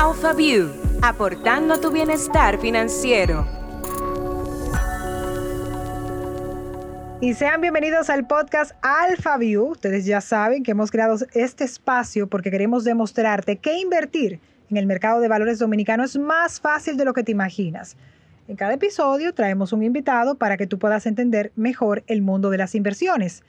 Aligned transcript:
AlphaView, 0.00 0.70
aportando 1.02 1.78
tu 1.78 1.90
bienestar 1.90 2.58
financiero. 2.58 3.46
Y 7.20 7.34
sean 7.34 7.60
bienvenidos 7.60 8.08
al 8.08 8.26
podcast 8.26 8.72
AlphaView. 8.80 9.72
Ustedes 9.72 10.06
ya 10.06 10.22
saben 10.22 10.62
que 10.62 10.70
hemos 10.70 10.90
creado 10.90 11.18
este 11.34 11.64
espacio 11.64 12.28
porque 12.28 12.50
queremos 12.50 12.84
demostrarte 12.84 13.58
que 13.58 13.78
invertir 13.78 14.40
en 14.70 14.78
el 14.78 14.86
mercado 14.86 15.20
de 15.20 15.28
valores 15.28 15.58
dominicano 15.58 16.02
es 16.02 16.16
más 16.16 16.62
fácil 16.62 16.96
de 16.96 17.04
lo 17.04 17.12
que 17.12 17.22
te 17.22 17.32
imaginas. 17.32 17.98
En 18.48 18.56
cada 18.56 18.72
episodio 18.72 19.34
traemos 19.34 19.74
un 19.74 19.82
invitado 19.82 20.36
para 20.36 20.56
que 20.56 20.66
tú 20.66 20.78
puedas 20.78 21.04
entender 21.04 21.52
mejor 21.56 22.04
el 22.06 22.22
mundo 22.22 22.48
de 22.48 22.56
las 22.56 22.74
inversiones. 22.74 23.42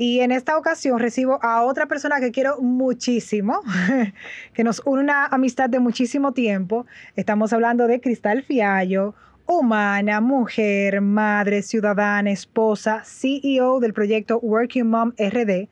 Y 0.00 0.20
en 0.20 0.30
esta 0.30 0.56
ocasión 0.56 1.00
recibo 1.00 1.40
a 1.42 1.64
otra 1.64 1.86
persona 1.86 2.20
que 2.20 2.30
quiero 2.30 2.60
muchísimo, 2.60 3.62
que 4.54 4.62
nos 4.62 4.80
une 4.84 5.02
una 5.02 5.26
amistad 5.26 5.68
de 5.68 5.80
muchísimo 5.80 6.32
tiempo. 6.32 6.86
Estamos 7.16 7.52
hablando 7.52 7.88
de 7.88 8.00
Cristal 8.00 8.44
Fiallo, 8.44 9.16
humana, 9.44 10.20
mujer, 10.20 11.00
madre, 11.00 11.62
ciudadana, 11.62 12.30
esposa, 12.30 13.02
CEO 13.04 13.80
del 13.80 13.92
proyecto 13.92 14.38
Working 14.38 14.86
Mom 14.86 15.14
RD. 15.18 15.68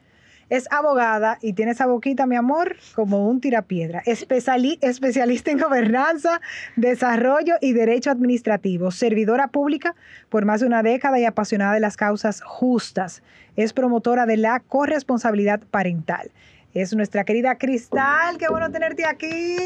Es 0.49 0.69
abogada 0.71 1.39
y 1.43 1.55
tiene 1.55 1.73
esa 1.73 1.87
boquita, 1.87 2.27
mi 2.27 2.37
amor, 2.37 2.77
como 2.95 3.29
un 3.29 3.41
tirapiedra. 3.41 4.03
especialista 4.07 5.51
en 5.51 5.59
gobernanza, 5.59 6.41
desarrollo 6.77 7.55
y 7.61 7.73
derecho 7.73 8.11
administrativo. 8.11 8.91
Servidora 8.91 9.49
pública 9.49 9.95
por 10.29 10.45
más 10.45 10.61
de 10.61 10.67
una 10.67 10.83
década 10.83 11.19
y 11.19 11.25
apasionada 11.25 11.75
de 11.75 11.81
las 11.81 11.97
causas 11.97 12.43
justas 12.43 13.23
es 13.57 13.73
promotora 13.73 14.27
de 14.27 14.37
la 14.37 14.61
corresponsabilidad 14.61 15.61
parental 15.71 16.31
es 16.81 16.95
nuestra 16.95 17.25
querida 17.25 17.57
Cristal. 17.57 18.37
Qué 18.39 18.49
bueno 18.49 18.71
tenerte 18.71 19.07
aquí. 19.07 19.57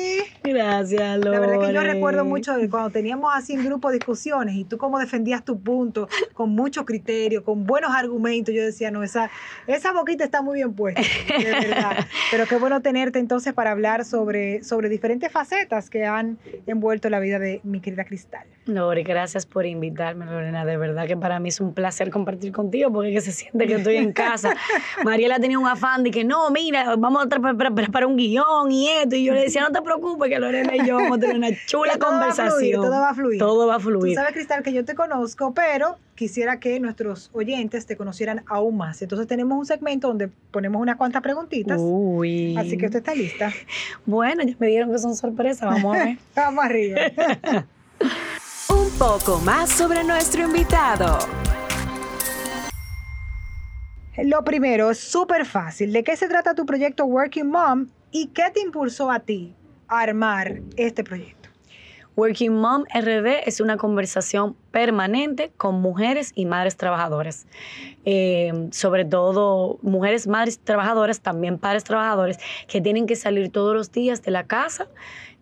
Gracias, 0.45 1.19
Lore. 1.19 1.31
La 1.31 1.41
verdad 1.41 1.67
que 1.67 1.75
yo 1.75 1.81
recuerdo 1.83 2.25
mucho 2.25 2.57
de 2.57 2.71
cuando 2.71 2.91
teníamos 2.91 3.33
así 3.35 3.55
en 3.55 3.65
grupo 3.65 3.91
discusiones 3.91 4.55
y 4.55 4.65
tú 4.65 4.79
cómo 4.79 4.99
defendías 4.99 5.45
tu 5.45 5.61
punto 5.61 6.09
con 6.35 6.51
mucho 6.51 6.85
criterio, 6.85 7.43
con 7.43 7.67
buenos 7.67 7.93
argumentos. 7.93 8.55
Yo 8.55 8.63
decía, 8.63 8.93
no, 8.93 9.03
esa, 9.03 9.29
esa 9.67 9.93
boquita 9.93 10.23
está 10.23 10.41
muy 10.41 10.57
bien 10.57 10.73
puesta, 10.75 11.03
de 11.37 11.45
verdad. 11.45 12.07
Pero 12.31 12.47
qué 12.47 12.57
bueno 12.57 12.81
tenerte 12.81 13.19
entonces 13.19 13.53
para 13.55 13.73
hablar 13.73 14.05
sobre, 14.05 14.63
sobre 14.63 14.89
diferentes 14.89 15.33
facetas 15.33 15.91
que 15.91 16.07
han 16.07 16.39
envuelto 16.67 17.11
la 17.11 17.19
vida 17.19 17.41
de 17.41 17.61
mi 17.65 17.81
querida 17.81 18.05
Cristal. 18.05 18.47
Lore, 18.67 19.03
gracias 19.03 19.47
por 19.47 19.67
invitarme, 19.67 20.27
Lorena. 20.27 20.65
De 20.65 20.77
verdad 20.77 21.07
que 21.09 21.17
para 21.17 21.41
mí 21.41 21.49
es 21.49 21.61
un 21.61 21.75
placer 21.75 22.11
compartir 22.11 22.53
contigo 22.53 22.93
porque 22.93 23.13
que 23.13 23.21
se 23.21 23.33
siente 23.33 23.67
que 23.67 23.75
estoy 23.75 23.97
en 23.97 24.13
casa. 24.13 24.55
Mariela 25.05 25.41
tenía 25.41 25.59
un 25.59 25.67
afán 25.67 26.05
de 26.05 26.11
que 26.13 26.25
no, 26.25 26.51
mira, 26.51 26.97
vamos 27.01 27.25
a 27.25 27.29
preparar 27.29 28.07
un 28.07 28.17
guion 28.17 28.71
y 28.71 28.89
esto. 28.89 29.17
Y 29.17 29.25
yo 29.25 29.35
le 29.35 29.43
decía, 29.43 29.63
no 29.63 29.73
te 29.73 29.83
preocupes, 29.83 30.29
que 30.29 30.39
Lorena 30.39 30.77
y 30.77 30.87
yo 30.87 30.97
vamos 30.97 31.19
a 31.19 31.21
tener 31.21 31.37
una 31.37 31.49
chula 31.67 31.99
conversación. 31.99 32.83
todo 32.83 32.91
va 32.91 33.11
a 33.11 33.15
fluir. 33.15 33.39
Todo 33.39 33.67
va 33.67 33.77
a 33.77 33.81
fluir. 33.81 34.15
Tú 34.15 34.21
sabes, 34.21 34.35
Cristal, 34.35 34.63
que 34.63 34.73
yo 34.73 34.85
te 34.85 34.95
conozco, 34.95 35.53
pero 35.55 35.97
quisiera 36.15 36.61
que 36.61 36.79
nuestros 36.81 37.31
oyentes 37.33 37.87
te 37.87 37.97
conocieran 37.97 38.43
aún 38.47 38.77
más. 38.77 39.01
Entonces 39.03 39.27
tenemos 39.27 39.59
un 39.59 39.67
segmento 39.67 40.09
donde 40.09 40.29
ponemos 40.51 40.81
unas 40.81 40.97
cuantas 40.97 41.23
preguntitas. 41.23 41.79
Uy. 41.81 42.57
Así 42.57 42.77
que 42.77 42.87
usted 42.87 42.99
está 42.99 43.15
lista. 43.15 43.53
Bueno, 44.07 44.43
ya 44.43 44.55
me 44.59 44.67
dieron 44.67 44.91
que 44.93 44.99
son 44.99 45.15
sorpresas. 45.15 45.69
Vamos 45.69 45.97
a 45.97 46.05
ver. 46.05 46.19
vamos 46.37 46.65
arriba. 46.65 47.01
un 48.69 48.91
poco 48.99 49.39
más 49.39 49.71
sobre 49.71 50.05
nuestro 50.05 50.43
invitado. 50.43 51.19
Lo 54.17 54.43
primero, 54.45 54.91
es 54.91 54.99
súper 54.99 55.47
fácil. 55.47 55.93
¿De 55.93 56.03
qué 56.03 56.17
se 56.17 56.29
trata 56.29 56.55
tu 56.55 56.67
proyecto 56.67 57.05
Working 57.05 57.49
Mom 57.49 57.87
y 58.11 58.27
qué 58.29 58.51
te 58.53 58.61
impulsó 58.61 59.11
a 59.11 59.21
ti 59.21 59.55
a 59.87 60.01
armar 60.01 60.61
este 60.77 61.05
proyecto? 61.05 61.49
Working 62.17 62.53
Mom 62.53 62.85
RD 62.93 63.47
es 63.47 63.61
una 63.61 63.77
conversación 63.77 64.57
permanente 64.73 65.53
con 65.57 65.81
mujeres 65.81 66.33
y 66.35 66.45
madres 66.45 66.77
trabajadoras. 66.77 67.47
Eh, 68.05 68.69
sobre 68.73 69.05
todo 69.05 69.79
mujeres, 69.83 70.27
madres 70.27 70.59
trabajadoras, 70.59 71.21
también 71.21 71.59
padres 71.59 71.85
trabajadores, 71.85 72.39
que 72.67 72.81
tienen 72.81 73.07
que 73.07 73.15
salir 73.15 73.51
todos 73.51 73.75
los 73.75 73.93
días 73.93 74.23
de 74.23 74.33
la 74.33 74.45
casa 74.45 74.89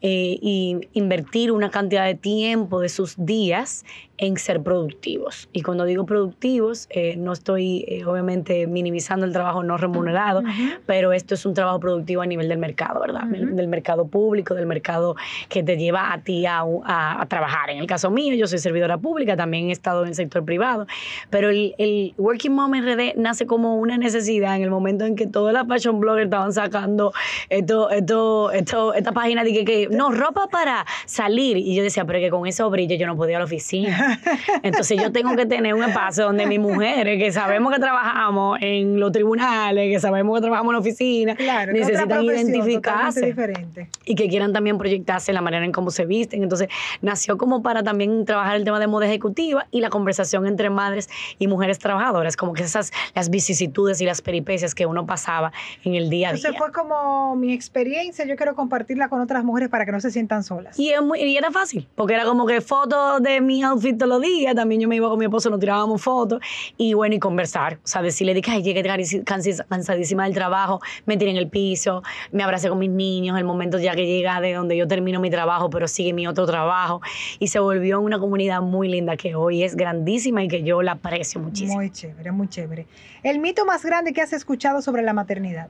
eh, 0.01 0.39
y 0.41 0.81
invertir 0.93 1.51
una 1.51 1.71
cantidad 1.71 2.07
de 2.07 2.15
tiempo 2.15 2.81
de 2.81 2.89
sus 2.89 3.17
días 3.17 3.85
en 4.19 4.37
ser 4.37 4.63
productivos. 4.63 5.49
Y 5.53 5.63
cuando 5.63 5.85
digo 5.85 6.05
productivos, 6.05 6.89
eh, 6.91 7.17
no 7.17 7.33
estoy 7.33 7.85
eh, 7.89 8.05
obviamente 8.05 8.67
minimizando 8.67 9.25
el 9.25 9.33
trabajo 9.33 9.63
no 9.63 9.77
remunerado, 9.77 10.43
pero 10.87 11.13
esto 11.13 11.35
es 11.35 11.47
un 11.47 11.55
trabajo 11.55 11.79
productivo 11.79 12.23
a 12.23 12.27
nivel 12.27 12.49
del 12.49 12.59
mercado, 12.59 13.01
¿verdad? 13.01 13.25
Del 13.25 13.69
mercado 13.69 14.09
público, 14.09 14.55
del 14.55 14.67
mercado 14.67 15.17
que 15.49 15.63
te 15.63 15.77
lleva 15.77 16.13
a 16.13 16.21
ti 16.23 16.47
a, 16.47 16.65
a, 16.85 17.27
trabajar. 17.29 17.71
En 17.71 17.79
el 17.79 17.87
caso 17.87 18.11
mío, 18.11 18.35
yo 18.35 18.47
soy 18.49 18.59
servidora 18.59 18.99
pública, 18.99 19.37
también 19.37 19.69
he 19.69 19.73
estado 19.73 20.03
en 20.03 20.09
el 20.09 20.15
sector 20.15 20.45
privado, 20.45 20.87
pero 21.31 21.51
el, 21.51 21.75
el 21.79 22.15
Working 22.19 22.53
Mom 22.53 22.73
RD 22.73 23.15
nace 23.17 23.47
como 23.47 23.77
una 23.77 23.99
necesidad 23.99 24.57
en 24.57 24.63
el 24.63 24.71
momento 24.71 25.05
en 25.05 25.15
que 25.15 25.27
todas 25.27 25.55
las 25.55 25.67
fashion 25.69 26.01
bloggers 26.01 26.25
estaban 26.25 26.53
sacando 26.53 27.13
esto, 27.51 27.91
esto, 27.91 28.51
esto, 28.51 28.95
esta 28.95 29.13
página 29.13 29.45
de 29.45 29.53
que, 29.53 29.65
que 29.65 29.88
no, 29.91 30.11
ropa 30.11 30.49
para 30.49 30.87
salir. 31.07 31.57
Y 31.57 31.75
yo 31.75 31.83
decía, 31.83 32.05
pero 32.05 32.19
que 32.19 32.31
con 32.31 32.47
eso 32.47 32.69
brillo 32.71 32.97
yo 32.97 33.07
no 33.07 33.17
podía 33.17 33.33
ir 33.33 33.37
a 33.37 33.39
la 33.41 33.45
oficina. 33.45 34.21
Entonces 34.63 35.01
yo 35.01 35.13
tengo 35.13 35.35
que 35.37 35.47
tener 35.47 35.75
un 35.75 35.85
espacio 35.85 36.25
donde 36.25 36.47
mis 36.47 36.61
mujeres, 36.61 37.19
que 37.19 37.33
sabemos 37.33 37.73
que 37.73 37.81
trabajamos 37.81 38.59
en 38.61 39.01
los 39.01 39.13
tribunales, 39.13 39.93
que 39.93 40.01
sabemos 40.01 40.37
que 40.37 40.43
trabajamos 40.43 40.71
en 40.71 40.75
la 40.75 40.81
oficina, 40.81 41.37
necesitan 41.73 42.23
identificarse. 42.23 43.35
Y 44.05 44.15
que 44.15 44.29
quieran 44.29 44.53
también 44.53 44.79
proyectarse 44.79 45.33
la 45.33 45.41
manera 45.41 45.65
en 45.65 45.73
cómo 45.73 45.91
se 45.91 46.07
visten. 46.07 46.43
Entonces 46.43 46.69
nació 47.03 47.39
como 47.39 47.63
para 47.63 47.83
también 47.83 48.25
trabajar 48.25 48.57
el 48.57 48.65
tema 48.65 48.81
de 48.81 48.87
moda 48.87 49.07
ejecutiva 49.07 49.67
y 49.71 49.81
la 49.81 49.91
conversación 49.91 50.47
entre 50.47 50.71
madres 50.71 51.09
y 51.39 51.47
mujeres 51.47 51.79
trabajadoras, 51.79 52.37
como 52.37 52.53
que 52.53 52.63
esas 52.63 52.93
las 53.15 53.31
vicisitudes 53.31 54.01
y 54.01 54.05
las 54.05 54.23
peripecias 54.23 54.75
que 54.75 54.87
uno 54.87 55.07
pasaba 55.07 55.53
en 55.85 55.95
el 55.95 56.11
día 56.11 56.31
a 56.31 56.33
día. 56.33 56.41
Entonces 56.41 56.59
fue 56.59 56.73
como 56.73 57.37
mi 57.37 57.53
experiencia, 57.53 58.25
yo 58.25 58.37
quiero 58.37 58.55
compartirla 58.55 59.09
con 59.09 59.21
otras 59.21 59.45
mujeres 59.45 59.69
para 59.69 59.78
que 59.85 59.93
no 59.93 60.01
se 60.01 60.11
sientan 60.11 60.43
solas. 60.43 60.79
Y, 60.79 60.93
y 61.19 61.37
era 61.37 61.51
fácil, 61.51 61.89
porque 61.95 62.15
era 62.15 62.25
como 62.25 62.47
que 62.47 62.61
fotos 62.61 63.23
de 63.23 63.41
mi 63.41 63.63
outfit 63.63 63.97
todos 63.97 64.09
los 64.09 64.23
días, 64.23 64.55
también 64.55 64.81
yo 64.81 64.89
me 64.89 64.97
iba 64.97 65.09
con 65.09 65.19
mi 65.19 65.25
esposo, 65.25 65.51
nos 65.51 65.61
tirábamos 65.61 66.03
fotos, 66.03 66.41
y 66.77 66.95
bueno, 66.95 67.15
y 67.15 67.19
conversar, 67.19 67.75
o 67.75 67.87
sea, 67.87 68.03
decirle, 68.03 68.35
dije, 68.35 68.51
ay, 68.51 68.63
llegué 68.63 68.83
cansadísima 69.25 70.25
del 70.25 70.35
trabajo, 70.35 70.81
me 71.07 71.17
tiré 71.17 71.31
en 71.31 71.37
el 71.37 71.49
piso, 71.49 72.03
me 72.33 72.43
abracé 72.43 72.69
con 72.69 72.79
mis 72.79 72.91
niños, 72.91 73.39
el 73.39 73.45
momento 73.45 73.79
ya 73.79 73.95
que 73.95 74.07
llega 74.07 74.41
de 74.41 74.55
donde 74.55 74.77
yo 74.77 74.87
termino 74.87 75.21
mi 75.21 75.31
trabajo, 75.31 75.71
pero 75.71 75.89
sigue 75.89 76.13
mi 76.13 76.27
otro 76.27 76.47
trabajo, 76.47 77.01
y 77.39 77.49
se 77.49 77.59
volvió 77.59 78.01
una 78.01 78.19
comunidad 78.19 78.63
muy 78.63 78.89
linda 78.89 79.17
que 79.17 79.35
hoy 79.35 79.63
es 79.63 79.77
grandísima 79.77 80.43
y 80.43 80.49
que 80.49 80.63
yo 80.63 80.83
la 80.83 80.93
aprecio 80.93 81.41
muchísimo. 81.41 81.75
Muy 81.75 81.91
chévere, 81.91 82.33
muy 82.33 82.49
chévere. 82.49 82.87
El 83.23 83.39
mito 83.39 83.65
más 83.65 83.85
grande 83.85 84.13
que 84.13 84.23
has 84.23 84.33
escuchado 84.33 84.83
sobre 84.83 85.03
la 85.03 85.13
maternidad. 85.13 85.69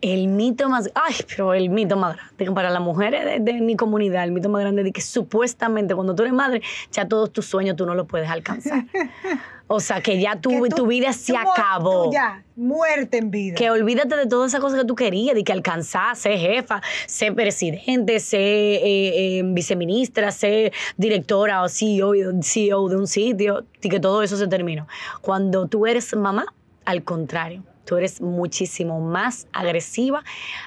El 0.00 0.28
mito 0.28 0.68
más, 0.68 0.90
ay, 0.94 1.14
pero 1.28 1.54
el 1.54 1.70
mito 1.70 1.96
más 1.96 2.16
grande 2.16 2.54
para 2.54 2.70
las 2.70 2.80
mujeres 2.80 3.44
de, 3.44 3.52
mi 3.54 3.76
comunidad, 3.76 4.24
el 4.24 4.32
mito 4.32 4.48
más 4.48 4.60
grande 4.60 4.84
de 4.84 4.92
que 4.92 5.00
supuestamente 5.00 5.94
cuando 5.94 6.14
tú 6.14 6.22
eres 6.22 6.34
madre, 6.34 6.62
ya 6.92 7.08
todos 7.08 7.32
tus 7.32 7.46
sueños 7.46 7.76
tú 7.76 7.84
no 7.84 7.94
los 7.94 8.06
puedes 8.06 8.28
alcanzar. 8.28 8.84
O 9.70 9.80
sea, 9.80 10.00
que 10.00 10.18
ya 10.18 10.40
tu, 10.40 10.66
tu 10.74 10.86
vida 10.86 11.12
se 11.12 11.36
acabó. 11.36 12.10
ya, 12.10 12.42
muerte 12.56 13.18
en 13.18 13.30
vida. 13.30 13.54
Que 13.54 13.70
olvídate 13.70 14.16
de 14.16 14.26
todas 14.26 14.50
esas 14.50 14.62
cosas 14.62 14.80
que 14.80 14.86
tú 14.86 14.94
querías, 14.94 15.34
de 15.34 15.44
que 15.44 15.52
alcanzar, 15.52 16.16
ser 16.16 16.38
jefa, 16.38 16.80
ser 17.06 17.34
presidente, 17.34 18.18
ser 18.18 18.40
eh, 18.40 18.80
eh, 19.38 19.42
viceministra, 19.44 20.32
ser 20.32 20.72
directora 20.96 21.62
o 21.62 21.68
CEO, 21.68 22.14
CEO 22.40 22.88
de 22.88 22.96
un 22.96 23.06
sitio, 23.06 23.66
y 23.82 23.90
que 23.90 24.00
todo 24.00 24.22
eso 24.22 24.38
se 24.38 24.48
terminó. 24.48 24.88
Cuando 25.20 25.68
tú 25.68 25.86
eres 25.86 26.16
mamá, 26.16 26.46
al 26.86 27.04
contrario 27.04 27.62
tú 27.88 27.96
eres 27.96 28.20
muchísimo 28.20 29.00
más 29.00 29.48
agresiva 29.50 30.22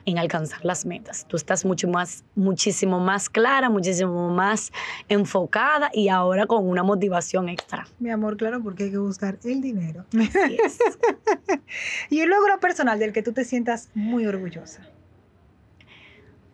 en 0.08 0.18
alcanzar 0.18 0.66
las 0.66 0.88
metas. 0.88 1.28
Tú 1.28 1.38
estás 1.38 1.64
mucho 1.64 1.88
más, 1.88 2.23
muchísimo 2.34 3.00
más 3.00 3.29
clara, 3.29 3.70
muchísimo 3.70 4.29
más 4.29 4.72
enfocada 5.08 5.91
y 5.94 6.09
ahora 6.09 6.47
con 6.47 6.68
una 6.68 6.82
motivación 6.82 7.47
extra. 7.47 7.85
Mi 8.00 8.09
amor, 8.09 8.38
claro, 8.38 8.64
porque 8.64 8.85
hay 8.85 8.91
que 8.91 8.97
buscar 8.97 9.38
el 9.44 9.62
dinero. 9.62 10.03
y 12.09 12.23
un 12.23 12.29
logro 12.32 12.59
personal 12.59 12.97
del 12.97 13.14
que 13.14 13.22
tú 13.22 13.34
te 13.34 13.46
sientas 13.46 13.91
muy 13.94 14.26
orgullosa. 14.26 14.82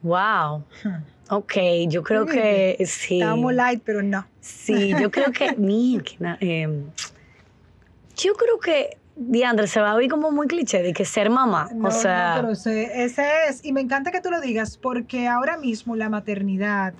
Wow. 0.02 0.66
Ok, 1.30 1.54
yo 1.88 2.04
creo 2.04 2.26
que 2.26 2.76
sí. 2.86 3.22
Estamos 3.22 3.54
light, 3.54 3.82
pero 3.86 4.04
no. 4.04 4.28
Sí, 4.42 4.94
yo 5.00 5.12
creo 5.12 5.32
que, 5.32 5.56
mira, 5.58 6.38
eh, 6.42 6.84
yo 8.18 8.34
creo 8.34 8.60
que 8.60 8.98
Diandre, 9.20 9.68
se 9.68 9.82
va 9.82 9.92
a 9.92 9.96
oír 9.96 10.10
como 10.12 10.32
muy 10.32 10.48
cliché 10.48 10.84
de 10.84 10.94
que 10.94 11.04
ser 11.04 11.30
mamá. 11.30 11.70
o 11.84 11.92
sea. 11.92 12.36
No, 12.36 12.42
pero 12.42 12.52
ese, 12.52 13.30
es. 13.50 13.66
Y 13.66 13.74
me 13.74 13.82
encanta 13.82 14.12
que 14.12 14.22
tú 14.22 14.30
lo 14.30 14.40
digas, 14.40 14.78
porque 14.78 15.28
ahora 15.28 15.58
mismo 15.58 15.96
la 15.96 16.08
maternidad, 16.08 16.94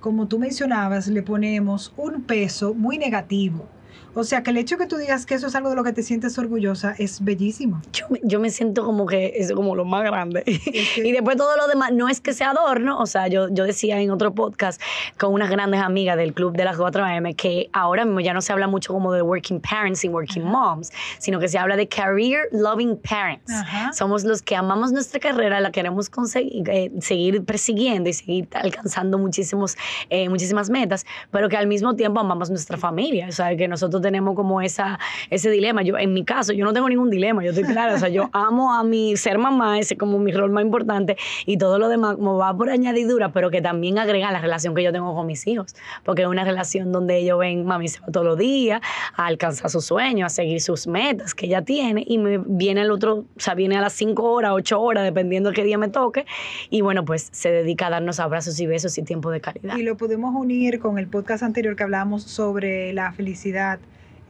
como 0.00 0.26
tú 0.26 0.38
mencionabas, 0.38 1.06
le 1.08 1.22
ponemos 1.22 1.92
un 1.96 2.22
peso 2.22 2.72
muy 2.72 2.96
negativo. 2.96 3.66
O 4.14 4.24
sea, 4.24 4.42
que 4.42 4.50
el 4.50 4.56
hecho 4.58 4.76
que 4.76 4.86
tú 4.86 4.96
digas 4.96 5.24
que 5.26 5.34
eso 5.34 5.46
es 5.46 5.54
algo 5.54 5.70
de 5.70 5.76
lo 5.76 5.84
que 5.84 5.92
te 5.92 6.02
sientes 6.02 6.36
orgullosa 6.38 6.94
es 6.98 7.22
bellísimo. 7.24 7.80
Yo, 7.92 8.06
me- 8.10 8.20
yo 8.24 8.40
me 8.40 8.50
siento 8.50 8.84
como 8.84 9.06
que 9.06 9.34
es 9.36 9.52
como 9.52 9.74
lo 9.76 9.84
más 9.84 10.02
grande. 10.02 10.42
y 10.46 11.12
después 11.12 11.36
todo 11.36 11.56
lo 11.56 11.68
demás, 11.68 11.92
no 11.92 12.08
es 12.08 12.20
que 12.20 12.32
sea 12.32 12.50
adorno, 12.50 12.98
o 12.98 13.06
sea, 13.06 13.28
yo, 13.28 13.48
yo 13.50 13.64
decía 13.64 14.00
en 14.00 14.10
otro 14.10 14.34
podcast 14.34 14.80
con 15.18 15.32
unas 15.32 15.48
grandes 15.50 15.80
amigas 15.80 16.16
del 16.16 16.34
club 16.34 16.56
de 16.56 16.64
las 16.64 16.76
4M 16.76 17.36
que 17.36 17.68
ahora 17.72 18.04
mismo 18.04 18.20
ya 18.20 18.34
no 18.34 18.40
se 18.42 18.52
habla 18.52 18.66
mucho 18.66 18.92
como 18.92 19.12
de 19.12 19.22
working 19.22 19.60
parents 19.60 20.04
y 20.04 20.08
working 20.08 20.42
moms, 20.44 20.90
sino 21.18 21.38
que 21.38 21.48
se 21.48 21.58
habla 21.58 21.76
de 21.76 21.86
career 21.88 22.48
loving 22.52 22.96
parents. 22.96 23.52
Ajá. 23.52 23.92
Somos 23.92 24.24
los 24.24 24.42
que 24.42 24.56
amamos 24.56 24.92
nuestra 24.92 25.20
carrera, 25.20 25.60
la 25.60 25.70
queremos 25.70 26.10
conseguir, 26.10 26.68
eh, 26.68 26.90
seguir 27.00 27.44
persiguiendo 27.44 28.10
y 28.10 28.12
seguir 28.12 28.48
alcanzando 28.54 29.18
muchísimos, 29.18 29.76
eh, 30.08 30.28
muchísimas 30.28 30.68
metas, 30.70 31.06
pero 31.30 31.48
que 31.48 31.56
al 31.56 31.66
mismo 31.66 31.94
tiempo 31.94 32.20
amamos 32.20 32.50
nuestra 32.50 32.76
familia. 32.76 33.26
O 33.28 33.32
sea, 33.32 33.56
que 33.56 33.68
nosotros 33.68 33.99
tenemos 34.00 34.34
como 34.34 34.60
esa, 34.60 34.98
ese 35.30 35.50
dilema. 35.50 35.82
Yo, 35.82 35.98
en 35.98 36.12
mi 36.12 36.24
caso, 36.24 36.52
yo 36.52 36.64
no 36.64 36.72
tengo 36.72 36.88
ningún 36.88 37.10
dilema, 37.10 37.42
yo 37.42 37.50
estoy 37.50 37.64
clara. 37.64 37.94
O 37.94 37.98
sea, 37.98 38.08
yo 38.08 38.28
amo 38.32 38.72
a 38.72 38.84
mi 38.84 39.16
ser 39.16 39.38
mamá, 39.38 39.78
ese 39.78 39.94
es 39.94 40.00
como 40.00 40.18
mi 40.18 40.32
rol 40.32 40.50
más 40.50 40.64
importante, 40.64 41.16
y 41.46 41.56
todo 41.56 41.78
lo 41.78 41.88
demás 41.88 42.16
como 42.16 42.36
va 42.36 42.56
por 42.56 42.70
añadidura, 42.70 43.32
pero 43.32 43.50
que 43.50 43.60
también 43.60 43.98
agrega 43.98 44.30
la 44.30 44.40
relación 44.40 44.74
que 44.74 44.82
yo 44.82 44.92
tengo 44.92 45.14
con 45.14 45.26
mis 45.26 45.46
hijos, 45.46 45.74
porque 46.04 46.22
es 46.22 46.28
una 46.28 46.44
relación 46.44 46.92
donde 46.92 47.18
ellos 47.18 47.38
ven, 47.38 47.64
mami 47.64 47.88
se 47.88 48.00
va 48.00 48.06
todos 48.08 48.26
los 48.26 48.38
días 48.38 48.80
a 49.16 49.26
alcanzar 49.26 49.70
sus 49.70 49.84
sueños, 49.84 50.26
a 50.26 50.28
seguir 50.30 50.60
sus 50.60 50.86
metas 50.86 51.34
que 51.34 51.46
ella 51.46 51.62
tiene, 51.62 52.04
y 52.06 52.18
me 52.18 52.38
viene 52.38 52.82
el 52.82 52.90
otro, 52.90 53.16
o 53.18 53.26
sea, 53.36 53.54
viene 53.54 53.76
a 53.76 53.80
las 53.80 53.92
5 53.94 54.22
horas, 54.22 54.52
8 54.54 54.80
horas, 54.80 55.04
dependiendo 55.04 55.50
de 55.50 55.56
qué 55.56 55.64
día 55.64 55.78
me 55.78 55.88
toque, 55.88 56.26
y 56.70 56.80
bueno, 56.80 57.04
pues 57.04 57.28
se 57.32 57.50
dedica 57.50 57.86
a 57.86 57.90
darnos 57.90 58.20
abrazos 58.20 58.58
y 58.60 58.66
besos 58.66 58.96
y 58.98 59.02
tiempo 59.02 59.30
de 59.30 59.40
calidad. 59.40 59.76
Y 59.76 59.82
lo 59.82 59.96
podemos 59.96 60.34
unir 60.34 60.78
con 60.78 60.98
el 60.98 61.06
podcast 61.06 61.42
anterior 61.42 61.76
que 61.76 61.82
hablamos 61.82 62.22
sobre 62.22 62.92
la 62.92 63.12
felicidad 63.12 63.80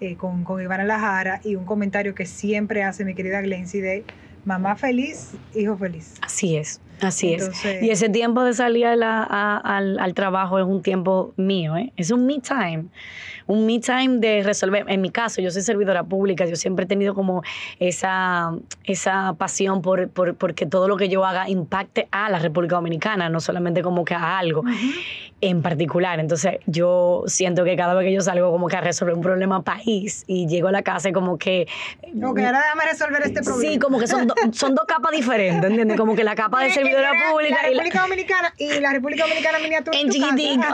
eh, 0.00 0.16
con, 0.16 0.44
con 0.44 0.62
Ivana 0.62 0.84
Lajara 0.84 1.40
y 1.44 1.56
un 1.56 1.64
comentario 1.64 2.14
que 2.14 2.26
siempre 2.26 2.82
hace 2.82 3.04
mi 3.04 3.14
querida 3.14 3.40
Glency 3.40 3.80
de 3.80 4.04
mamá 4.44 4.76
feliz, 4.76 5.32
hijo 5.54 5.76
feliz. 5.76 6.14
Así 6.22 6.56
es, 6.56 6.80
así 7.02 7.34
Entonces- 7.34 7.64
es. 7.64 7.82
Y 7.82 7.90
ese 7.90 8.08
tiempo 8.08 8.42
de 8.44 8.52
salir 8.54 8.86
a 8.86 8.96
la- 8.96 9.22
a- 9.28 9.56
al, 9.58 9.98
al 9.98 10.14
trabajo 10.14 10.58
es 10.58 10.64
un 10.64 10.82
tiempo 10.82 11.32
mío, 11.36 11.76
¿eh? 11.76 11.92
es 11.96 12.10
un 12.10 12.26
me 12.26 12.38
time. 12.40 12.84
Un 13.46 13.66
me 13.66 13.80
time 13.80 14.18
de 14.18 14.42
resolver. 14.44 14.84
En 14.86 15.00
mi 15.00 15.10
caso, 15.10 15.40
yo 15.42 15.50
soy 15.50 15.62
servidora 15.62 16.04
pública, 16.04 16.44
yo 16.46 16.54
siempre 16.54 16.84
he 16.84 16.88
tenido 16.88 17.14
como 17.14 17.42
esa, 17.80 18.52
esa 18.84 19.34
pasión 19.34 19.82
por, 19.82 20.08
por, 20.08 20.36
por 20.36 20.54
que 20.54 20.66
todo 20.66 20.86
lo 20.86 20.96
que 20.96 21.08
yo 21.08 21.24
haga 21.24 21.48
impacte 21.48 22.06
a 22.12 22.28
la 22.30 22.38
República 22.38 22.76
Dominicana, 22.76 23.28
no 23.28 23.40
solamente 23.40 23.82
como 23.82 24.04
que 24.04 24.14
a 24.14 24.38
algo 24.38 24.62
en 25.40 25.62
particular. 25.62 26.20
Entonces, 26.20 26.58
yo 26.66 27.24
siento 27.26 27.64
que 27.64 27.74
cada 27.74 27.94
vez 27.94 28.04
que 28.04 28.12
yo 28.12 28.20
salgo 28.20 28.52
como 28.52 28.68
que 28.68 28.76
a 28.76 28.82
resolver 28.82 29.14
un 29.14 29.22
problema 29.22 29.62
país 29.62 30.22
y 30.28 30.46
llego 30.46 30.68
a 30.68 30.72
la 30.72 30.82
casa 30.82 31.08
y 31.08 31.12
como 31.12 31.38
que 31.38 31.66
Ok, 32.22 32.38
ahora 32.38 32.60
déjame 32.60 32.84
resolver 32.90 33.22
este 33.22 33.42
problema. 33.42 33.72
Sí, 33.72 33.78
como 33.78 33.98
que 33.98 34.06
son, 34.06 34.26
do- 34.26 34.34
son 34.52 34.74
dos 34.74 34.84
capas 34.86 35.10
diferentes, 35.16 35.68
¿entiendes? 35.68 35.96
Como 35.96 36.14
que 36.14 36.22
la 36.24 36.34
capa 36.36 36.60
de 36.60 36.68
Eh, 36.68 36.72
servidora 36.90 37.30
pública 37.30 37.56
la 37.62 37.68
República 37.68 38.02
Dominicana 38.02 38.54
y 38.58 38.80
la 38.80 38.92
República 38.92 39.24
Dominicana 39.24 39.58
miniatura. 39.58 39.98
en 39.98 40.10
chiquitico. 40.10 40.66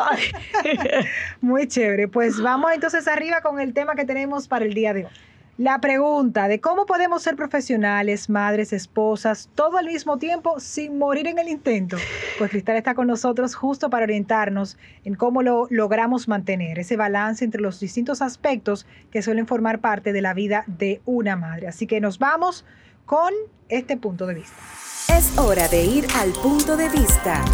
Muy 1.41 1.69
chévere. 1.69 2.09
Pues 2.09 2.41
vamos 2.41 2.73
entonces 2.73 3.07
arriba 3.09 3.41
con 3.41 3.61
el 3.61 3.73
tema 3.73 3.95
que 3.95 4.05
tenemos 4.05 4.49
para 4.49 4.65
el 4.65 4.75
día 4.75 4.95
de 4.95 5.05
hoy. 5.05 5.11
La 5.59 5.81
pregunta 5.81 6.49
de 6.49 6.61
cómo 6.61 6.85
podemos 6.85 7.23
ser 7.23 7.35
profesionales, 7.35 8.29
madres, 8.29 8.75
esposas, 8.75 9.49
todo 9.55 9.79
al 9.79 9.87
mismo 9.87 10.19
tiempo 10.19 10.61
sin 10.61 10.99
morir 10.99 11.27
en 11.29 11.39
el 11.39 11.49
intento. 11.49 11.97
Pues 12.37 12.51
Cristal 12.51 12.77
está 12.77 12.95
con 12.95 13.07
nosotros 13.07 13.55
justo 13.55 13.89
para 13.89 14.05
orientarnos 14.05 14.77
en 15.05 15.15
cómo 15.15 15.41
lo 15.41 15.67
logramos 15.71 16.29
mantener, 16.29 16.79
ese 16.79 16.99
balance 16.99 17.43
entre 17.43 17.63
los 17.63 17.81
distintos 17.81 18.21
aspectos 18.21 18.87
que 19.11 19.23
suelen 19.23 19.47
formar 19.47 19.81
parte 19.81 20.13
de 20.13 20.21
la 20.21 20.35
vida 20.35 20.65
de 20.67 21.01
una 21.07 21.37
madre. 21.37 21.69
Así 21.69 21.87
que 21.87 22.03
nos 22.03 22.19
vamos 22.19 22.67
con 23.07 23.33
este 23.71 23.97
punto 23.97 24.27
de 24.27 24.35
vista. 24.35 24.57
Es 25.09 25.39
hora 25.39 25.69
de 25.69 25.85
ir 25.85 26.07
al 26.17 26.33
punto 26.33 26.77
de 26.77 26.89
vista. 26.89 27.45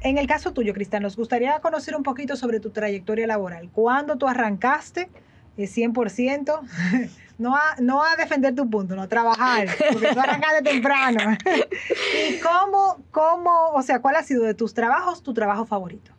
En 0.00 0.18
el 0.18 0.26
caso 0.26 0.52
tuyo, 0.52 0.74
Cristal, 0.74 1.02
nos 1.02 1.16
gustaría 1.16 1.58
conocer 1.60 1.96
un 1.96 2.02
poquito 2.02 2.36
sobre 2.36 2.60
tu 2.60 2.70
trayectoria 2.70 3.26
laboral. 3.26 3.70
¿Cuándo 3.72 4.16
tú 4.16 4.26
arrancaste 4.26 5.08
eh, 5.56 5.64
100%? 5.64 6.60
No 7.36 7.56
a, 7.56 7.74
no 7.80 8.00
a 8.00 8.14
defender 8.14 8.54
tu 8.54 8.70
punto, 8.70 8.94
no 8.94 9.02
a 9.02 9.08
trabajar, 9.08 9.66
porque 9.92 10.06
tú 10.06 10.20
arrancaste 10.20 10.62
temprano. 10.62 11.36
¿Y 12.28 12.38
cómo, 12.38 13.02
cómo, 13.10 13.70
o 13.72 13.82
sea, 13.82 14.00
cuál 14.00 14.14
ha 14.14 14.22
sido 14.22 14.44
de 14.44 14.54
tus 14.54 14.72
trabajos 14.72 15.20
tu 15.20 15.34
trabajo 15.34 15.66
favorito? 15.66 16.13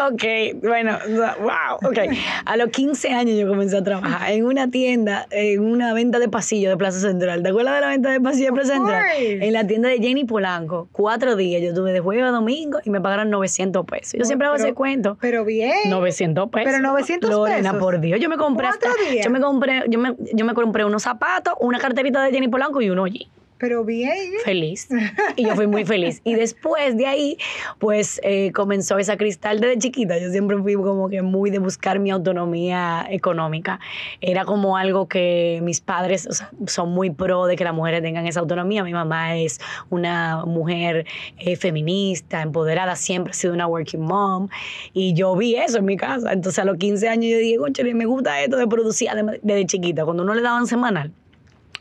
Ok, 0.00 0.22
bueno, 0.62 0.96
wow, 1.40 1.90
ok. 1.90 1.98
A 2.44 2.56
los 2.56 2.68
15 2.70 3.08
años 3.08 3.36
yo 3.36 3.48
comencé 3.48 3.76
a 3.76 3.82
trabajar 3.82 4.30
en 4.30 4.44
una 4.44 4.70
tienda, 4.70 5.26
en 5.32 5.60
una 5.60 5.92
venta 5.92 6.20
de 6.20 6.28
pasillo 6.28 6.70
de 6.70 6.76
Plaza 6.76 7.00
Central. 7.00 7.42
¿Te 7.42 7.48
acuerdas 7.48 7.74
de 7.74 7.80
la 7.80 7.88
venta 7.88 8.10
de 8.10 8.20
pasillo 8.20 8.46
de 8.46 8.52
Plaza 8.52 8.74
Central? 8.74 9.04
En 9.18 9.52
la 9.52 9.66
tienda 9.66 9.88
de 9.88 9.98
Jenny 9.98 10.24
Polanco. 10.24 10.88
Cuatro 10.92 11.34
días 11.34 11.60
yo 11.62 11.74
tuve 11.74 11.92
de 11.92 11.98
jueves 11.98 12.24
a 12.24 12.28
domingo 12.28 12.78
y 12.84 12.90
me 12.90 13.00
pagaron 13.00 13.28
900 13.30 13.84
pesos. 13.86 14.12
Yo 14.18 14.24
siempre 14.24 14.46
hago 14.46 14.56
Pero- 14.56 14.66
ese 14.68 14.74
cuento. 14.74 15.18
Pero 15.20 15.44
bien. 15.44 15.90
900 15.90 16.48
pesos. 16.48 16.70
Pero 16.72 16.80
900 16.80 17.28
Lorena, 17.30 17.70
pesos. 17.72 17.78
por 17.84 18.00
Dios, 18.00 18.20
yo 18.20 18.28
me 18.28 18.36
compré 18.36 18.68
¿Cuántos 18.68 18.90
hasta, 18.90 19.10
días? 19.10 19.24
yo 19.24 19.30
me 19.32 19.40
compré, 19.40 19.82
yo 19.88 19.98
me, 19.98 20.14
yo 20.32 20.44
me 20.44 20.54
compré 20.54 20.84
unos 20.84 21.02
zapatos, 21.02 21.54
una 21.60 21.78
carterita 21.80 22.22
de 22.22 22.30
Jenny 22.30 22.46
Polanco 22.46 22.80
y 22.80 22.88
uno 22.90 23.04
allí. 23.04 23.28
Pero 23.58 23.84
bien. 23.84 24.34
Feliz. 24.44 24.88
Y 25.36 25.44
yo 25.44 25.54
fui 25.54 25.66
muy 25.66 25.84
feliz. 25.84 26.20
Y 26.24 26.34
después 26.34 26.96
de 26.96 27.06
ahí, 27.06 27.38
pues 27.78 28.20
eh, 28.22 28.52
comenzó 28.52 28.98
esa 28.98 29.16
cristal 29.16 29.60
desde 29.60 29.78
chiquita. 29.78 30.18
Yo 30.18 30.30
siempre 30.30 30.56
fui 30.58 30.74
como 30.74 31.08
que 31.08 31.22
muy 31.22 31.50
de 31.50 31.58
buscar 31.58 31.98
mi 31.98 32.10
autonomía 32.10 33.06
económica. 33.10 33.80
Era 34.20 34.44
como 34.44 34.76
algo 34.76 35.08
que 35.08 35.60
mis 35.62 35.80
padres 35.80 36.28
son 36.66 36.90
muy 36.90 37.10
pro 37.10 37.46
de 37.46 37.56
que 37.56 37.64
las 37.64 37.74
mujeres 37.74 38.02
tengan 38.02 38.26
esa 38.26 38.40
autonomía. 38.40 38.84
Mi 38.84 38.92
mamá 38.92 39.36
es 39.36 39.60
una 39.90 40.44
mujer 40.44 41.06
eh, 41.38 41.56
feminista, 41.56 42.42
empoderada, 42.42 42.96
siempre 42.96 43.32
ha 43.32 43.34
sido 43.34 43.54
una 43.54 43.66
working 43.66 44.00
mom. 44.00 44.48
Y 44.92 45.14
yo 45.14 45.34
vi 45.36 45.56
eso 45.56 45.78
en 45.78 45.84
mi 45.84 45.96
casa. 45.96 46.32
Entonces 46.32 46.58
a 46.60 46.64
los 46.64 46.76
15 46.76 47.08
años 47.08 47.30
yo 47.32 47.38
dije, 47.38 47.56
conchale, 47.56 47.94
me 47.94 48.06
gusta 48.06 48.40
esto 48.40 48.56
de 48.56 48.66
producir 48.66 49.08
desde 49.42 49.66
chiquita. 49.66 50.04
Cuando 50.04 50.22
uno 50.22 50.34
le 50.34 50.42
daban 50.42 50.66
semanal 50.66 51.12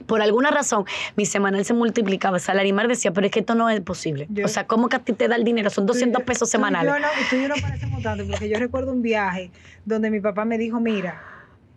por 0.06 0.22
alguna 0.22 0.52
razón, 0.52 0.86
mi 1.16 1.26
semanal 1.26 1.66
se 1.66 1.74
multiplicaba. 1.74 2.40
Salarimar 2.40 2.88
decía, 2.88 3.12
pero 3.12 3.26
es 3.26 3.32
que 3.32 3.40
esto 3.40 3.56
no 3.56 3.70
es 3.70 3.82
posible. 3.82 4.28
Yo- 4.30 4.46
o 4.46 4.48
sea, 4.48 4.68
¿cómo 4.68 4.90
que 4.90 4.98
a 4.98 5.00
ti 5.00 5.14
te 5.14 5.28
da 5.28 5.36
el 5.36 5.44
dinero? 5.44 5.70
Son 5.70 5.86
200 5.86 6.24
pesos 6.24 6.50
Tú 6.52 6.58
y 6.58 6.62
yo 6.62 6.66
semanales. 6.68 6.94
no- 7.02 7.08
Tú 7.30 7.36
y 7.36 7.42
yo 7.42 7.48
no 7.50 7.56
parecemos 7.62 8.02
tanto, 8.04 8.26
porque 8.28 8.50
yo 8.50 8.60
recuerdo 8.60 8.92
un 8.94 9.02
viaje 9.02 9.52
donde 9.86 10.10
mi 10.12 10.20
papá 10.20 10.46
me 10.46 10.58
dijo, 10.58 10.80
mira, 10.80 11.22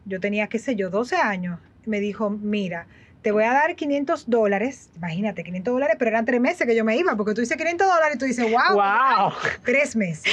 yo 0.05 0.21
tenía, 0.21 0.47
qué 0.49 0.59
sé 0.59 0.77
yo, 0.77 0.91
12 0.91 1.17
años, 1.17 1.59
me 1.87 2.01
dijo, 2.01 2.31
mira, 2.31 2.87
te 3.23 3.33
voy 3.33 3.45
a 3.45 3.53
dar 3.53 3.75
500 3.77 4.29
dólares, 4.31 4.91
imagínate, 4.97 5.45
500 5.45 5.75
dólares, 5.75 5.97
pero 5.99 6.11
eran 6.11 6.25
tres 6.25 6.41
meses 6.41 6.67
que 6.67 6.75
yo 6.75 6.85
me 6.85 6.97
iba, 6.97 7.17
porque 7.17 7.35
tú 7.35 7.41
dices 7.43 7.57
500 7.57 7.87
dólares 7.87 8.17
y 8.17 8.19
tú 8.19 8.25
dices, 8.25 8.45
wow, 8.51 8.77
¡Wow! 8.77 9.33
tres 9.65 9.95
meses. 9.97 10.25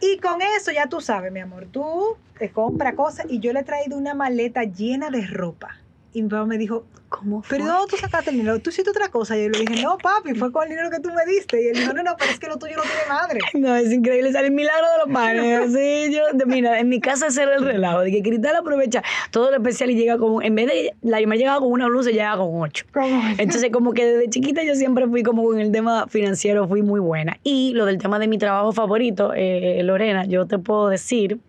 Y 0.00 0.18
con 0.18 0.40
eso 0.42 0.70
ya 0.72 0.88
tú 0.88 1.00
sabes, 1.00 1.32
mi 1.32 1.40
amor, 1.40 1.66
tú 1.70 2.16
te 2.38 2.50
compras 2.50 2.94
cosas 2.94 3.26
y 3.28 3.40
yo 3.40 3.52
le 3.52 3.60
he 3.60 3.64
traído 3.64 3.96
una 3.96 4.14
maleta 4.14 4.62
llena 4.64 5.10
de 5.10 5.26
ropa. 5.26 5.76
Y 6.16 6.22
mi 6.22 6.30
papá 6.30 6.46
me 6.46 6.56
dijo, 6.56 6.86
¿Cómo 7.10 7.42
fue? 7.42 7.58
pero 7.58 7.66
¿de 7.66 7.76
¿dónde 7.76 7.90
tú 7.90 7.96
sacaste 7.98 8.30
el 8.30 8.38
dinero? 8.38 8.58
Tú 8.58 8.70
hiciste 8.70 8.88
otra 8.88 9.08
cosa. 9.08 9.36
Y 9.36 9.44
yo 9.44 9.50
le 9.50 9.58
dije, 9.58 9.82
no, 9.82 9.98
papi, 9.98 10.34
fue 10.34 10.50
con 10.50 10.62
el 10.62 10.70
dinero 10.70 10.88
que 10.88 10.98
tú 10.98 11.10
me 11.10 11.30
diste. 11.30 11.62
Y 11.62 11.68
él 11.68 11.74
dijo, 11.74 11.92
no, 11.92 12.02
no, 12.02 12.16
pero 12.18 12.30
es 12.30 12.38
que 12.38 12.46
lo 12.46 12.56
tuyo 12.56 12.74
no 12.74 12.82
tiene 12.84 13.06
madre. 13.06 13.40
No, 13.52 13.74
es 13.76 13.92
increíble, 13.92 14.32
sale 14.32 14.46
el 14.46 14.54
milagro 14.54 14.86
de 14.92 15.04
los 15.04 15.14
panes. 15.14 15.72
Sí, 15.76 16.10
yo, 16.10 16.22
mira, 16.46 16.80
en 16.80 16.88
mi 16.88 17.00
casa 17.00 17.26
era 17.26 17.56
el 17.56 17.66
relajo, 17.66 18.00
de 18.00 18.12
que 18.12 18.22
Cristal 18.22 18.56
aprovecha 18.56 19.02
todo 19.30 19.50
lo 19.50 19.58
especial 19.58 19.90
y 19.90 19.94
llega 19.94 20.16
con, 20.16 20.42
en 20.42 20.54
vez 20.54 20.68
de, 20.68 20.94
la 21.02 21.20
me 21.26 21.36
llegaba 21.36 21.60
con 21.60 21.70
una 21.70 21.86
blusa, 21.86 22.10
llegaba 22.10 22.42
con 22.42 22.62
ocho. 22.62 22.86
¿Cómo? 22.94 23.22
Entonces, 23.36 23.70
como 23.70 23.92
que 23.92 24.06
desde 24.06 24.30
chiquita 24.30 24.62
yo 24.62 24.74
siempre 24.74 25.06
fui 25.06 25.22
como 25.22 25.44
con 25.44 25.60
el 25.60 25.70
tema 25.70 26.06
financiero, 26.08 26.66
fui 26.66 26.80
muy 26.80 27.00
buena. 27.00 27.36
Y 27.42 27.74
lo 27.74 27.84
del 27.84 27.98
tema 27.98 28.18
de 28.18 28.26
mi 28.26 28.38
trabajo 28.38 28.72
favorito, 28.72 29.34
eh, 29.34 29.82
Lorena, 29.82 30.24
yo 30.24 30.46
te 30.46 30.58
puedo 30.58 30.88
decir, 30.88 31.40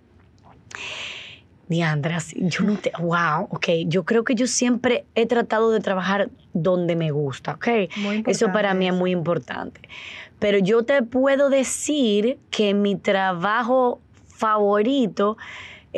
Diandras, 1.68 2.34
yo 2.38 2.64
no 2.64 2.78
te, 2.78 2.92
wow, 3.00 3.48
ok, 3.50 3.68
yo 3.88 4.06
creo 4.06 4.24
que 4.24 4.36
yo 4.36 4.48
siempre 4.48 5.06
he 5.16 5.26
tratado 5.26 5.72
de 5.72 5.80
trabajar 5.80 6.30
donde 6.54 6.96
me 6.96 7.12
gusta, 7.12 7.54
ok. 7.54 7.68
Muy 7.98 8.24
Eso 8.26 8.52
para 8.52 8.74
mí 8.74 8.88
es 8.88 8.94
muy 8.94 9.12
importante. 9.12 9.82
Pero 10.40 10.60
yo 10.60 10.84
te 10.84 11.04
puedo 11.04 11.50
decir 11.50 12.38
que 12.52 12.74
mi 12.74 12.96
trabajo 12.96 14.00
favorito, 14.28 15.38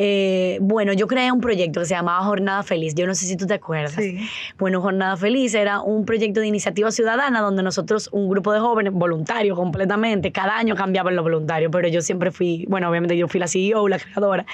eh, 0.02 0.60
bueno, 0.62 0.94
yo 0.94 1.08
creé 1.08 1.30
un 1.30 1.42
proyecto 1.42 1.82
que 1.82 1.86
se 1.86 1.94
llamaba 1.94 2.24
Jornada 2.24 2.64
Feliz. 2.64 2.96
Yo 2.96 3.06
no 3.06 3.14
sé 3.14 3.26
si 3.26 3.36
tú 3.36 3.46
te 3.46 3.56
acuerdas. 3.56 3.96
Sí. 3.96 4.18
Bueno, 4.58 4.82
Jornada 4.82 5.18
Feliz 5.18 5.54
era 5.54 5.82
un 5.82 6.06
proyecto 6.06 6.40
de 6.40 6.48
iniciativa 6.48 6.90
ciudadana 6.90 7.42
donde 7.42 7.64
nosotros, 7.64 8.08
un 8.14 8.30
grupo 8.30 8.54
de 8.54 8.62
jóvenes, 8.62 8.94
voluntarios 8.94 9.58
completamente, 9.58 10.32
cada 10.32 10.58
año 10.58 10.74
cambiaban 10.74 11.18
los 11.18 11.24
voluntarios, 11.24 11.70
pero 11.70 11.90
yo 11.90 12.00
siempre 12.00 12.32
fui, 12.32 12.66
bueno, 12.70 12.90
obviamente 12.90 13.18
yo 13.18 13.28
fui 13.28 13.42
la 13.42 13.50
CEO, 13.50 13.90
la 13.90 14.00
creadora, 14.00 14.46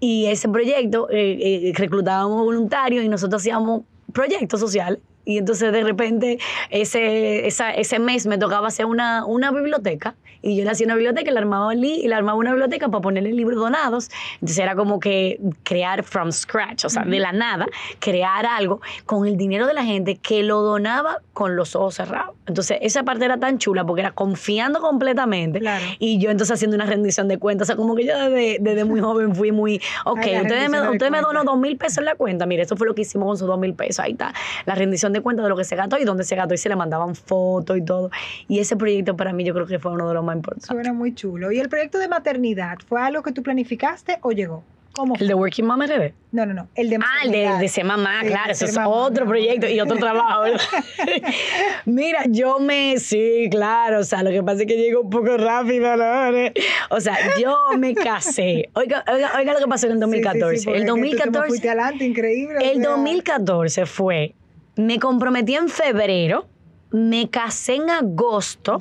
y 0.00 0.24
ese 0.24 0.48
proyecto 0.48 1.10
eh, 1.10 1.36
eh, 1.38 1.72
reclutábamos 1.74 2.42
voluntarios 2.42 3.04
y 3.04 3.10
nosotros 3.10 3.42
hacíamos 3.42 3.82
proyectos 4.14 4.58
sociales. 4.58 5.00
Y 5.28 5.36
entonces 5.36 5.70
de 5.72 5.84
repente 5.84 6.38
ese, 6.70 7.46
esa- 7.46 7.72
ese 7.74 7.98
mes 7.98 8.26
me 8.26 8.38
tocaba 8.38 8.68
hacer 8.68 8.86
una, 8.86 9.26
una 9.26 9.50
biblioteca. 9.50 10.14
Y 10.40 10.56
yo 10.56 10.62
le 10.64 10.70
hacía 10.70 10.86
una 10.86 10.94
biblioteca 10.94 11.28
y 11.30 11.34
le 11.34 11.40
armaba, 11.40 11.74
li- 11.74 12.00
y 12.00 12.06
le 12.08 12.14
armaba 12.14 12.38
una 12.38 12.50
biblioteca 12.52 12.88
para 12.88 13.02
ponerle 13.02 13.32
libros 13.32 13.58
donados. 13.58 14.08
Entonces 14.34 14.58
era 14.58 14.76
como 14.76 15.00
que 15.00 15.40
crear 15.64 16.04
from 16.04 16.30
scratch, 16.30 16.84
o 16.84 16.88
sea, 16.88 17.02
de 17.04 17.18
la 17.18 17.32
nada, 17.32 17.66
crear 17.98 18.46
algo 18.46 18.80
con 19.04 19.26
el 19.26 19.36
dinero 19.36 19.66
de 19.66 19.74
la 19.74 19.84
gente 19.84 20.14
que 20.16 20.44
lo 20.44 20.62
donaba 20.62 21.18
con 21.32 21.56
los 21.56 21.74
ojos 21.74 21.96
cerrados. 21.96 22.36
Entonces 22.46 22.78
esa 22.82 23.02
parte 23.02 23.24
era 23.24 23.36
tan 23.38 23.58
chula 23.58 23.84
porque 23.84 24.00
era 24.02 24.12
confiando 24.12 24.80
completamente. 24.80 25.58
Claro. 25.58 25.84
Y 25.98 26.18
yo 26.20 26.30
entonces 26.30 26.54
haciendo 26.54 26.76
una 26.76 26.86
rendición 26.86 27.26
de 27.26 27.38
cuentas. 27.38 27.66
O 27.66 27.68
sea, 27.68 27.76
como 27.76 27.96
que 27.96 28.06
yo 28.06 28.16
desde, 28.16 28.58
desde 28.60 28.84
muy 28.84 29.00
joven 29.00 29.34
fui 29.34 29.50
muy, 29.50 29.82
ok, 30.04 30.20
Ay, 30.22 30.40
ustedes 30.42 30.70
me, 30.70 30.88
usted 30.88 31.10
me 31.10 31.20
donó 31.20 31.42
dos 31.42 31.58
mil 31.58 31.76
pesos 31.76 31.98
en 31.98 32.04
la 32.04 32.14
cuenta. 32.14 32.46
Mire, 32.46 32.62
eso 32.62 32.76
fue 32.76 32.86
lo 32.86 32.94
que 32.94 33.02
hicimos 33.02 33.26
con 33.26 33.36
sus 33.38 33.48
dos 33.48 33.58
mil 33.58 33.74
pesos. 33.74 33.98
Ahí 33.98 34.12
está. 34.12 34.32
La 34.66 34.76
rendición 34.76 35.12
de 35.12 35.17
cuentas 35.20 35.44
de 35.44 35.50
lo 35.50 35.56
que 35.56 35.64
se 35.64 35.76
gastó 35.76 35.98
y 35.98 36.04
dónde 36.04 36.24
se 36.24 36.36
gastó. 36.36 36.54
Y 36.54 36.58
se 36.58 36.68
le 36.68 36.76
mandaban 36.76 37.14
fotos 37.14 37.76
y 37.76 37.82
todo. 37.84 38.10
Y 38.48 38.58
ese 38.60 38.76
proyecto 38.76 39.16
para 39.16 39.32
mí 39.32 39.44
yo 39.44 39.54
creo 39.54 39.66
que 39.66 39.78
fue 39.78 39.92
uno 39.92 40.08
de 40.08 40.14
los 40.14 40.24
más 40.24 40.36
importantes. 40.36 40.66
Suena 40.68 40.92
muy 40.92 41.14
chulo. 41.14 41.52
¿Y 41.52 41.58
el 41.60 41.68
proyecto 41.68 41.98
de 41.98 42.08
maternidad 42.08 42.76
fue 42.86 43.00
algo 43.00 43.22
que 43.22 43.32
tú 43.32 43.42
planificaste 43.42 44.18
o 44.22 44.32
llegó? 44.32 44.62
¿Cómo 44.94 45.14
fue? 45.14 45.22
El 45.22 45.28
de 45.28 45.34
Working 45.34 45.64
Mom 45.66 45.80
RD. 45.80 46.12
No, 46.32 46.44
no, 46.44 46.54
no. 46.54 46.68
El 46.74 46.90
de 46.90 46.96
Ah, 46.96 47.24
el 47.24 47.30
de, 47.30 47.48
de 47.60 47.68
ser 47.68 47.84
mamá, 47.84 48.20
Sí, 48.22 48.26
claro, 48.28 48.50
eso 48.52 48.64
es 48.64 48.74
mamá, 48.74 48.88
otro 48.88 49.26
proyecto 49.26 49.68
y 49.68 49.78
otro 49.80 49.96
trabajo. 49.96 50.42
Mira, 51.84 52.24
yo 52.28 52.58
me, 52.58 52.98
sí, 52.98 53.48
claro, 53.50 54.00
o 54.00 54.04
sea, 54.04 54.22
lo 54.22 54.30
que 54.30 54.42
pasa 54.42 54.62
es 54.62 54.66
que 54.66 54.76
llego 54.76 55.02
un 55.02 55.10
poco 55.10 55.36
rápido, 55.36 55.96
¿no? 55.96 56.50
O 56.90 57.00
sea, 57.00 57.16
yo 57.40 57.56
me 57.78 57.94
casé. 57.94 58.70
Oiga, 58.74 59.04
oiga, 59.12 59.32
oiga 59.38 59.52
lo 59.54 59.58
que 59.60 59.66
pasó 59.68 59.86
en 59.86 59.92
el 59.92 59.98
Sí, 59.98 60.04
sí, 60.04 60.18
sí, 60.18 60.22
2014. 60.22 60.64
porque 60.64 60.78
el 60.78 60.82
es 60.82 60.84
que 60.84 60.90
tú 60.90 60.94
te 60.94 61.00
me 61.00 61.08
2014, 61.08 61.48
fuiste 61.48 61.68
adelante, 61.68 62.04
increíble. 62.04 62.56
o 62.58 62.60
el 62.62 62.80
sea, 62.80 62.90
2014 62.90 63.86
fue, 63.86 64.34
me 64.78 65.00
comprometí 65.00 65.56
en 65.56 65.68
febrero, 65.68 66.46
me 66.90 67.28
casé 67.28 67.74
en 67.74 67.90
agosto 67.90 68.78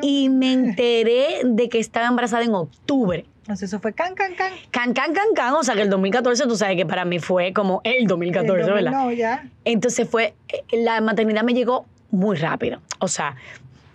y 0.00 0.28
me 0.30 0.52
enteré 0.52 1.40
de 1.44 1.68
que 1.68 1.80
estaba 1.80 2.06
embarazada 2.06 2.44
en 2.44 2.54
octubre. 2.54 3.26
Entonces 3.40 3.68
eso 3.68 3.80
fue 3.80 3.92
can, 3.92 4.14
can, 4.14 4.34
can. 4.36 4.52
Can, 4.70 4.94
can, 4.94 5.12
can, 5.12 5.34
can. 5.34 5.54
O 5.54 5.62
sea, 5.62 5.74
que 5.74 5.82
el 5.82 5.90
2014, 5.90 6.44
tú 6.44 6.56
sabes 6.56 6.76
que 6.76 6.86
para 6.86 7.04
mí 7.04 7.18
fue 7.18 7.52
como 7.52 7.82
el 7.84 8.06
2014, 8.06 8.52
El 8.52 8.66
domingo, 8.66 8.74
¿verdad? 8.74 9.04
No, 9.04 9.12
ya. 9.12 9.46
Entonces 9.64 10.08
fue, 10.08 10.34
eh, 10.48 10.62
la 10.78 11.00
maternidad 11.00 11.42
me 11.42 11.52
llegó 11.52 11.84
muy 12.10 12.36
rápido. 12.36 12.80
O 13.00 13.08
sea, 13.08 13.36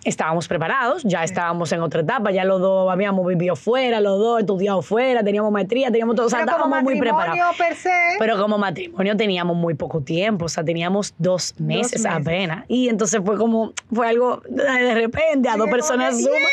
estábamos 0.04 0.48
preparados, 0.48 1.02
ya 1.04 1.24
estábamos 1.24 1.70
en 1.72 1.80
otra 1.80 2.00
etapa, 2.00 2.30
ya 2.30 2.44
los 2.44 2.60
dos 2.60 2.90
habíamos 2.90 3.26
vivido 3.26 3.56
fuera, 3.56 4.00
los 4.00 4.18
dos 4.18 4.40
estudiado 4.40 4.82
fuera, 4.82 5.22
teníamos 5.22 5.52
maestría, 5.52 5.90
teníamos 5.90 6.16
todo, 6.16 6.26
o 6.26 6.30
sea, 6.30 6.40
Pero 6.40 6.52
como 6.52 6.64
estábamos 6.64 6.84
muy 6.84 7.00
preparados. 7.00 7.56
per 7.56 7.74
se. 7.76 7.90
Pero 8.18 8.40
como 8.40 8.58
matrimonio 8.58 9.16
teníamos 9.16 9.56
muy 9.56 9.74
poco 9.74 10.00
tiempo, 10.00 10.46
o 10.46 10.48
sea, 10.48 10.64
teníamos 10.64 11.14
dos 11.18 11.54
meses, 11.58 12.02
meses. 12.02 12.06
apenas. 12.06 12.64
Y 12.68 12.88
entonces 12.88 13.20
fue 13.24 13.36
como, 13.36 13.72
fue 13.92 14.08
algo 14.08 14.42
de 14.48 14.94
repente, 14.94 15.48
a 15.48 15.54
Sí, 15.54 15.58
dos 15.58 15.68
personas 15.68 16.14
como 16.14 16.18
que, 16.18 16.24
suma, 16.24 16.48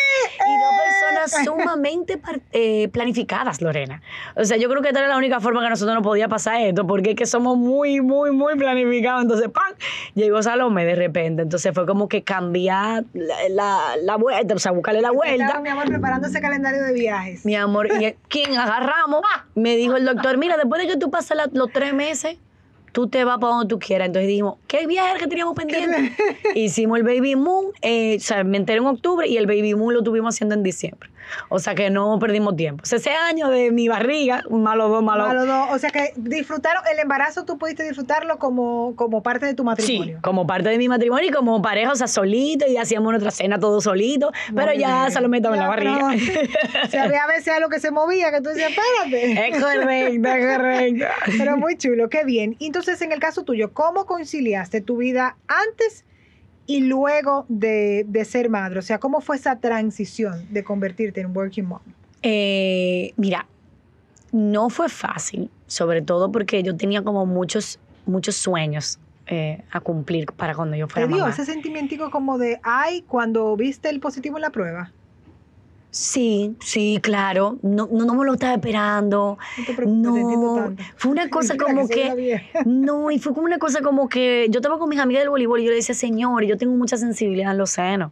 y 0.45 0.59
dos 0.59 0.73
personas 0.83 1.45
sumamente 1.45 2.21
eh, 2.51 2.87
planificadas, 2.89 3.61
Lorena. 3.61 4.01
O 4.35 4.43
sea, 4.43 4.57
yo 4.57 4.69
creo 4.69 4.81
que 4.81 4.89
esta 4.89 4.99
era 4.99 5.07
la 5.07 5.17
única 5.17 5.39
forma 5.39 5.61
que 5.61 5.67
a 5.67 5.69
nosotros 5.69 5.95
nos 5.95 6.03
podía 6.03 6.27
pasar 6.27 6.61
esto, 6.61 6.85
porque 6.85 7.11
es 7.11 7.15
que 7.15 7.25
somos 7.25 7.57
muy, 7.57 8.01
muy, 8.01 8.31
muy 8.31 8.55
planificados. 8.55 9.23
Entonces, 9.23 9.49
¡pam! 9.49 9.73
Llegó 10.15 10.41
Salomé 10.41 10.85
de 10.85 10.95
repente. 10.95 11.41
Entonces 11.43 11.73
fue 11.73 11.85
como 11.85 12.07
que 12.07 12.23
cambiar 12.23 13.05
la, 13.13 13.36
la, 13.49 13.95
la 14.01 14.15
vuelta, 14.17 14.55
o 14.55 14.59
sea, 14.59 14.71
buscarle 14.71 15.01
la 15.01 15.11
vuelta. 15.11 15.45
Estaba, 15.45 15.61
mi 15.61 15.69
amor, 15.69 15.87
preparando 15.87 16.27
ese 16.27 16.41
calendario 16.41 16.83
de 16.83 16.93
viajes. 16.93 17.45
Mi 17.45 17.55
amor, 17.55 17.87
y 17.87 18.13
quien 18.29 18.57
agarramos, 18.57 19.21
me 19.55 19.75
dijo 19.75 19.95
el 19.95 20.05
doctor, 20.05 20.37
mira, 20.37 20.57
después 20.57 20.81
de 20.81 20.87
que 20.87 20.97
tú 20.97 21.09
pasas 21.09 21.37
los 21.53 21.71
tres 21.71 21.93
meses, 21.93 22.37
tú 22.91 23.07
te 23.07 23.23
vas 23.23 23.37
para 23.37 23.53
donde 23.53 23.67
tú 23.67 23.79
quieras. 23.79 24.07
Entonces 24.07 24.27
dijimos, 24.27 24.55
¿qué 24.67 24.87
viaje 24.87 25.11
era 25.11 25.19
que 25.19 25.27
teníamos 25.27 25.55
pendiente? 25.55 26.13
Hicimos 26.55 26.97
el 26.97 27.03
Baby 27.03 27.35
Moon, 27.35 27.67
eh, 27.81 28.17
o 28.17 28.19
sea, 28.19 28.43
me 28.43 28.57
enteré 28.57 28.79
en 28.79 28.87
octubre 28.87 29.27
y 29.27 29.37
el 29.37 29.45
Baby 29.45 29.75
Moon 29.75 29.93
lo 29.93 30.03
tuvimos 30.03 30.35
haciendo 30.35 30.55
en 30.55 30.63
diciembre. 30.63 31.09
O 31.49 31.59
sea 31.59 31.75
que 31.75 31.89
no 31.89 32.17
perdimos 32.19 32.55
tiempo. 32.55 32.83
Ese 32.89 33.11
año 33.11 33.49
de 33.49 33.71
mi 33.71 33.87
barriga, 33.87 34.43
malo 34.49 34.89
dos, 34.89 35.03
malo 35.03 35.25
A 35.25 35.33
los 35.33 35.47
dos. 35.47 35.67
O 35.71 35.79
sea 35.79 35.89
que 35.89 36.13
disfrutaron, 36.15 36.83
el 36.91 36.99
embarazo 36.99 37.45
tú 37.45 37.57
pudiste 37.57 37.83
disfrutarlo 37.83 38.37
como, 38.39 38.95
como 38.95 39.21
parte 39.23 39.45
de 39.45 39.53
tu 39.53 39.63
Sí, 39.63 39.65
matrimonio. 39.65 40.19
como 40.21 40.47
parte 40.47 40.69
de 40.69 40.77
mi 40.77 40.87
matrimonio 40.87 41.29
y 41.29 41.31
como 41.31 41.61
pareja, 41.61 41.91
o 41.91 41.95
sea, 41.95 42.07
solito 42.07 42.65
y 42.67 42.77
hacíamos 42.77 43.11
nuestra 43.11 43.31
cena 43.31 43.59
todos 43.59 43.83
solitos, 43.83 44.31
pero 44.55 44.67
Muy 44.67 44.77
ya 44.79 45.01
bien. 45.01 45.11
Salomé 45.11 45.37
estaba 45.37 45.55
en 45.55 45.61
la 45.61 45.67
barriga. 45.67 46.09
si 46.89 46.97
había 46.97 47.23
a 47.23 47.27
veces 47.27 47.49
algo 47.53 47.69
que 47.69 47.79
se 47.79 47.91
movía, 47.91 48.31
que 48.31 48.41
tú 48.41 48.49
decías, 48.49 48.71
espérate. 48.71 49.47
es 49.49 49.63
correcto, 49.63 50.27
es 50.29 50.57
correcto. 50.57 51.05
Pero 51.37 51.57
muy 51.57 51.77
chulo, 51.77 52.09
qué 52.09 52.23
bien. 52.23 52.55
Entonces, 52.59 53.01
en 53.01 53.11
el 53.11 53.19
caso 53.19 53.43
tuyo, 53.43 53.73
¿cómo 53.73 54.05
conciliaste 54.05 54.81
tu 54.81 54.97
vida 54.97 55.37
antes 55.47 56.05
y 56.67 56.81
luego 56.81 57.45
de, 57.47 58.05
de 58.07 58.25
ser 58.25 58.49
madre? 58.49 58.77
O 58.79 58.83
sea, 58.83 58.99
¿cómo 58.99 59.21
fue 59.21 59.37
esa 59.37 59.59
transición 59.59 60.45
de 60.51 60.63
convertirte 60.63 61.21
en 61.21 61.35
working 61.35 61.65
mom? 61.65 61.79
Eh, 62.21 63.13
mira, 63.15 63.47
no 64.31 64.69
fue 64.69 64.89
fácil, 64.89 65.49
sobre 65.65 66.01
todo 66.01 66.31
porque 66.31 66.61
yo 66.61 66.75
tenía 66.75 67.01
como 67.01 67.25
muchos, 67.25 67.79
muchos 68.05 68.35
sueños 68.35 68.99
eh, 69.27 69.63
a 69.71 69.79
cumplir 69.79 70.27
para 70.33 70.53
cuando 70.53 70.75
yo 70.75 70.87
¿Te 70.87 70.93
fuera 70.93 71.07
dio 71.07 71.17
mamá. 71.17 71.31
ese 71.31 71.45
sentimiento 71.45 72.11
como 72.11 72.37
de, 72.37 72.59
ay, 72.63 73.03
cuando 73.07 73.55
viste 73.55 73.89
el 73.89 73.99
positivo 73.99 74.37
en 74.37 74.41
la 74.41 74.49
prueba? 74.51 74.91
Sí, 75.97 76.55
sí, 76.59 76.99
claro. 77.01 77.57
No, 77.63 77.89
no, 77.91 78.05
no 78.05 78.13
me 78.13 78.23
lo 78.23 78.33
estaba 78.33 78.53
esperando. 78.53 79.37
No 79.57 79.65
te 79.65 79.73
preocupes, 79.73 80.03
te 80.03 80.37
No, 80.37 80.55
tanto. 80.55 80.83
fue 80.95 81.11
una 81.11 81.27
cosa 81.31 81.53
Mira 81.53 81.65
como 81.65 81.87
que... 81.87 82.41
No, 82.65 83.09
y 83.09 83.17
fue 83.17 83.33
como 83.33 83.45
una 83.45 83.57
cosa 83.57 83.81
como 83.81 84.07
que 84.07 84.45
yo 84.51 84.59
estaba 84.59 84.77
con 84.77 84.89
mis 84.89 84.99
amigas 84.99 85.21
del 85.23 85.29
voleibol 85.31 85.59
y 85.59 85.63
yo 85.63 85.69
le 85.71 85.77
decía, 85.77 85.95
señor, 85.95 86.43
yo 86.43 86.55
tengo 86.55 86.75
mucha 86.75 86.97
sensibilidad 86.97 87.51
en 87.51 87.57
los 87.57 87.71
senos. 87.71 88.11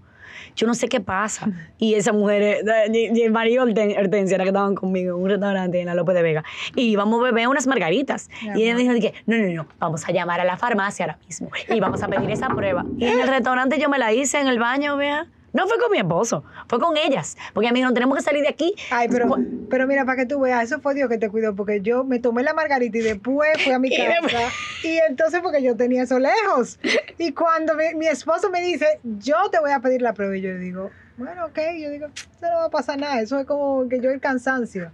Yo 0.55 0.65
no 0.67 0.73
sé 0.73 0.87
qué 0.87 0.99
pasa. 0.99 1.47
Y 1.77 1.93
esa 1.93 2.11
mujer, 2.11 2.41
eh, 2.41 2.63
y- 2.91 3.19
y 3.19 3.21
el 3.23 3.31
marido 3.31 3.63
Horten- 3.65 3.95
Hortensia, 3.99 4.35
era 4.35 4.45
que 4.45 4.49
estaban 4.49 4.73
conmigo 4.73 5.15
en 5.17 5.21
un 5.23 5.29
restaurante 5.29 5.79
en 5.79 5.85
la 5.85 5.93
López 5.93 6.15
de 6.15 6.21
Vega. 6.23 6.43
Y 6.75 6.83
íbamos 6.89 7.19
a 7.19 7.23
beber 7.25 7.47
unas 7.49 7.67
margaritas. 7.67 8.29
Y 8.55 8.63
ella 8.63 8.73
me 8.75 8.81
dijo, 8.81 8.93
que, 8.95 9.13
no, 9.27 9.37
no, 9.37 9.47
no, 9.53 9.67
vamos 9.77 10.07
a 10.07 10.11
llamar 10.11 10.39
a 10.41 10.45
la 10.45 10.57
farmacia 10.57 11.05
ahora 11.05 11.19
mismo. 11.27 11.49
Y 11.69 11.79
vamos 11.79 12.01
a 12.01 12.07
pedir 12.07 12.31
esa 12.31 12.47
prueba. 12.47 12.83
Y 12.97 13.05
en 13.05 13.19
el 13.19 13.27
restaurante 13.27 13.77
yo 13.79 13.89
me 13.89 13.99
la 13.99 14.11
hice 14.13 14.39
en 14.39 14.47
el 14.47 14.57
baño, 14.57 14.97
vea. 14.97 15.27
No 15.55 15.67
fue 15.67 15.77
con 15.79 15.89
mi 15.91 15.97
esposo, 15.97 16.43
fue 16.67 16.79
con 16.79 16.97
ellas. 16.97 17.37
Porque 17.53 17.69
a 17.69 17.71
mí 17.71 17.81
no 17.81 17.93
tenemos 17.93 18.17
que 18.17 18.23
salir 18.23 18.41
de 18.43 18.49
aquí. 18.49 18.75
Ay, 18.91 19.07
pero, 19.09 19.35
pero 19.69 19.87
mira, 19.87 20.03
para 20.05 20.17
que 20.17 20.25
tú 20.25 20.39
veas, 20.41 20.63
eso 20.65 20.81
fue 20.81 20.93
Dios 20.93 21.09
que 21.09 21.17
te 21.17 21.29
cuidó, 21.29 21.55
porque 21.55 21.79
yo 21.81 22.03
me 22.03 22.19
tomé 22.19 22.43
la 22.43 22.53
margarita 22.53 22.97
y 22.97 23.01
después 23.01 23.49
fui 23.63 23.71
a 23.71 23.79
mi 23.79 23.87
Y 23.93 23.97
casa. 23.97 24.09
después- 24.21 24.53
Y 24.83 24.97
entonces, 25.07 25.39
porque 25.41 25.63
yo 25.63 25.75
tenía 25.77 26.03
eso 26.03 26.19
lejos. 26.19 26.77
Y 27.17 27.31
cuando 27.31 27.73
mi, 27.75 27.95
mi 27.95 28.07
esposo 28.07 28.49
me 28.49 28.61
dice, 28.61 28.99
yo 29.03 29.37
te 29.49 29.59
voy 29.59 29.71
a 29.71 29.79
pedir 29.79 30.01
la 30.01 30.13
prueba, 30.13 30.35
y 30.35 30.41
yo 30.41 30.57
digo, 30.57 30.91
bueno, 31.17 31.45
ok, 31.45 31.57
yo 31.79 31.89
digo, 31.89 32.07
eso 32.07 32.51
no 32.51 32.57
va 32.57 32.65
a 32.65 32.69
pasar 32.69 32.99
nada, 32.99 33.21
eso 33.21 33.39
es 33.39 33.45
como 33.45 33.87
que 33.87 34.01
yo 34.01 34.09
el 34.11 34.19
cansancio. 34.19 34.91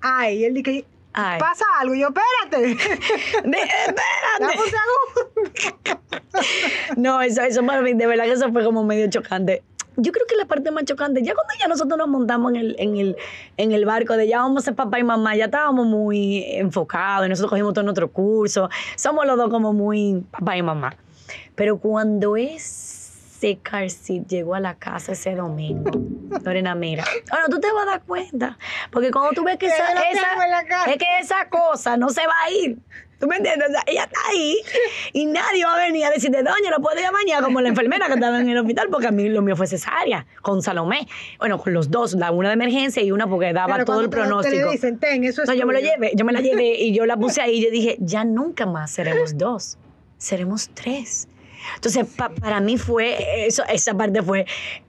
Ay, 0.00 0.38
y 0.38 0.44
él 0.44 0.54
dice, 0.54 0.84
Ay. 1.12 1.40
pasa 1.40 1.64
algo, 1.80 1.94
y 1.96 2.00
yo, 2.00 2.08
espérate, 2.08 2.66
De- 3.48 3.58
espérate. 3.58 4.02
dame 4.38 4.52
un 4.52 4.64
segundo. 4.64 6.04
No, 6.96 7.22
eso, 7.22 7.42
eso 7.42 7.64
para 7.64 7.80
mí, 7.82 7.94
de 7.94 8.06
verdad 8.06 8.24
que 8.24 8.32
eso 8.32 8.50
fue 8.52 8.64
como 8.64 8.84
medio 8.84 9.08
chocante. 9.08 9.62
Yo 9.96 10.12
creo 10.12 10.26
que 10.26 10.36
la 10.36 10.44
parte 10.46 10.70
más 10.70 10.84
chocante, 10.84 11.22
ya 11.22 11.34
cuando 11.34 11.52
ya 11.60 11.68
nosotros 11.68 11.96
nos 11.98 12.08
montamos 12.08 12.52
en 12.52 12.56
el, 12.56 12.76
en 12.78 12.96
el, 12.96 13.16
en 13.56 13.72
el 13.72 13.84
barco 13.84 14.16
de 14.16 14.26
ya 14.28 14.38
vamos 14.40 14.62
a 14.62 14.64
ser 14.66 14.74
papá 14.74 14.98
y 14.98 15.04
mamá, 15.04 15.36
ya 15.36 15.46
estábamos 15.46 15.86
muy 15.86 16.44
enfocados, 16.56 17.26
y 17.26 17.30
nosotros 17.30 17.50
cogimos 17.50 17.74
todo 17.74 17.84
nuestro 17.84 18.10
curso, 18.10 18.68
somos 18.96 19.26
los 19.26 19.36
dos 19.36 19.50
como 19.50 19.72
muy 19.72 20.24
papá 20.30 20.56
y 20.56 20.62
mamá. 20.62 20.96
Pero 21.54 21.78
cuando 21.78 22.36
ese 22.36 23.58
car 23.62 23.88
seat 23.90 24.26
llegó 24.26 24.54
a 24.54 24.60
la 24.60 24.74
casa 24.74 25.12
ese 25.12 25.34
domingo, 25.34 25.90
Lorena, 26.44 26.74
mira, 26.74 27.04
bueno, 27.30 27.46
tú 27.48 27.60
te 27.60 27.70
vas 27.72 27.84
a 27.84 27.90
dar 27.92 28.02
cuenta, 28.02 28.58
porque 28.90 29.10
cuando 29.10 29.30
tú 29.32 29.44
ves 29.44 29.56
que 29.58 29.66
esa, 29.66 29.92
esa- 30.10 30.34
es 30.90 30.96
que 30.98 31.06
esa 31.20 31.48
cosa 31.48 31.96
no 31.96 32.08
se 32.10 32.26
va 32.26 32.34
a 32.46 32.50
ir. 32.50 32.78
¿Tú 33.24 33.28
me 33.30 33.36
entiendes? 33.36 33.70
O 33.70 33.72
sea, 33.72 33.82
ella 33.86 34.04
está 34.04 34.18
ahí 34.28 34.56
y 35.14 35.24
nadie 35.24 35.64
va 35.64 35.76
a 35.76 35.78
venir 35.78 36.04
a 36.04 36.10
decirte, 36.10 36.42
doña, 36.42 36.70
no 36.70 36.82
puedo 36.82 37.00
ir 37.00 37.10
mañana 37.10 37.42
como 37.42 37.62
la 37.62 37.70
enfermera 37.70 38.06
que 38.08 38.12
estaba 38.12 38.38
en 38.38 38.50
el 38.50 38.58
hospital 38.58 38.88
porque 38.90 39.06
a 39.06 39.12
mí 39.12 39.30
lo 39.30 39.40
mío 39.40 39.56
fue 39.56 39.66
cesárea 39.66 40.26
con 40.42 40.60
Salomé. 40.60 41.08
Bueno, 41.38 41.56
con 41.58 41.72
los 41.72 41.90
dos, 41.90 42.12
la 42.12 42.30
una 42.32 42.48
de 42.50 42.54
emergencia 42.54 43.02
y 43.02 43.12
una 43.12 43.26
porque 43.26 43.54
daba 43.54 43.72
Pero 43.76 43.86
todo 43.86 44.02
el 44.02 44.10
pronóstico. 44.10 44.70
dicen, 44.70 44.98
ten, 44.98 45.24
eso 45.24 45.42
es 45.42 45.48
No, 45.48 45.54
yo 45.54 45.64
me 45.64 45.72
lo 45.72 45.78
tuyo". 45.78 45.90
llevé, 45.92 46.12
yo 46.14 46.26
me 46.26 46.34
la 46.34 46.40
llevé 46.42 46.74
y 46.78 46.92
yo 46.94 47.06
la 47.06 47.16
puse 47.16 47.40
ahí 47.40 47.54
y 47.60 47.64
yo 47.64 47.70
dije, 47.70 47.96
ya 47.98 48.24
nunca 48.24 48.66
más 48.66 48.90
seremos 48.90 49.38
dos, 49.38 49.78
seremos 50.18 50.68
tres. 50.74 51.26
Entonces, 51.76 52.06
pa- 52.16 52.30
para 52.30 52.60
mí 52.60 52.76
fue, 52.78 53.46
eso, 53.46 53.62
esa 53.68 53.94
parte 53.94 54.22
fue, 54.22 54.46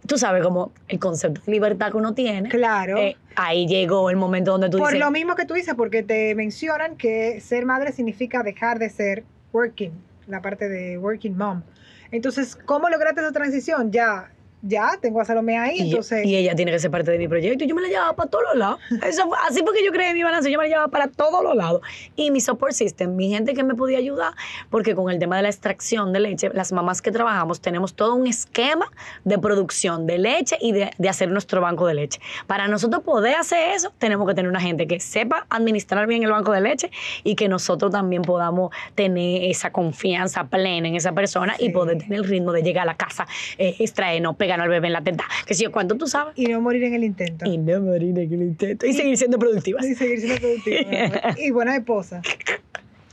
tú 0.08 0.18
sabes, 0.18 0.44
como 0.44 0.72
el 0.88 1.00
concepto 1.00 1.42
de 1.46 1.52
libertad 1.52 1.92
que 1.92 1.98
uno 1.98 2.14
tiene. 2.14 2.50
Claro. 2.50 2.98
Eh, 2.98 3.18
ahí 3.36 3.68
llegó 3.68 4.10
el 4.10 4.16
momento 4.18 4.52
donde 4.52 4.70
tú 4.70 4.78
Por 4.78 4.90
dices, 4.90 5.00
lo 5.00 5.12
mismo 5.12 5.36
que 5.36 5.46
tú 5.46 5.54
dices, 5.54 5.74
porque 5.76 6.04
te 6.04 6.36
mencionan 6.36 6.96
que 6.98 7.40
ser 7.42 7.66
madre 7.66 7.92
significa 7.92 8.44
dejar 8.44 8.80
de 8.80 8.90
ser 8.90 9.24
working, 9.54 9.92
la 10.28 10.42
parte 10.42 10.70
de 10.70 10.98
working 10.98 11.38
mom. 11.38 11.64
Entonces, 12.12 12.56
¿cómo 12.56 12.90
lograste 12.90 13.22
esa 13.22 13.32
transición? 13.32 13.92
Ya 13.92 14.32
ya 14.68 14.98
tengo 15.02 15.22
a 15.22 15.26
Salomé 15.26 15.58
ahí, 15.58 15.78
Y, 15.78 15.82
entonces... 15.90 16.26
y 16.26 16.36
ella 16.36 16.56
tiene 16.56 16.72
que 16.72 16.80
ser 16.80 16.92
parte 16.92 17.12
de 17.12 17.18
mi 17.18 17.28
proyecto. 17.28 17.64
Y 17.64 17.68
yo 17.68 17.76
me 17.76 17.82
la 17.82 17.88
llevaba 17.88 18.16
para 18.16 18.30
todos 18.30 18.44
los 18.50 18.56
lados. 18.58 18.80
Eso 19.04 19.28
fue- 19.28 19.38
así 19.48 19.62
porque 19.64 19.84
yo 19.86 19.92
creé 19.92 20.14
mi 20.14 20.24
balance, 20.24 20.50
yo 20.52 20.58
me 20.58 20.64
la 20.66 20.70
llevaba 20.70 20.88
para 20.90 21.08
todos 21.08 21.44
los 21.44 21.56
lados. 21.56 21.82
Y 22.16 22.32
mi 22.32 22.42
support 22.42 22.74
system, 22.74 23.16
mi 23.16 23.30
gente 23.30 23.54
que 23.54 23.64
me 23.64 23.76
podía 23.76 23.98
ayudar, 23.98 24.34
porque 24.70 24.96
con 24.96 25.12
el 25.12 25.20
tema 25.20 25.38
de 25.38 25.44
la 25.44 25.50
extracción 25.50 26.14
de 26.14 26.20
leche, 26.20 26.50
las 26.54 26.72
mamás 26.72 27.02
que 27.02 27.12
trabajamos 27.12 27.62
tenemos 27.62 27.94
todo 27.94 28.16
un 28.16 28.28
esquema 28.28 28.92
de 29.24 29.38
producción 29.38 30.08
de 30.08 30.18
leche 30.18 30.58
y 30.60 30.72
de, 30.72 30.92
de 30.98 31.10
hacer 31.10 31.30
nuestro 31.30 31.62
banco 31.62 31.86
de 31.88 31.94
leche. 31.94 32.20
Para 32.48 32.68
nosotros 32.68 33.04
poder 33.04 33.36
hacer 33.36 33.70
eso, 33.76 33.94
tenemos 33.98 34.28
que 34.28 34.34
tener 34.34 34.50
una 34.50 34.62
gente 34.62 34.88
que 34.88 35.00
sepa 35.00 35.46
administrar 35.50 36.08
bien 36.08 36.24
el 36.24 36.32
banco 36.32 36.52
de 36.52 36.62
leche 36.62 36.90
y 37.24 37.36
que 37.36 37.48
nosotros 37.48 37.92
también 37.92 38.22
podamos 38.24 38.72
tener 38.96 39.44
esa 39.50 39.72
confianza 39.72 40.46
plena 40.46 40.88
en 40.88 40.96
esa 40.96 41.12
persona 41.12 41.56
y 41.60 41.70
poder 41.70 41.98
tener 42.00 42.20
el 42.20 42.24
ritmo 42.26 42.52
de 42.52 42.64
llegar 42.64 42.84
a 42.84 42.86
la 42.86 42.96
casa, 42.98 43.28
eh, 43.58 43.76
extraernos, 43.80 44.36
al 44.62 44.70
bebé 44.70 44.88
en 44.88 44.94
la 44.94 45.04
teta, 45.04 45.26
que 45.46 45.54
si 45.54 45.64
yo 45.64 45.72
cuánto 45.72 45.96
tú 45.96 46.08
sabes. 46.08 46.34
Y 46.38 46.48
no 46.48 46.62
morir 46.62 46.84
en 46.84 46.94
el 46.94 47.04
intento. 47.04 47.46
Y 47.46 47.58
no 47.58 47.82
morir 47.82 48.18
en 48.18 48.34
el 48.34 48.42
intento. 48.42 48.86
Y 48.86 48.94
seguir 48.94 49.18
siendo 49.18 49.40
productivas. 49.40 49.86
Y 49.86 49.96
seguir 49.96 50.20
siendo 50.20 50.40
productiva. 50.40 50.90
mi 50.90 50.98
amor. 50.98 51.20
y 51.38 51.52
buenas 51.52 51.78
esposas. 51.78 52.24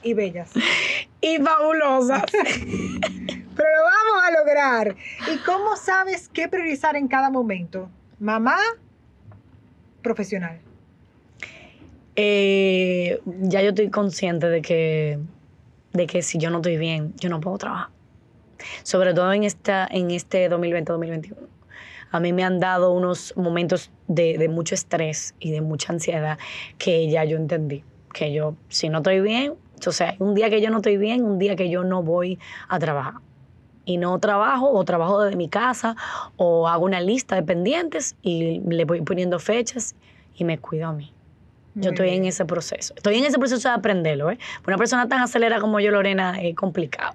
Y 0.03 0.15
bellas. 0.15 0.51
Y 1.21 1.39
fabulosas. 1.39 2.25
Pero 2.33 3.69
lo 3.69 3.85
vamos 3.85 4.25
a 4.25 4.31
lograr. 4.39 4.97
¿Y 5.33 5.37
cómo 5.45 5.77
sabes 5.77 6.29
qué 6.29 6.49
priorizar 6.49 6.97
en 6.97 7.09
cada 7.09 7.31
momento? 7.31 7.89
Mamá, 8.19 8.57
profesional. 10.03 10.59
Eh, 12.17 13.21
ya 13.41 13.63
yo 13.63 13.71
estoy 13.71 13.91
consciente 13.91 14.49
de 14.49 14.63
que, 14.63 15.19
de 15.93 16.07
que 16.07 16.23
si 16.23 16.39
yo 16.39 16.51
no 16.51 16.59
estoy 16.59 16.77
bien, 16.77 17.15
yo 17.17 17.29
no 17.29 17.41
puedo 17.41 17.59
trabajar. 17.59 17.89
Sobre 18.83 19.15
todo 19.15 19.33
en, 19.33 19.45
esta, 19.45 19.87
en 19.91 20.11
este 20.11 20.51
2020-2021. 20.51 21.35
A 22.11 22.21
mí 22.21 22.33
me 22.33 22.45
han 22.45 22.61
dado 22.61 22.93
unos 22.93 23.35
momentos 23.37 23.91
de, 24.07 24.37
de 24.37 24.49
mucho 24.49 24.75
estrés 24.75 25.35
y 25.41 25.51
de 25.51 25.63
mucha 25.63 25.93
ansiedad 25.93 26.39
que 26.79 27.09
ya 27.11 27.25
yo 27.25 27.37
entendí. 27.37 27.85
Que 28.13 28.33
yo, 28.33 28.55
si 28.69 28.91
no 28.91 28.99
estoy 28.99 29.21
bien, 29.21 29.55
o 29.87 29.93
sea, 29.93 30.15
un 30.19 30.35
día 30.35 30.51
que 30.51 30.61
yo 30.61 30.71
no 30.71 30.79
estoy 30.79 30.97
bien, 30.97 31.25
un 31.25 31.39
día 31.39 31.57
que 31.57 31.71
yo 31.71 31.85
no 31.85 32.03
voy 32.03 32.39
a 32.69 32.79
trabajar. 32.79 33.15
Y 33.85 33.97
no 33.97 34.19
trabajo 34.21 34.71
o 34.71 34.85
trabajo 34.85 35.23
desde 35.23 35.37
mi 35.37 35.49
casa 35.49 35.97
o 36.37 36.69
hago 36.69 36.85
una 36.85 37.01
lista 37.01 37.35
de 37.35 37.43
pendientes 37.43 38.15
y 38.23 38.61
le 38.61 38.85
voy 38.85 39.01
poniendo 39.01 39.39
fechas 39.39 39.97
y 40.37 40.45
me 40.45 40.59
cuido 40.59 40.89
a 40.89 40.93
mí. 40.93 41.13
Yo 41.75 41.91
estoy 41.91 42.11
en 42.11 42.27
ese 42.27 42.45
proceso. 42.45 42.93
Estoy 42.95 43.17
en 43.17 43.25
ese 43.25 43.39
proceso 43.39 43.69
de 43.69 43.75
aprenderlo, 43.75 44.31
¿eh? 44.31 44.39
Una 44.67 44.77
persona 44.77 45.09
tan 45.09 45.21
acelerada 45.21 45.61
como 45.61 45.81
yo, 45.81 45.91
Lorena, 45.91 46.39
es 46.41 46.55
complicado. 46.55 47.15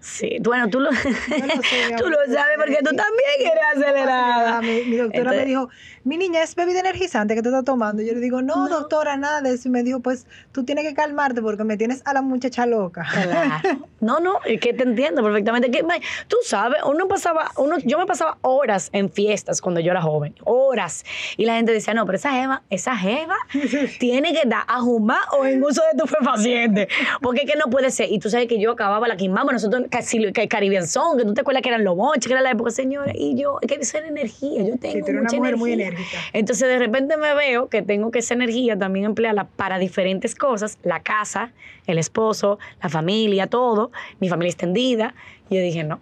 Sí, 0.00 0.38
bueno, 0.42 0.68
tú 0.68 0.80
lo, 0.80 0.90
mi 0.90 0.96
tú 1.98 2.08
lo 2.08 2.16
sabes 2.32 2.56
porque 2.56 2.78
tú 2.78 2.96
también 2.96 3.40
eres 3.40 3.64
acelerada. 3.76 4.60
Mi, 4.62 4.84
mi 4.84 4.96
doctora 4.96 5.18
Entonces- 5.18 5.40
me 5.42 5.46
dijo, 5.46 5.68
mi 6.04 6.16
niña, 6.16 6.42
es 6.42 6.54
bebida 6.54 6.80
energizante 6.80 7.34
que 7.34 7.42
tú 7.42 7.50
estás 7.50 7.64
tomando. 7.64 8.02
Yo 8.02 8.14
le 8.14 8.20
digo, 8.20 8.40
no, 8.40 8.56
No. 8.56 8.68
doctora, 8.68 9.16
nada 9.18 9.42
de 9.42 9.52
eso. 9.52 9.68
Y 9.68 9.70
me 9.70 9.82
dijo, 9.82 10.00
pues 10.00 10.26
tú 10.52 10.64
tienes 10.64 10.84
que 10.86 10.94
calmarte 10.94 11.42
porque 11.42 11.64
me 11.64 11.76
tienes 11.76 12.00
a 12.06 12.14
la 12.14 12.22
muchacha 12.22 12.64
loca. 12.64 13.06
Claro. 13.12 13.86
No, 14.00 14.18
no, 14.20 14.38
es 14.46 14.58
que 14.60 14.72
te 14.72 14.84
entiendo 14.84 15.22
perfectamente. 15.22 15.70
Que, 15.70 15.84
tú 16.28 16.36
sabes, 16.44 16.78
uno 16.86 17.08
pasaba, 17.08 17.50
uno, 17.58 17.76
yo 17.84 17.98
me 17.98 18.06
pasaba 18.06 18.38
horas 18.40 18.88
en 18.92 19.10
fiestas 19.10 19.60
cuando 19.60 19.80
yo 19.80 19.90
era 19.90 20.00
joven, 20.00 20.34
horas. 20.44 21.04
Y 21.36 21.44
la 21.44 21.56
gente 21.56 21.72
decía, 21.72 21.92
no, 21.92 22.06
pero 22.06 22.16
esa 22.16 22.30
jeva, 22.30 22.62
esa 22.70 22.96
jeva 22.96 23.36
tiene 23.98 24.32
que 24.32 24.40
estar 24.42 24.64
a 24.66 24.80
jumar 24.80 25.20
o 25.38 25.44
en 25.44 25.62
uso 25.62 25.82
de 25.82 25.98
estupefacientes. 25.98 26.88
Porque 27.20 27.42
es 27.44 27.50
que 27.52 27.58
no 27.58 27.66
puede 27.66 27.90
ser. 27.90 28.10
Y 28.10 28.18
tú 28.18 28.30
sabes 28.30 28.46
que 28.48 28.58
yo 28.58 28.70
acababa 28.72 29.06
la 29.08 29.16
quimbamba, 29.18 29.52
nosotros 29.52 29.84
casi 29.90 30.32
que 30.32 30.48
Caribbean 30.48 30.86
Song, 30.86 31.18
que 31.18 31.24
tú 31.26 31.34
te 31.34 31.42
acuerdas 31.42 31.62
que 31.62 31.68
eran 31.68 31.84
los 31.84 31.94
bonches, 31.94 32.26
que 32.26 32.32
era 32.32 32.40
la 32.40 32.52
época, 32.52 32.70
señora. 32.70 33.12
Y 33.14 33.34
yo, 33.38 33.58
es 33.60 33.68
que 33.68 33.74
esa 33.74 33.98
era 33.98 34.08
energía, 34.08 34.62
yo 34.62 34.78
tengo 34.78 34.92
Sí, 34.92 34.98
eres 34.98 35.08
una 35.10 35.22
mucha 35.24 35.36
mujer 35.36 35.56
muy 35.58 35.72
energía. 35.72 35.98
enérgica. 35.98 36.18
Entonces 36.32 36.66
de 36.66 36.78
repente 36.78 37.18
me 37.18 37.34
veo 37.34 37.68
que 37.68 37.82
tengo 37.82 38.10
que 38.10 38.20
esa 38.20 38.32
energía 38.32 38.78
también 38.78 39.04
emplearla 39.04 39.44
para 39.44 39.78
diferentes 39.78 40.34
cosas, 40.34 40.78
la 40.82 41.00
casa, 41.00 41.52
el 41.86 41.98
esposo, 41.98 42.58
la 42.82 42.88
familia, 42.88 43.46
todo, 43.48 43.90
mi 44.20 44.30
familia 44.30 44.50
extendida. 44.52 45.14
Y 45.50 45.56
yo 45.56 45.60
dije, 45.60 45.84
no, 45.84 46.00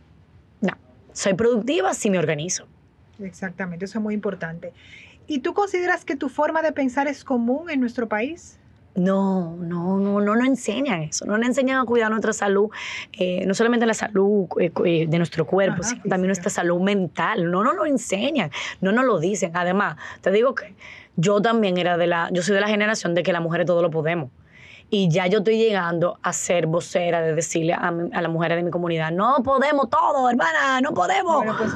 no, 0.61 0.75
soy 1.13 1.35
productiva 1.35 1.93
si 1.95 2.11
me 2.11 2.21
organizo. 2.21 2.67
Exactamente, 3.21 3.87
eso 3.87 3.99
es 3.99 4.03
muy 4.03 4.15
importante. 4.15 4.73
¿Y 5.27 5.41
tú 5.41 5.55
consideras 5.55 6.05
que 6.05 6.15
tu 6.15 6.29
forma 6.29 6.63
de 6.63 6.71
pensar 6.71 7.09
es 7.09 7.25
común 7.25 7.69
en 7.71 7.81
nuestro 7.81 8.07
país? 8.09 8.59
No, 8.97 9.57
no, 9.57 9.99
no, 9.99 10.21
no 10.21 10.37
nos 10.37 10.47
enseñan 10.47 11.03
eso, 11.03 11.27
no 11.27 11.37
nos 11.37 11.47
enseñan 11.47 11.79
a 11.81 11.85
cuidar 11.85 12.11
nuestra 12.11 12.33
salud, 12.33 12.71
eh, 13.13 13.45
no 13.47 13.53
solamente 13.55 13.85
la 13.85 13.93
salud 13.95 14.47
eh, 14.59 14.73
eh, 14.85 15.07
de 15.07 15.19
nuestro 15.19 15.47
cuerpo, 15.47 15.83
Ajá, 15.83 15.91
sino 15.91 16.03
también 16.05 16.29
nuestra 16.29 16.49
salud 16.51 16.81
mental, 16.81 17.51
no 17.51 17.63
nos 17.63 17.77
lo 17.77 17.85
enseñan, 17.85 18.51
no 18.81 18.93
nos 18.93 19.05
lo 19.05 19.19
dicen. 19.19 19.53
Además, 19.55 19.97
te 20.23 20.31
digo 20.31 20.55
que 20.55 20.75
yo 21.17 21.43
también 21.43 21.77
era 21.77 21.97
de 21.99 22.07
la, 22.07 22.31
yo 22.33 22.43
soy 22.43 22.55
de 22.55 22.61
la 22.63 22.69
generación 22.69 23.15
de 23.15 23.23
que 23.23 23.33
las 23.33 23.43
mujeres 23.43 23.67
todo 23.67 23.83
lo 23.83 23.91
podemos. 23.91 24.31
Y 24.89 25.09
ya 25.11 25.27
yo 25.27 25.39
estoy 25.39 25.59
llegando 25.59 26.19
a 26.23 26.33
ser 26.33 26.67
vocera 26.67 27.21
de 27.21 27.35
decirle 27.35 27.73
a, 27.75 27.91
las 27.91 28.31
mujeres 28.31 28.57
de 28.57 28.63
mi 28.63 28.71
comunidad, 28.71 29.11
no 29.11 29.43
podemos 29.43 29.91
todo, 29.91 30.31
hermana, 30.31 30.81
no 30.81 30.95
podemos. 30.95 31.39
Bueno, 31.39 31.57
pues 31.59 31.73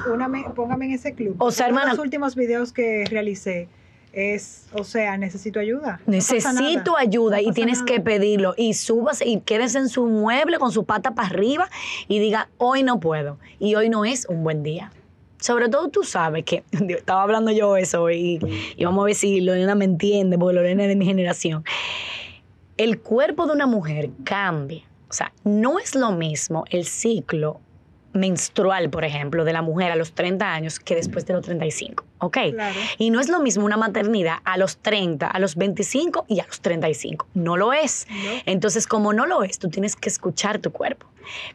póngame 0.54 0.86
en 0.86 0.92
ese 0.92 1.12
club. 1.14 1.34
O 1.38 1.50
sea, 1.50 1.66
Uno 1.66 1.74
de 1.74 1.80
hermana- 1.80 1.94
los 1.96 2.04
últimos 2.04 2.36
videos 2.36 2.72
que 2.72 3.04
realicé 3.10 3.68
es, 4.12 4.66
o 4.72 4.84
sea, 4.84 5.16
necesito 5.16 5.60
ayuda. 5.60 6.00
No 6.06 6.12
Necesito 6.12 6.96
ayuda 6.96 7.40
No 7.40 7.48
y 7.48 7.52
tienes 7.52 7.78
nada. 7.78 7.86
que 7.86 8.00
pedirlo. 8.00 8.54
Y 8.56 8.74
súbase 8.74 9.26
y 9.26 9.40
quédese 9.40 9.78
en 9.78 9.88
su 9.88 10.06
mueble 10.06 10.58
con 10.58 10.72
su 10.72 10.84
pata 10.84 11.14
para 11.14 11.28
arriba 11.28 11.68
y 12.08 12.18
diga, 12.18 12.48
hoy 12.58 12.82
no 12.82 13.00
puedo. 13.00 13.38
Y 13.58 13.74
hoy 13.74 13.88
no 13.88 14.04
es 14.04 14.26
un 14.26 14.42
buen 14.42 14.62
día. 14.62 14.92
Sobre 15.38 15.68
todo 15.68 15.88
tú 15.88 16.02
sabes 16.02 16.44
que, 16.44 16.64
estaba 16.88 17.22
hablando 17.22 17.50
yo 17.50 17.76
eso 17.76 18.10
y, 18.10 18.38
y 18.76 18.84
vamos 18.84 19.02
a 19.02 19.06
ver 19.06 19.14
si 19.14 19.40
Lorena 19.40 19.74
me 19.74 19.84
entiende, 19.84 20.38
porque 20.38 20.54
Lorena 20.54 20.82
es 20.82 20.88
de 20.88 20.96
mi 20.96 21.06
generación. 21.06 21.64
El 22.76 23.00
cuerpo 23.00 23.46
de 23.46 23.52
una 23.52 23.66
mujer 23.66 24.10
cambia. 24.24 24.82
O 25.08 25.12
sea, 25.12 25.32
no 25.44 25.78
es 25.78 25.94
lo 25.94 26.12
mismo 26.12 26.64
el 26.70 26.84
ciclo 26.84 27.60
menstrual, 28.12 28.90
por 28.90 29.04
ejemplo, 29.04 29.44
de 29.44 29.52
la 29.52 29.62
mujer 29.62 29.92
a 29.92 29.96
los 29.96 30.12
30 30.12 30.52
años 30.52 30.80
que 30.80 30.94
después 30.94 31.26
de 31.26 31.34
los 31.34 31.44
35. 31.44 32.04
¿Ok? 32.18 32.38
Claro. 32.52 32.78
Y 32.98 33.10
no 33.10 33.20
es 33.20 33.28
lo 33.28 33.40
mismo 33.40 33.64
una 33.64 33.76
maternidad 33.76 34.38
a 34.44 34.58
los 34.58 34.78
30, 34.78 35.26
a 35.26 35.38
los 35.38 35.56
25 35.56 36.26
y 36.28 36.40
a 36.40 36.46
los 36.46 36.60
35. 36.60 37.26
No 37.34 37.56
lo 37.56 37.72
es. 37.72 38.06
No. 38.10 38.30
Entonces, 38.46 38.86
como 38.86 39.12
no 39.12 39.26
lo 39.26 39.42
es, 39.42 39.58
tú 39.58 39.68
tienes 39.68 39.96
que 39.96 40.08
escuchar 40.08 40.58
tu 40.58 40.70
cuerpo, 40.70 41.06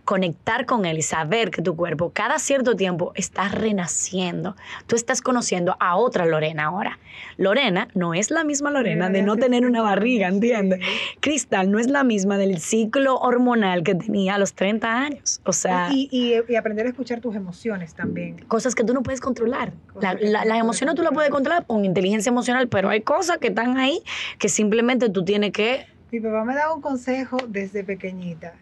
conectar 0.04 0.66
con 0.66 0.86
él 0.86 0.98
y 0.98 1.02
saber 1.02 1.52
que 1.52 1.62
tu 1.62 1.76
cuerpo 1.76 2.12
cada 2.14 2.40
cierto 2.40 2.76
tiempo 2.76 3.12
está 3.16 3.48
renaciendo. 3.50 4.56
Tú 4.88 4.96
estás 4.96 5.22
conociendo 5.22 5.76
a 5.80 5.96
otra 5.98 6.26
Lorena 6.26 6.66
ahora. 6.66 7.00
Lorena 7.38 7.88
no 7.94 8.14
es 8.14 8.32
la 8.32 8.44
misma 8.44 8.72
Lorena 8.72 9.10
de 9.10 9.22
no 9.22 9.36
tener 9.36 9.64
una 9.66 9.80
30 9.80 9.82
barriga, 9.82 10.28
¿entiendes? 10.28 10.80
Cristal 11.20 11.72
no 11.72 11.80
es 11.80 11.88
la 11.90 12.04
misma 12.04 12.38
del 12.38 12.60
ciclo 12.60 13.16
hormonal 13.18 13.84
que 13.84 13.96
tenía 13.96 14.36
a 14.36 14.38
los 14.38 14.54
30 14.54 14.98
años. 15.02 15.42
O 15.46 15.54
sea, 15.54 15.90
Y, 15.92 16.10
y- 16.12 16.34
y 16.52 16.56
aprender 16.56 16.86
a 16.86 16.90
escuchar 16.90 17.22
tus 17.22 17.36
emociones 17.36 17.94
también. 17.94 18.38
cosas 18.48 18.76
que 18.76 18.84
tú 18.84 18.94
no 18.94 19.04
puedes 19.04 19.22
controlar. 19.22 19.74
La- 20.02 20.14
la- 20.20 20.46
las 20.46 20.60
emociones 20.60 20.96
tú 20.96 21.02
las 21.04 21.12
puedes 21.14 21.30
controlar 21.32 21.66
con 21.66 21.86
inteligencia 21.86 22.30
emocional, 22.30 22.68
pero 22.68 22.90
hay 22.90 23.02
cosas 23.02 23.38
que 23.38 23.48
están 23.48 23.78
ahí 23.78 24.02
que 24.38 24.50
simplemente 24.50 25.10
tú 25.10 25.24
tienes 25.24 25.52
que... 25.52 25.86
Mi 26.12 26.20
papá 26.20 26.44
me 26.46 26.54
daba 26.56 26.74
un 26.74 26.82
consejo 26.82 27.38
desde 27.48 27.84
pequeñita 27.84 28.54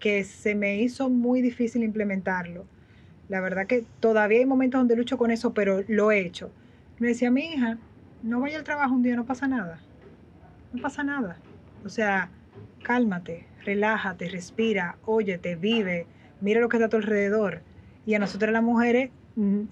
que 0.00 0.24
se 0.24 0.54
me 0.54 0.78
hizo 0.78 1.08
muy 1.08 1.42
difícil 1.42 1.84
implementarlo. 1.84 2.64
La 3.28 3.40
verdad 3.40 3.66
que 3.66 3.84
todavía 4.00 4.38
hay 4.38 4.46
momentos 4.46 4.80
donde 4.80 4.96
lucho 4.96 5.18
con 5.18 5.30
eso, 5.30 5.54
pero 5.54 5.84
lo 5.86 6.10
he 6.10 6.20
hecho. 6.20 6.50
Me 6.98 7.08
decía, 7.08 7.30
mi 7.30 7.52
hija, 7.52 7.78
no 8.22 8.40
vaya 8.40 8.58
al 8.58 8.64
trabajo 8.64 8.94
un 8.94 9.02
día, 9.02 9.14
no 9.14 9.26
pasa 9.26 9.46
nada. 9.46 9.78
No 10.72 10.82
pasa 10.82 11.04
nada. 11.04 11.36
O 11.84 11.88
sea, 11.88 12.30
cálmate, 12.82 13.46
relájate, 13.64 14.28
respira, 14.28 14.96
óyete, 15.04 15.54
vive, 15.54 16.06
mira 16.40 16.60
lo 16.60 16.68
que 16.68 16.78
está 16.78 16.86
a 16.86 16.90
tu 16.90 16.96
alrededor. 16.96 17.60
Y 18.06 18.14
a 18.14 18.18
nosotras 18.18 18.52
las 18.52 18.62
mujeres 18.62 19.10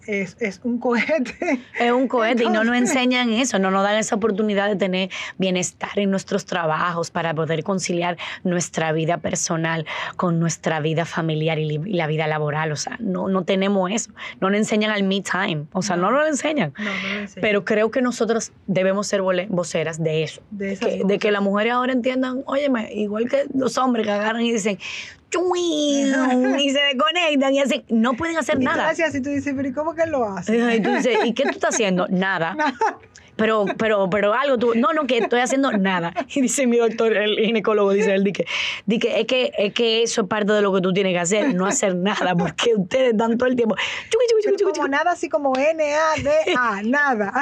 es, 0.06 0.36
es 0.40 0.60
un 0.64 0.78
cohete. 0.78 1.60
Es 1.78 1.92
un 1.92 2.08
cohete 2.08 2.44
y 2.44 2.48
no 2.48 2.64
nos 2.64 2.76
enseñan 2.76 3.30
eso, 3.30 3.58
no 3.58 3.70
nos 3.70 3.82
dan 3.82 3.96
esa 3.96 4.16
oportunidad 4.16 4.68
de 4.68 4.76
tener 4.76 5.10
bienestar 5.36 5.96
en 5.96 6.10
nuestros 6.10 6.44
trabajos 6.44 7.10
para 7.10 7.34
poder 7.34 7.62
conciliar 7.62 8.16
nuestra 8.42 8.92
vida 8.92 9.18
personal 9.18 9.86
con 10.16 10.40
nuestra 10.40 10.80
vida 10.80 11.04
familiar 11.04 11.58
y, 11.58 11.78
la 11.78 12.06
vida 12.06 12.26
laboral. 12.26 12.72
O 12.72 12.76
sea, 12.76 12.96
no, 13.00 13.28
no 13.28 13.44
tenemos 13.44 13.90
eso. 13.90 14.10
No 14.40 14.50
nos 14.50 14.58
enseñan 14.58 14.90
al 14.90 15.02
me 15.02 15.20
time. 15.20 15.66
O 15.72 15.82
sea, 15.82 15.96
no, 15.96 16.02
No. 16.02 16.12
nos 16.12 16.22
lo 16.22 16.26
enseñan. 16.28 16.72
No, 16.78 16.90
enseño. 16.90 17.40
Pero 17.40 17.64
creo 17.64 17.90
que 17.90 18.02
nosotros 18.02 18.52
debemos 18.66 19.06
ser 19.06 19.22
voceras 19.22 20.02
de 20.02 20.22
eso. 20.22 20.42
de, 20.50 20.76
que, 20.76 21.02
de 21.04 21.18
que 21.18 21.30
las 21.30 21.42
mujeres 21.42 21.72
ahora 21.74 21.92
entiendan, 21.92 22.42
óyeme, 22.46 22.92
igual 22.92 23.28
que 23.28 23.46
los 23.54 23.78
hombres 23.78 24.06
que 24.06 24.12
agarran 24.12 24.42
y 24.42 24.52
dicen, 24.52 24.78
y 26.58 26.70
se 26.70 26.78
desconectan 26.80 27.54
y 27.54 27.60
así, 27.60 27.84
no 27.88 28.14
pueden 28.14 28.36
hacer 28.38 28.60
Y 28.60 28.64
nada. 28.64 28.88
decías 28.88 29.10
así, 29.10 29.20
tú 29.20 29.30
dices, 29.30 29.52
pero 29.56 29.68
¿y 29.68 29.72
cómo 29.72 29.94
que 29.94 30.06
lo 30.06 30.24
hace? 30.24 30.76
Y 30.76 30.80
tú 30.80 30.90
dices, 30.94 31.18
¿y 31.24 31.32
qué 31.34 31.44
tú 31.44 31.50
estás 31.50 31.74
haciendo? 31.74 32.06
Nada. 32.10 32.56
Pero, 33.38 33.66
pero, 33.78 34.10
pero 34.10 34.34
algo 34.34 34.58
tú, 34.58 34.74
no, 34.74 34.92
no, 34.92 35.06
que 35.06 35.18
estoy 35.18 35.40
haciendo 35.40 35.72
nada. 35.72 36.12
Y 36.34 36.42
dice 36.42 36.66
mi 36.66 36.76
doctor, 36.76 37.16
el 37.16 37.36
ginecólogo, 37.38 37.92
dice 37.92 38.14
él, 38.14 38.24
dice, 38.24 38.44
dice, 38.86 39.20
es 39.20 39.26
que, 39.26 39.52
es 39.56 39.72
que 39.72 40.02
eso 40.02 40.22
es 40.22 40.28
parte 40.28 40.52
de 40.52 40.60
lo 40.60 40.74
que 40.74 40.80
tú 40.80 40.92
tienes 40.92 41.12
que 41.12 41.20
hacer, 41.20 41.54
no 41.54 41.66
hacer 41.66 41.94
nada, 41.94 42.34
porque 42.34 42.74
ustedes 42.74 43.16
dan 43.16 43.38
todo 43.38 43.48
el 43.48 43.56
tiempo. 43.56 43.76
Pero 44.10 44.56
chuqui, 44.56 44.78
como 44.78 44.88
nada 44.88 45.12
así 45.12 45.28
como 45.28 45.56
N-A-D-A, 45.56 46.82
nada. 46.84 47.32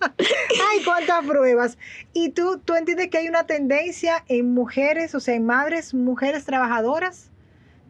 Ay, 0.00 0.84
cuántas 0.84 1.24
pruebas. 1.24 1.78
Y 2.12 2.30
tú, 2.30 2.58
tú 2.58 2.74
entiendes 2.74 3.08
que 3.08 3.18
hay 3.18 3.28
una 3.28 3.46
tendencia 3.46 4.24
en 4.28 4.52
mujeres, 4.52 5.14
o 5.14 5.20
sea, 5.20 5.34
en 5.34 5.46
madres, 5.46 5.94
mujeres 5.94 6.44
trabajadoras. 6.44 7.30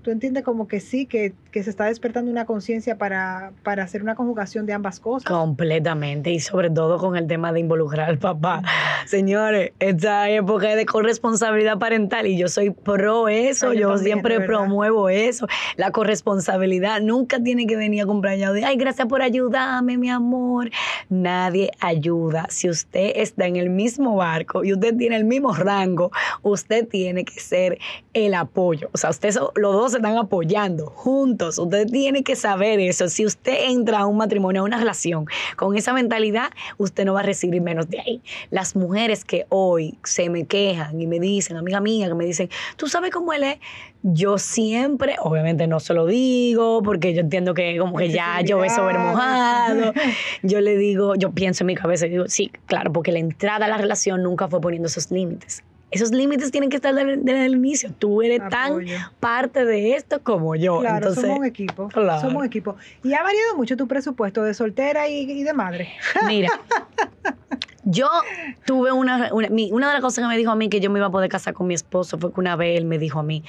Tú 0.02 0.10
entiendes 0.10 0.44
como 0.44 0.66
que 0.66 0.80
sí, 0.80 1.04
que, 1.06 1.34
que 1.50 1.62
se 1.62 1.70
está 1.70 1.86
despertando 1.86 2.30
una 2.30 2.46
conciencia 2.46 2.96
para, 2.96 3.52
para 3.62 3.82
hacer 3.82 4.02
una 4.02 4.14
conjugación 4.14 4.64
de 4.64 4.72
ambas 4.72 4.98
cosas. 4.98 5.30
Completamente, 5.30 6.30
y 6.30 6.40
sobre 6.40 6.70
todo 6.70 6.98
con 6.98 7.16
el 7.16 7.26
tema 7.26 7.52
de 7.52 7.60
involucrar 7.60 8.08
al 8.08 8.18
papá. 8.18 8.62
Señores, 9.06 9.72
esta 9.78 10.30
época 10.30 10.70
es 10.70 10.76
de 10.76 10.86
corresponsabilidad 10.86 11.78
parental 11.78 12.26
y 12.26 12.38
yo 12.38 12.48
soy 12.48 12.70
pro 12.70 13.28
eso, 13.28 13.70
Ay, 13.70 13.78
yo 13.78 13.80
yo, 13.80 13.94
también, 13.94 14.04
siempre 14.04 14.40
promuevo 14.40 15.08
eso. 15.08 15.46
La 15.76 15.90
corresponsabilidad 15.90 17.00
nunca 17.00 17.42
tiene 17.42 17.66
que 17.66 17.76
venir 17.76 18.02
acompañada 18.02 18.54
de, 18.54 18.64
ay, 18.64 18.76
gracias 18.76 19.06
por 19.06 19.22
ayudarme, 19.22 19.98
mi 19.98 20.08
amor. 20.10 20.70
Nadie 21.08 21.72
ayuda. 21.80 22.46
Si 22.48 22.68
usted 22.68 23.12
está 23.16 23.46
en 23.46 23.56
el 23.56 23.70
mismo 23.70 24.16
barco 24.16 24.64
y 24.64 24.72
usted 24.72 24.96
tiene 24.96 25.16
el 25.16 25.24
mismo 25.24 25.54
rango, 25.54 26.10
usted 26.42 26.88
tiene 26.88 27.24
que 27.24 27.40
ser 27.40 27.78
el 28.14 28.34
apoyo. 28.34 28.88
O 28.92 28.98
sea, 28.98 29.10
ustedes 29.10 29.38
los 29.56 29.74
dos 29.74 29.89
se 29.90 29.96
están 29.96 30.16
apoyando 30.16 30.86
juntos. 30.86 31.58
Usted 31.58 31.86
tiene 31.86 32.22
que 32.22 32.36
saber 32.36 32.80
eso. 32.80 33.08
Si 33.08 33.26
usted 33.26 33.70
entra 33.70 34.00
a 34.00 34.06
un 34.06 34.16
matrimonio, 34.16 34.62
a 34.62 34.64
una 34.64 34.78
relación 34.78 35.26
con 35.56 35.76
esa 35.76 35.92
mentalidad, 35.92 36.50
usted 36.78 37.04
no 37.04 37.14
va 37.14 37.20
a 37.20 37.24
recibir 37.24 37.60
menos 37.60 37.88
de 37.88 38.00
ahí. 38.00 38.22
Las 38.50 38.76
mujeres 38.76 39.24
que 39.24 39.46
hoy 39.48 39.98
se 40.04 40.30
me 40.30 40.46
quejan 40.46 41.00
y 41.00 41.06
me 41.06 41.20
dicen, 41.20 41.56
amiga 41.56 41.80
mía, 41.80 42.08
que 42.08 42.14
me 42.14 42.24
dicen, 42.24 42.48
¿tú 42.76 42.86
sabes 42.88 43.10
cómo 43.10 43.32
él 43.32 43.44
es? 43.44 43.58
Yo 44.02 44.38
siempre, 44.38 45.16
obviamente 45.20 45.66
no 45.66 45.78
se 45.78 45.92
lo 45.92 46.06
digo, 46.06 46.82
porque 46.82 47.12
yo 47.12 47.20
entiendo 47.20 47.52
que 47.52 47.76
como 47.78 47.98
que 47.98 48.08
ya 48.08 48.40
yo 48.40 48.58
beso 48.58 48.84
ver 48.86 48.98
mojado. 48.98 49.92
Yo 50.42 50.60
le 50.60 50.76
digo, 50.76 51.16
yo 51.16 51.32
pienso 51.32 51.64
en 51.64 51.66
mi 51.66 51.74
cabeza 51.74 52.06
y 52.06 52.10
digo, 52.10 52.24
sí, 52.28 52.50
claro, 52.66 52.92
porque 52.92 53.12
la 53.12 53.18
entrada 53.18 53.66
a 53.66 53.68
la 53.68 53.76
relación 53.76 54.22
nunca 54.22 54.48
fue 54.48 54.60
poniendo 54.60 54.86
esos 54.88 55.10
límites. 55.10 55.62
Esos 55.90 56.12
límites 56.12 56.50
tienen 56.50 56.70
que 56.70 56.76
estar 56.76 56.94
desde, 56.94 57.46
el 57.46 57.54
inicio. 57.54 57.92
Tú 57.98 58.22
eres 58.22 58.40
Apoyo. 58.40 58.50
tan 58.96 59.10
parte 59.18 59.64
de 59.64 59.94
esto 59.94 60.22
como 60.22 60.54
yo. 60.54 60.80
Claro, 60.80 60.96
Entonces, 60.98 61.22
somos 61.22 61.38
un 61.38 61.44
equipo. 61.44 61.88
claro. 61.88 62.20
Somos 62.20 62.36
un 62.36 62.46
equipo. 62.46 62.76
Y 63.02 63.12
ha 63.14 63.22
variado 63.22 63.56
mucho 63.56 63.76
tu 63.76 63.88
presupuesto 63.88 64.42
de 64.42 64.54
soltera 64.54 65.08
y, 65.08 65.30
y 65.30 65.42
de 65.42 65.52
madre. 65.52 65.88
Mira, 66.26 66.50
yo 67.84 68.08
tuve 68.64 68.92
una, 68.92 69.32
una, 69.32 69.48
una 69.48 69.88
de 69.88 69.92
las 69.94 70.02
cosas 70.02 70.22
que 70.22 70.28
me 70.28 70.36
dijo 70.36 70.50
a 70.50 70.56
mí 70.56 70.68
que 70.68 70.80
yo 70.80 70.90
me 70.90 70.98
iba 70.98 71.08
a 71.08 71.10
poder 71.10 71.28
casar 71.28 71.54
con 71.54 71.66
mi 71.66 71.74
esposo 71.74 72.18
fue 72.18 72.32
que 72.32 72.40
una 72.40 72.54
vez 72.56 72.78
él 72.78 72.84
me 72.84 72.98
dijo 72.98 73.18
a 73.20 73.22
mí, 73.22 73.42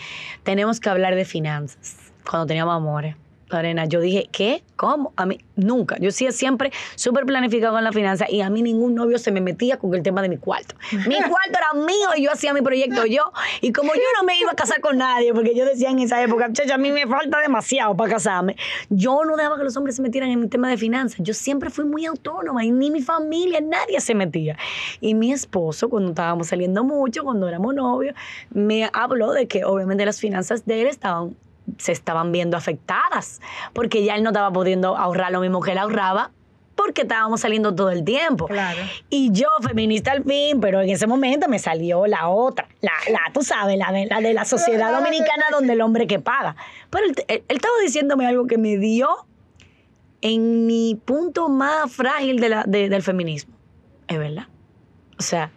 tenemos 0.43 0.79
que 0.79 0.89
hablar 0.89 1.15
de 1.15 1.25
finanzas 1.25 1.97
cuando 2.29 2.47
teníamos 2.47 2.75
amores. 2.75 3.15
Lorena, 3.51 3.85
yo 3.85 3.99
dije, 3.99 4.29
¿qué? 4.31 4.63
¿Cómo? 4.75 5.13
A 5.15 5.25
mí, 5.25 5.37
nunca. 5.55 5.97
Yo 5.99 6.11
sí 6.11 6.31
siempre 6.31 6.71
súper 6.95 7.25
planificado 7.25 7.73
con 7.73 7.83
la 7.83 7.91
finanza 7.91 8.25
y 8.29 8.41
a 8.41 8.49
mí 8.49 8.61
ningún 8.61 8.95
novio 8.95 9.17
se 9.19 9.31
me 9.31 9.41
metía 9.41 9.77
con 9.77 9.93
el 9.93 10.03
tema 10.03 10.21
de 10.21 10.29
mi 10.29 10.37
cuarto. 10.37 10.75
Mi 10.91 11.15
cuarto 11.17 11.51
era 11.51 11.73
mío 11.73 12.09
y 12.17 12.23
yo 12.23 12.31
hacía 12.31 12.53
mi 12.53 12.61
proyecto 12.61 13.05
yo. 13.05 13.31
Y 13.61 13.71
como 13.71 13.93
yo 13.93 14.01
no 14.17 14.23
me 14.23 14.37
iba 14.39 14.51
a 14.51 14.55
casar 14.55 14.81
con 14.81 14.97
nadie, 14.97 15.33
porque 15.33 15.55
yo 15.55 15.65
decía 15.65 15.89
en 15.89 15.99
esa 15.99 16.21
época, 16.23 16.51
chacha, 16.51 16.75
a 16.75 16.77
mí 16.77 16.91
me 16.91 17.05
falta 17.07 17.39
demasiado 17.39 17.95
para 17.95 18.13
casarme, 18.13 18.55
yo 18.89 19.23
no 19.25 19.35
dejaba 19.35 19.57
que 19.57 19.63
los 19.63 19.75
hombres 19.77 19.95
se 19.95 20.01
metieran 20.01 20.29
en 20.29 20.39
mi 20.39 20.47
tema 20.47 20.69
de 20.69 20.77
finanzas. 20.77 21.19
Yo 21.21 21.33
siempre 21.33 21.69
fui 21.69 21.85
muy 21.85 22.05
autónoma 22.05 22.63
y 22.63 22.71
ni 22.71 22.91
mi 22.91 23.01
familia, 23.01 23.61
nadie 23.61 23.99
se 23.99 24.15
metía. 24.15 24.57
Y 24.99 25.13
mi 25.13 25.31
esposo, 25.31 25.89
cuando 25.89 26.09
estábamos 26.09 26.47
saliendo 26.47 26.83
mucho, 26.83 27.23
cuando 27.23 27.47
éramos 27.47 27.75
novios, 27.75 28.15
me 28.49 28.89
habló 28.93 29.31
de 29.33 29.47
que 29.47 29.65
obviamente 29.65 30.05
las 30.05 30.19
finanzas 30.19 30.65
de 30.65 30.81
él 30.81 30.87
estaban 30.87 31.35
se 31.77 31.91
estaban 31.91 32.31
viendo 32.31 32.57
afectadas, 32.57 33.41
porque 33.73 34.03
ya 34.03 34.15
él 34.15 34.23
no 34.23 34.29
estaba 34.29 34.51
pudiendo 34.51 34.97
ahorrar 34.97 35.31
lo 35.31 35.39
mismo 35.41 35.61
que 35.61 35.71
él 35.71 35.77
ahorraba, 35.77 36.31
porque 36.75 37.01
estábamos 37.03 37.41
saliendo 37.41 37.75
todo 37.75 37.91
el 37.91 38.03
tiempo. 38.03 38.47
Claro. 38.47 38.79
Y 39.09 39.31
yo, 39.31 39.47
feminista 39.61 40.13
al 40.13 40.23
fin, 40.23 40.59
pero 40.61 40.81
en 40.81 40.89
ese 40.89 41.05
momento 41.05 41.47
me 41.47 41.59
salió 41.59 42.07
la 42.07 42.29
otra, 42.29 42.67
la, 42.81 42.91
la 43.11 43.19
tú 43.33 43.43
sabes, 43.43 43.77
la 43.77 43.91
de 43.91 44.05
la, 44.07 44.19
de 44.21 44.33
la 44.33 44.45
sociedad 44.45 44.91
dominicana 44.91 45.43
donde 45.51 45.73
el 45.73 45.81
hombre 45.81 46.07
que 46.07 46.19
paga. 46.19 46.55
Pero 46.89 47.05
él, 47.05 47.15
él- 47.27 47.43
él 47.47 47.55
estaba 47.57 47.75
diciéndome 47.83 48.25
algo 48.25 48.47
que 48.47 48.57
me 48.57 48.77
dio 48.77 49.07
en 50.21 50.65
mi 50.67 50.99
punto 51.03 51.49
más 51.49 51.91
frágil 51.91 52.39
de 52.39 52.49
la- 52.49 52.63
de- 52.63 52.89
del 52.89 53.03
feminismo. 53.03 53.53
Es 54.07 54.17
verdad. 54.17 54.47
O 55.19 55.23
sea, 55.23 55.51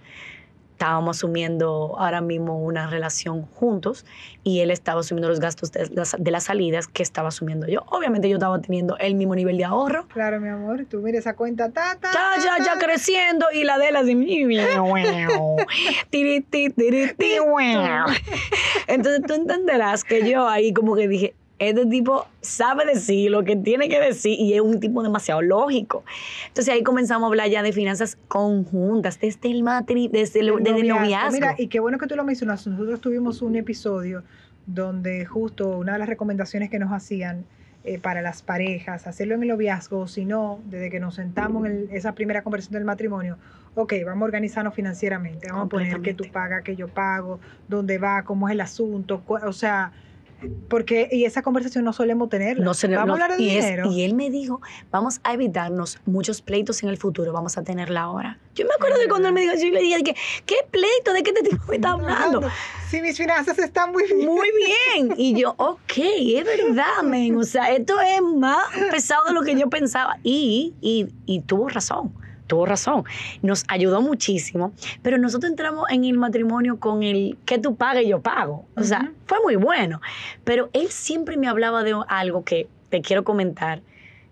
estábamos 0.85 1.17
asumiendo 1.17 1.97
ahora 1.99 2.21
mismo 2.21 2.59
una 2.63 2.87
relación 2.91 3.41
juntos 3.47 4.05
y 4.43 4.61
él 4.61 4.71
estaba 4.71 5.01
asumiendo 5.01 5.31
los 5.31 5.41
gastos 5.41 5.73
de 5.73 5.89
las, 5.95 6.15
de 6.19 6.31
las 6.31 6.45
salidas 6.45 6.89
que 6.89 7.03
estaba 7.03 7.29
asumiendo 7.29 7.67
yo. 7.67 7.85
Obviamente 7.87 8.29
yo 8.29 8.37
estaba 8.37 8.61
teniendo 8.61 8.99
el 8.99 9.15
mismo 9.15 9.35
nivel 9.35 9.57
de 9.57 9.65
ahorro. 9.65 10.07
Claro, 10.09 10.43
mi 10.43 10.51
amor. 10.51 10.85
Tú 10.91 10.99
mira 10.99 11.19
esa 11.19 11.35
cuenta. 11.37 11.71
Ta, 11.71 11.97
ta, 11.99 12.11
Ya, 12.13 12.45
ya, 12.45 12.57
ta, 12.59 12.65
ya 12.65 12.79
creciendo 12.79 13.47
y 13.51 13.65
la 13.65 13.79
de 13.79 13.89
él 13.89 13.97
así. 13.97 14.13
Entonces 18.87 19.23
tú 19.27 19.33
entenderás 19.33 20.05
que 20.05 20.29
yo 20.29 20.47
ahí 20.47 20.75
como 20.75 20.97
que 20.97 21.09
dije, 21.09 21.35
este 21.69 21.87
tipo 21.87 22.27
sabe 22.41 22.85
decir 22.87 23.31
lo 23.31 23.45
que 23.45 23.57
tiene 23.57 23.89
que 23.89 24.01
decir 24.01 24.39
y 24.39 24.55
es 24.55 24.61
un 24.61 24.81
tipo 24.81 25.03
demasiado 25.03 25.43
lógico. 25.43 26.05
Entonces 26.49 26.73
ahí 26.75 26.83
comenzamos 26.83 27.25
a 27.25 27.29
hablar 27.29 27.49
ya 27.49 27.63
de 27.63 27.73
finanzas 27.73 28.17
conjuntas, 28.29 29.19
desde 29.21 29.51
el 29.51 29.63
matri, 29.63 30.09
desde 30.09 30.41
el, 30.41 30.53
desde 30.63 30.81
el 30.81 30.89
noviazgo. 30.89 31.33
Mira, 31.33 31.55
y 31.59 31.69
qué 31.69 31.81
bueno 31.81 31.99
que 31.99 32.07
tú 32.07 32.17
lo 32.17 32.25
mencionas. 32.25 32.67
Nosotros 32.67 33.01
tuvimos 33.01 33.43
un 33.43 33.57
episodio 33.57 34.23
donde 34.67 35.25
justo 35.27 35.77
una 35.79 35.93
de 35.95 35.99
las 35.99 36.09
recomendaciones 36.09 36.71
que 36.71 36.79
nos 36.79 36.93
hacían 36.93 37.45
eh, 37.87 37.99
para 37.99 38.23
las 38.23 38.41
parejas, 38.43 39.07
hacerlo 39.07 39.35
en 39.35 39.43
el 39.43 39.49
noviazgo, 39.49 39.99
o 40.01 40.07
si 40.09 40.25
no, 40.25 40.59
desde 40.71 40.89
que 40.89 41.01
nos 41.01 41.17
sentamos 41.17 41.67
en 41.67 41.73
el- 41.73 41.89
esa 41.93 42.15
primera 42.15 42.43
conversación 42.43 42.79
del 42.79 42.87
matrimonio, 42.87 43.37
ok, 43.75 43.93
vamos 44.07 44.23
a 44.23 44.25
organizarnos 44.25 44.73
financieramente, 44.73 45.49
vamos 45.51 45.67
a 45.67 45.69
poner 45.69 46.01
que 46.01 46.15
tú 46.15 46.25
pagas, 46.33 46.63
que 46.63 46.77
yo 46.77 46.89
pago, 46.89 47.41
dónde 47.69 47.99
va, 47.99 48.23
cómo 48.23 48.49
es 48.49 48.53
el 48.55 48.63
asunto, 48.63 49.23
o 49.27 49.53
sea, 49.53 49.93
porque, 50.69 51.09
y 51.11 51.25
esa 51.25 51.43
conversación 51.43 51.85
no 51.85 51.93
solemos 51.93 52.29
tenerla. 52.29 52.65
No 52.65 52.75
se- 52.75 52.89
vamos 52.89 53.07
no- 53.07 53.13
a 53.13 53.25
hablar 53.27 53.37
de 53.39 53.43
y, 53.45 53.51
es- 53.51 53.65
dinero. 53.65 53.91
y 53.91 54.03
él 54.03 54.15
me 54.15 54.31
dijo, 54.31 54.61
vamos 54.91 55.21
a 55.25 55.33
evitarnos 55.35 55.99
muchos 56.07 56.43
pleitos 56.43 56.83
en 56.83 56.89
el 56.89 56.97
futuro, 56.97 57.33
vamos 57.33 57.57
a 57.59 57.63
tenerla 57.65 58.03
ahora. 58.03 58.39
Yo 58.55 58.65
me 58.67 58.71
acuerdo 58.75 58.99
de 58.99 59.09
cuando 59.09 59.29
él 59.29 59.35
me 59.35 59.41
dijo, 59.41 59.55
yo 59.55 59.69
le 59.71 59.81
dije, 59.81 60.03
que, 60.05 60.15
¿qué 60.47 60.55
pleito? 60.71 61.13
¿De 61.13 61.23
qué 61.23 61.31
este 61.31 61.49
tipo 61.51 61.63
me 61.69 61.77
está 61.77 61.91
hablando? 61.93 62.43
Si 62.89 63.01
mis 63.03 63.17
finanzas 63.17 63.59
están 63.59 63.91
muy 63.93 64.05
bien. 64.05 64.27
Muy 64.29 64.49
bien. 64.57 65.15
Y 65.17 65.41
yo, 65.41 65.55
ok, 65.57 65.93
es 65.97 66.45
verdad, 66.45 67.03
men. 67.03 67.37
O 67.37 67.43
sea, 67.43 67.73
esto 67.73 68.01
es 68.01 68.23
más 68.23 68.65
pesado 68.93 69.25
de 69.27 69.35
lo 69.35 69.43
que 69.43 69.59
yo 69.59 69.69
pensaba. 69.69 70.19
Y, 70.23 70.75
y, 70.81 71.09
y 71.27 71.41
tuvo 71.41 71.69
razón. 71.69 72.13
Tuvo 72.47 72.67
razón. 72.67 73.05
Nos 73.43 73.65
ayudó 73.69 74.03
muchísimo. 74.03 74.73
Pero 75.03 75.19
nosotros 75.19 75.51
entramos 75.51 75.87
en 75.91 76.05
el 76.05 76.19
matrimonio 76.19 76.79
con 76.79 77.03
el 77.03 77.39
que 77.47 77.59
tú 77.59 77.77
pagas 77.77 78.05
y 78.05 78.09
yo 78.09 78.21
pago. 78.21 78.67
O 78.77 78.83
sea, 78.83 79.13
fue 79.27 79.39
muy 79.43 79.57
bueno. 79.57 80.01
Pero 80.45 80.71
él 80.73 80.89
siempre 80.89 81.37
me 81.37 81.49
hablaba 81.49 81.83
de 81.83 81.95
algo 82.09 82.45
que 82.45 82.69
te 82.91 83.01
quiero 83.01 83.25
comentar 83.25 83.83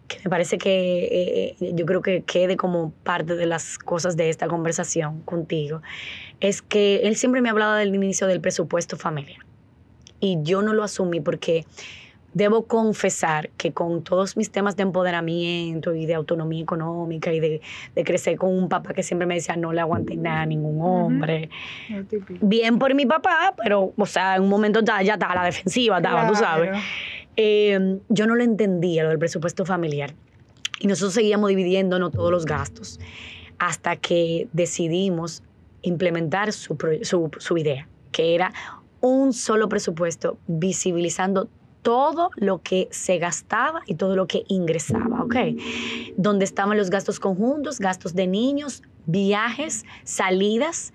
que 0.08 0.18
me 0.24 0.30
parece 0.30 0.58
que 0.58 1.04
eh, 1.04 1.56
eh, 1.60 1.72
yo 1.74 1.86
creo 1.86 2.02
que 2.02 2.22
quede 2.22 2.56
como 2.56 2.92
parte 3.02 3.36
de 3.36 3.46
las 3.46 3.78
cosas 3.78 4.16
de 4.16 4.28
esta 4.28 4.46
conversación 4.46 5.22
contigo, 5.22 5.80
es 6.40 6.60
que 6.60 6.96
él 7.04 7.16
siempre 7.16 7.40
me 7.40 7.48
hablaba 7.48 7.78
del 7.78 7.94
inicio 7.94 8.26
del 8.26 8.40
presupuesto 8.40 8.96
familiar. 8.96 9.44
Y 10.20 10.38
yo 10.42 10.62
no 10.62 10.72
lo 10.72 10.84
asumí 10.84 11.20
porque 11.20 11.64
debo 12.34 12.66
confesar 12.66 13.50
que 13.50 13.72
con 13.72 14.02
todos 14.02 14.36
mis 14.36 14.50
temas 14.50 14.76
de 14.76 14.82
empoderamiento 14.82 15.94
y 15.94 16.06
de 16.06 16.14
autonomía 16.14 16.62
económica 16.62 17.32
y 17.32 17.40
de, 17.40 17.60
de 17.94 18.04
crecer 18.04 18.36
con 18.36 18.56
un 18.56 18.68
papá 18.68 18.94
que 18.94 19.02
siempre 19.02 19.26
me 19.26 19.34
decía 19.34 19.56
no 19.56 19.72
le 19.72 19.80
aguante 19.80 20.16
nada 20.16 20.42
a 20.42 20.46
ningún 20.46 20.80
hombre, 20.80 21.50
bien 22.40 22.78
por 22.78 22.94
mi 22.94 23.06
papá, 23.06 23.54
pero, 23.62 23.92
o 23.96 24.06
sea, 24.06 24.36
en 24.36 24.42
un 24.42 24.48
momento 24.48 24.80
ya, 24.80 25.02
ya 25.02 25.14
estaba 25.14 25.32
a 25.32 25.36
la 25.36 25.44
defensiva, 25.44 25.98
estaba, 25.98 26.26
tú 26.26 26.34
sabes. 26.34 26.70
Eh, 27.36 27.98
yo 28.08 28.26
no 28.26 28.34
lo 28.34 28.44
entendía, 28.44 29.04
lo 29.04 29.08
del 29.10 29.18
presupuesto 29.18 29.64
familiar. 29.64 30.14
Y 30.80 30.86
nosotros 30.86 31.14
seguíamos 31.14 31.48
dividiéndonos 31.48 32.12
todos 32.12 32.30
los 32.30 32.44
gastos 32.44 32.98
hasta 33.58 33.96
que 33.96 34.48
decidimos 34.52 35.42
implementar 35.82 36.52
su, 36.52 36.76
su, 37.02 37.30
su 37.38 37.58
idea, 37.58 37.88
que 38.10 38.34
era 38.34 38.52
un 39.00 39.32
solo 39.32 39.68
presupuesto 39.68 40.38
visibilizando 40.46 41.48
todo 41.82 42.30
lo 42.36 42.62
que 42.62 42.88
se 42.90 43.18
gastaba 43.18 43.82
y 43.86 43.96
todo 43.96 44.16
lo 44.16 44.26
que 44.26 44.44
ingresaba, 44.48 45.22
¿ok? 45.22 45.36
Donde 46.16 46.44
estaban 46.44 46.76
los 46.78 46.90
gastos 46.90 47.18
conjuntos, 47.20 47.80
gastos 47.80 48.14
de 48.14 48.26
niños, 48.26 48.82
viajes, 49.06 49.84
salidas 50.04 50.92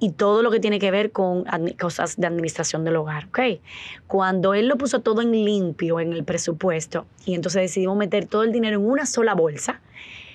y 0.00 0.12
todo 0.12 0.42
lo 0.42 0.50
que 0.50 0.60
tiene 0.60 0.78
que 0.78 0.90
ver 0.90 1.10
con 1.10 1.44
cosas 1.78 2.16
de 2.16 2.26
administración 2.26 2.84
del 2.84 2.96
hogar, 2.96 3.26
¿ok? 3.26 3.60
Cuando 4.06 4.54
él 4.54 4.68
lo 4.68 4.78
puso 4.78 5.00
todo 5.00 5.22
en 5.22 5.32
limpio 5.32 5.98
en 6.00 6.12
el 6.12 6.24
presupuesto 6.24 7.06
y 7.26 7.34
entonces 7.34 7.62
decidimos 7.62 7.96
meter 7.96 8.26
todo 8.26 8.44
el 8.44 8.52
dinero 8.52 8.78
en 8.78 8.86
una 8.86 9.06
sola 9.06 9.34
bolsa, 9.34 9.80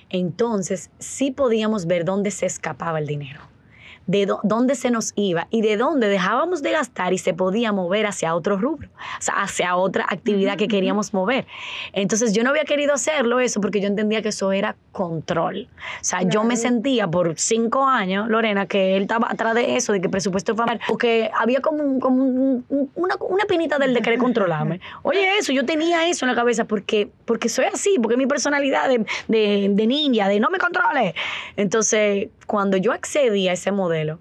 entonces 0.09 0.91
sí 0.99 1.31
podíamos 1.31 1.85
ver 1.85 2.03
dónde 2.03 2.29
se 2.31 2.45
escapaba 2.45 2.99
el 2.99 3.07
dinero, 3.07 3.39
de 4.07 4.25
dó- 4.27 4.39
dónde 4.43 4.75
se 4.75 4.91
nos 4.91 5.13
iba 5.15 5.47
y 5.49 5.61
de 5.61 5.77
dónde 5.77 6.07
dejábamos 6.07 6.61
de 6.61 6.71
gastar 6.71 7.13
y 7.13 7.17
se 7.17 7.33
podía 7.33 7.71
mover 7.71 8.05
hacia 8.05 8.35
otro 8.35 8.57
rubro, 8.57 8.89
o 9.19 9.21
sea, 9.21 9.35
hacia 9.43 9.75
otra 9.75 10.05
actividad 10.09 10.57
que 10.57 10.67
queríamos 10.67 11.13
mover. 11.13 11.45
Entonces 11.93 12.33
yo 12.33 12.43
no 12.43 12.49
había 12.49 12.63
querido 12.65 12.93
hacerlo 12.93 13.39
eso 13.39 13.61
porque 13.61 13.79
yo 13.79 13.87
entendía 13.87 14.21
que 14.21 14.29
eso 14.29 14.51
era 14.51 14.75
control. 14.91 15.67
O 16.01 16.03
sea, 16.03 16.21
yo 16.23 16.43
me 16.43 16.55
sentía 16.57 17.07
por 17.07 17.33
cinco 17.39 17.85
años, 17.87 18.27
Lorena, 18.27 18.65
que 18.65 18.95
él 18.95 19.03
estaba 19.03 19.27
atrás 19.31 19.55
de 19.55 19.75
eso, 19.75 19.93
de 19.93 20.01
que 20.01 20.09
presupuesto 20.09 20.55
familiar, 20.55 20.81
porque 20.87 21.31
había 21.37 21.61
como, 21.61 21.83
un- 21.83 21.99
como 21.99 22.23
un- 22.23 22.65
un- 22.69 22.91
una, 22.95 23.15
una 23.29 23.45
pinita 23.45 23.77
del 23.79 23.93
de 23.93 24.01
querer 24.01 24.19
controlarme. 24.19 24.79
Oye, 25.03 25.37
eso, 25.37 25.53
yo 25.53 25.65
tenía 25.65 26.07
eso 26.07 26.25
en 26.25 26.31
la 26.31 26.35
cabeza 26.35 26.65
porque, 26.65 27.09
porque 27.25 27.49
soy 27.49 27.65
así, 27.65 27.97
porque 28.01 28.17
mi 28.17 28.25
personalidad 28.27 28.87
de, 28.89 29.05
de, 29.27 29.69
de 29.71 29.87
ninja, 29.87 30.27
de 30.27 30.39
no 30.39 30.49
me 30.49 30.57
controle. 30.57 31.15
Entonces, 31.55 32.27
cuando 32.45 32.77
yo 32.77 32.91
accedí 32.91 33.47
a 33.47 33.53
ese 33.53 33.71
modelo, 33.71 34.19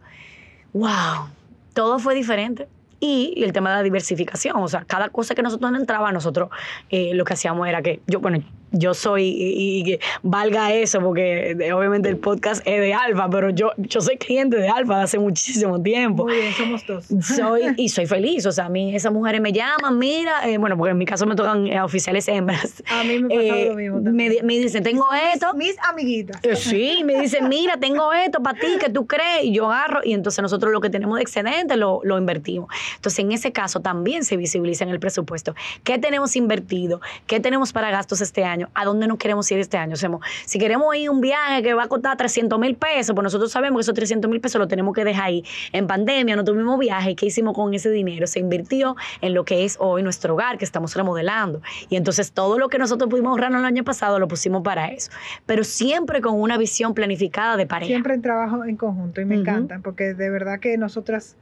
wow, 0.73 1.29
todo 1.75 1.99
fue 1.99 2.15
diferente. 2.15 2.69
Y, 3.01 3.43
el 3.43 3.53
tema 3.53 3.71
de 3.71 3.77
la 3.77 3.83
diversificación, 3.83 4.57
o 4.57 4.69
sea, 4.69 4.85
cada 4.85 5.09
cosa 5.09 5.35
que 5.35 5.43
nosotros 5.43 5.73
nos 5.73 5.81
entraba, 5.81 6.13
nosotros 6.13 6.51
eh, 6.89 7.15
lo 7.15 7.25
que 7.25 7.33
hacíamos 7.35 7.67
era 7.67 7.83
que 7.83 8.01
yo, 8.07 8.21
bueno, 8.21 8.45
yo 8.73 8.95
soy, 8.95 9.35
y, 9.37 9.85
que 9.85 10.01
valga 10.23 10.73
eso, 10.73 11.01
porque 11.01 11.57
eh, 11.59 11.73
obviamente 11.73 12.09
el 12.09 12.17
podcast 12.17 12.67
es 12.67 12.81
de 12.81 12.95
Alfa, 12.95 13.29
pero 13.31 13.51
yo, 13.51 13.73
yo 13.77 14.01
soy 14.01 14.17
cliente 14.17 14.57
de 14.57 14.69
Alfa 14.69 14.99
de 14.99 15.03
hace 15.05 15.19
muchísimo 15.19 15.81
tiempo. 15.83 16.25
Muy 16.25 16.37
bien, 16.37 16.53
somos 16.55 16.87
dos. 16.87 17.07
Soy, 17.25 17.63
y 17.77 17.89
soy 17.89 18.07
feliz, 18.07 18.47
o 18.47 18.53
sea, 18.53 18.67
a 18.67 18.69
mí 18.69 18.95
esas 18.95 19.13
mujeres 19.13 19.41
me 19.41 19.53
llaman, 19.53 19.99
mira, 19.99 20.49
eh, 20.49 20.59
bueno, 20.59 20.77
porque 20.77 20.93
en 20.93 20.99
mi 20.99 21.07
caso 21.07 21.27
me 21.27 21.35
tocan 21.37 21.67
eh, 21.67 21.81
oficiales 21.83 22.27
hembras. 22.29 22.83
A 22.91 23.05
mí 23.05 23.19
me 23.19 23.35
pasado 23.35 23.65
lo 23.71 23.75
mismo 23.75 23.97
me, 23.99 24.05
también. 24.05 24.47
me 24.47 24.59
dicen, 24.59 24.83
tengo 24.83 25.07
esto, 25.33 25.55
Mis 25.55 25.77
amiguitas. 25.89 26.43
eh, 26.43 26.57
Sí, 26.57 27.03
me 27.05 27.21
dicen, 27.21 27.49
mira, 27.49 27.77
tengo 27.79 28.13
esto 28.13 28.43
para 28.43 28.59
ti, 28.59 28.67
que 28.81 28.91
tú 28.91 29.07
crees? 29.07 29.45
Y 29.45 29.53
yo 29.53 29.71
agarro, 29.71 30.01
y 30.05 30.13
entonces 30.13 30.43
nosotros 30.43 30.73
lo 30.73 30.81
que 30.81 30.91
tenemos 30.91 31.17
de 31.17 31.23
excedente 31.23 31.77
lo, 31.77 32.01
lo 32.05 32.19
invertimos. 32.19 32.69
Entonces, 32.97 33.19
en 33.19 33.33
ese 33.33 33.53
caso 33.53 33.81
también 33.81 34.25
se 34.25 34.37
visibiliza 34.37 34.85
en 34.85 34.91
el 34.91 35.01
presupuesto. 35.01 35.55
¿Qué 35.85 35.99
tenemos 35.99 36.37
invertido? 36.37 37.01
¿Qué 37.27 37.41
tenemos 37.41 37.73
para 37.73 37.91
gastos 37.91 38.21
este 38.21 38.45
año? 38.45 38.62
¿A 38.75 38.85
dónde 38.85 39.07
nos 39.07 39.19
queremos 39.19 39.51
ir 39.51 39.59
este 39.59 39.77
año? 39.77 39.95
O 39.95 39.97
sea, 39.97 40.11
si 40.45 40.59
queremos 40.59 40.95
ir 40.97 41.09
a 41.09 41.11
un 41.11 41.21
viaje 41.21 41.63
que 41.63 41.75
va 41.75 41.85
a 41.85 41.89
costar 41.89 42.17
300 42.17 42.59
mil 42.59 42.77
pesos, 42.77 43.15
pues 43.15 43.23
nosotros 43.23 43.51
sabemos 43.51 43.79
que 43.79 43.83
esos 43.83 43.95
300 43.95 44.31
mil 44.31 44.41
pesos 44.41 44.59
lo 44.59 44.69
tenemos 44.69 44.95
que 44.95 45.05
dejar 45.05 45.25
ahí. 45.25 45.45
En 45.73 45.87
pandemia 45.87 46.37
no 46.37 46.45
tuvimos 46.45 46.79
viaje. 46.79 47.15
¿Qué 47.15 47.27
hicimos 47.27 47.55
con 47.55 47.73
ese 47.75 47.91
dinero? 47.91 48.27
Se 48.27 48.41
invirtió 48.41 48.97
en 49.21 49.35
lo 49.35 49.45
que 49.45 49.65
es 49.65 49.77
hoy 49.81 50.03
nuestro 50.03 50.35
hogar, 50.35 50.59
que 50.59 50.65
estamos 50.65 50.95
remodelando. 50.95 51.63
Y 51.89 51.97
entonces 51.97 52.33
todo 52.33 52.59
lo 52.59 52.69
que 52.69 52.79
nosotros 52.79 53.09
pudimos 53.09 53.31
ahorrar 53.31 53.53
el 53.53 53.65
año 53.65 53.85
pasado 53.85 54.19
lo 54.19 54.29
pusimos 54.29 54.63
para 54.63 54.89
eso. 54.89 55.11
Pero 55.47 55.65
siempre 55.65 56.21
con 56.21 56.41
una 56.41 56.59
visión 56.59 56.95
planificada 56.95 57.57
de 57.57 57.67
pareja. 57.67 57.89
Siempre 57.89 58.15
en 58.15 58.23
trabajo 58.23 58.65
en 58.65 58.77
conjunto 58.77 59.21
y 59.21 59.25
me 59.25 59.35
Ujú. 59.35 59.43
encantan 59.43 59.83
porque 59.83 60.15
de 60.15 60.31
verdad 60.31 60.61
que 60.61 60.77
nosotras 60.77 61.37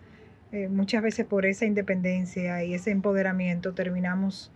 eh, 0.53 0.69
muchas 0.69 1.03
veces 1.03 1.27
por 1.27 1.47
esa 1.47 1.65
independencia 1.65 2.65
y 2.65 2.75
ese 2.75 2.91
empoderamiento 2.91 3.73
terminamos 3.73 4.51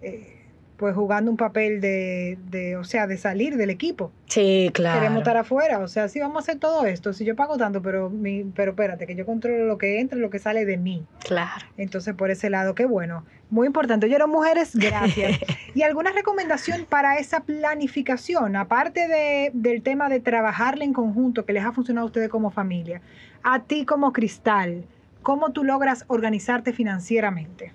eh, 0.00 0.39
pues 0.80 0.94
jugando 0.94 1.30
un 1.30 1.36
papel 1.36 1.82
de, 1.82 2.38
de, 2.48 2.78
o 2.78 2.84
sea, 2.84 3.06
de 3.06 3.18
salir 3.18 3.58
del 3.58 3.68
equipo. 3.68 4.12
Sí, 4.28 4.70
claro. 4.72 4.98
Queremos 4.98 5.18
estar 5.18 5.36
afuera, 5.36 5.80
o 5.80 5.88
sea, 5.88 6.08
sí 6.08 6.20
vamos 6.20 6.36
a 6.36 6.38
hacer 6.38 6.58
todo 6.58 6.86
esto, 6.86 7.12
si 7.12 7.26
yo 7.26 7.36
pago 7.36 7.58
tanto, 7.58 7.82
pero 7.82 8.08
mi, 8.08 8.44
pero 8.44 8.70
espérate, 8.70 9.06
que 9.06 9.14
yo 9.14 9.26
controlo 9.26 9.66
lo 9.66 9.76
que 9.76 10.00
entra 10.00 10.16
y 10.16 10.22
lo 10.22 10.30
que 10.30 10.38
sale 10.38 10.64
de 10.64 10.78
mí. 10.78 11.04
Claro. 11.22 11.66
Entonces, 11.76 12.14
por 12.14 12.30
ese 12.30 12.48
lado, 12.48 12.74
qué 12.74 12.86
bueno. 12.86 13.26
Muy 13.50 13.66
importante. 13.66 14.06
Oye, 14.06 14.16
mujeres, 14.26 14.74
gracias. 14.74 15.38
¿Y 15.74 15.82
alguna 15.82 16.12
recomendación 16.12 16.86
para 16.88 17.18
esa 17.18 17.40
planificación? 17.40 18.56
Aparte 18.56 19.06
de, 19.06 19.50
del 19.52 19.82
tema 19.82 20.08
de 20.08 20.20
trabajarla 20.20 20.84
en 20.84 20.94
conjunto, 20.94 21.44
que 21.44 21.52
les 21.52 21.62
ha 21.62 21.72
funcionado 21.72 22.06
a 22.06 22.08
ustedes 22.08 22.30
como 22.30 22.50
familia, 22.50 23.02
a 23.42 23.64
ti 23.64 23.84
como 23.84 24.14
cristal, 24.14 24.86
¿cómo 25.20 25.52
tú 25.52 25.62
logras 25.62 26.06
organizarte 26.06 26.72
financieramente? 26.72 27.74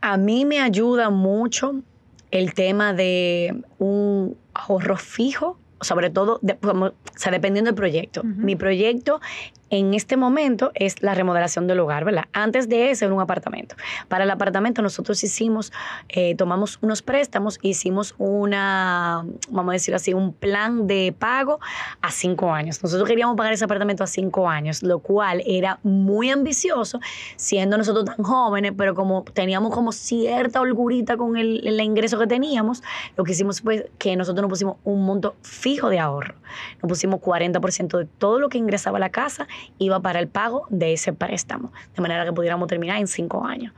A 0.00 0.16
mí 0.16 0.44
me 0.44 0.60
ayuda 0.60 1.10
mucho 1.10 1.82
el 2.30 2.54
tema 2.54 2.92
de 2.92 3.54
un 3.78 4.36
ahorro 4.54 4.96
fijo, 4.96 5.58
sobre 5.80 6.10
todo, 6.10 6.38
de- 6.42 6.56
como- 6.56 6.86
o 6.86 6.94
sea, 7.16 7.32
dependiendo 7.32 7.68
del 7.70 7.76
proyecto. 7.76 8.22
Mi 8.24 8.56
proyecto 8.56 9.20
en 9.70 9.94
este 9.94 10.16
momento 10.16 10.70
es 10.74 11.02
la 11.02 11.14
remodelación 11.14 11.66
del 11.66 11.80
hogar, 11.80 12.04
¿verdad? 12.04 12.24
Antes 12.32 12.68
de 12.68 12.90
eso 12.90 13.04
era 13.04 13.14
un 13.14 13.20
apartamento. 13.20 13.76
Para 14.08 14.24
el 14.24 14.30
apartamento 14.30 14.82
nosotros 14.82 15.22
hicimos, 15.22 15.72
eh, 16.08 16.34
tomamos 16.36 16.78
unos 16.82 17.02
préstamos, 17.02 17.58
hicimos 17.62 18.14
una, 18.18 19.24
vamos 19.50 19.72
a 19.72 19.74
decir 19.74 19.94
así, 19.94 20.14
un 20.14 20.32
plan 20.32 20.86
de 20.86 21.14
pago 21.18 21.60
a 22.00 22.10
cinco 22.10 22.52
años. 22.52 22.82
Nosotros 22.82 23.08
queríamos 23.08 23.36
pagar 23.36 23.52
ese 23.52 23.64
apartamento 23.64 24.04
a 24.04 24.06
cinco 24.06 24.48
años, 24.48 24.82
lo 24.82 25.00
cual 25.00 25.42
era 25.46 25.78
muy 25.82 26.30
ambicioso, 26.30 27.00
siendo 27.36 27.76
nosotros 27.76 28.04
tan 28.04 28.24
jóvenes, 28.24 28.72
pero 28.76 28.94
como 28.94 29.24
teníamos 29.24 29.74
como 29.74 29.92
cierta 29.92 30.60
holgurita 30.60 31.16
con 31.16 31.36
el, 31.36 31.78
ingreso 31.78 32.18
que 32.18 32.26
teníamos, 32.26 32.82
lo 33.16 33.24
que 33.24 33.32
hicimos 33.32 33.60
fue 33.60 33.90
que 33.98 34.16
nosotros 34.16 34.42
nos 34.42 34.50
pusimos 34.50 34.76
un 34.84 35.04
monto 35.04 35.36
fijo 35.42 35.88
de 35.88 35.98
ahorro. 35.98 36.34
Nos 36.82 36.88
pusimos 36.88 37.20
40% 37.20 37.98
de 37.98 38.04
todo 38.06 38.38
lo 38.40 38.48
que 38.48 38.58
ingresaba 38.58 38.98
a 38.98 39.00
la 39.00 39.10
casa 39.10 39.46
iba 39.78 40.00
para 40.00 40.20
el 40.20 40.28
pago 40.28 40.66
de 40.70 40.92
ese 40.92 41.12
préstamo, 41.12 41.72
de 41.94 42.02
manera 42.02 42.24
que 42.24 42.32
pudiéramos 42.32 42.68
terminar 42.68 42.98
en 42.98 43.06
cinco 43.06 43.44
años. 43.44 43.72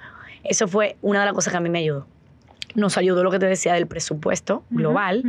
Eso 0.44 0.68
fue 0.68 0.96
una 1.02 1.20
de 1.20 1.26
las 1.26 1.34
cosas 1.34 1.52
que 1.52 1.56
a 1.56 1.60
mí 1.60 1.68
me 1.68 1.80
ayudó. 1.80 2.06
Nos 2.74 2.96
ayudó 2.96 3.24
lo 3.24 3.30
que 3.30 3.38
te 3.40 3.46
decía 3.46 3.74
del 3.74 3.88
presupuesto 3.88 4.62
global 4.70 5.24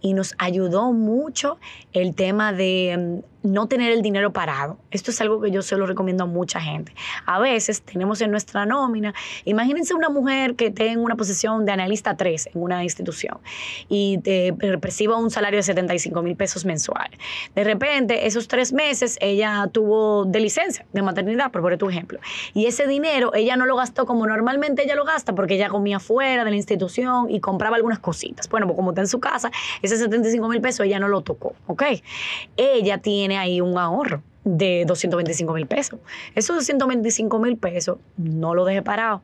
y 0.00 0.14
nos 0.14 0.34
ayudó 0.38 0.92
mucho 0.92 1.58
el 1.92 2.14
tema 2.14 2.54
de 2.54 3.22
mm, 3.22 3.35
no 3.46 3.66
tener 3.68 3.92
el 3.92 4.02
dinero 4.02 4.32
parado. 4.32 4.78
Esto 4.90 5.10
es 5.10 5.20
algo 5.20 5.40
que 5.40 5.50
yo 5.50 5.62
se 5.62 5.76
lo 5.76 5.86
recomiendo 5.86 6.24
a 6.24 6.26
mucha 6.26 6.60
gente. 6.60 6.92
A 7.24 7.38
veces 7.38 7.82
tenemos 7.82 8.20
en 8.20 8.30
nuestra 8.30 8.66
nómina, 8.66 9.14
imagínense 9.44 9.94
una 9.94 10.08
mujer 10.08 10.54
que 10.54 10.72
en 10.76 11.00
una 11.00 11.16
posición 11.16 11.64
de 11.64 11.72
analista 11.72 12.16
3 12.16 12.50
en 12.54 12.62
una 12.62 12.82
institución 12.84 13.38
y 13.88 14.18
te 14.18 14.52
perciba 14.52 15.16
un 15.16 15.30
salario 15.30 15.58
de 15.58 15.62
75 15.62 16.22
mil 16.22 16.36
pesos 16.36 16.64
mensuales. 16.64 17.18
De 17.54 17.64
repente, 17.64 18.26
esos 18.26 18.48
tres 18.48 18.72
meses 18.72 19.18
ella 19.20 19.68
tuvo 19.72 20.24
de 20.24 20.40
licencia 20.40 20.86
de 20.92 21.02
maternidad, 21.02 21.50
por 21.50 21.62
poner 21.62 21.78
tu 21.78 21.88
ejemplo. 21.88 22.18
Y 22.54 22.66
ese 22.66 22.86
dinero 22.86 23.32
ella 23.34 23.56
no 23.56 23.66
lo 23.66 23.76
gastó 23.76 24.06
como 24.06 24.26
normalmente 24.26 24.84
ella 24.84 24.94
lo 24.94 25.04
gasta 25.04 25.34
porque 25.34 25.54
ella 25.54 25.68
comía 25.68 26.00
fuera 26.00 26.44
de 26.44 26.50
la 26.50 26.56
institución 26.56 27.30
y 27.30 27.40
compraba 27.40 27.76
algunas 27.76 27.98
cositas. 27.98 28.48
Bueno, 28.48 28.66
pues 28.66 28.76
como 28.76 28.90
está 28.90 29.00
en 29.00 29.08
su 29.08 29.20
casa, 29.20 29.50
ese 29.82 29.96
75 29.96 30.48
mil 30.48 30.60
pesos 30.60 30.86
ella 30.86 30.98
no 30.98 31.08
lo 31.08 31.22
tocó, 31.22 31.54
¿ok? 31.66 31.82
Ella 32.56 32.98
tiene 32.98 33.35
ahí 33.36 33.60
un 33.60 33.78
ahorro 33.78 34.22
de 34.44 34.84
225 34.86 35.52
mil 35.52 35.66
pesos. 35.66 35.98
Esos 36.34 36.56
225 36.56 37.38
mil 37.38 37.56
pesos 37.56 37.98
no 38.16 38.54
lo 38.54 38.64
deje 38.64 38.82
parado. 38.82 39.22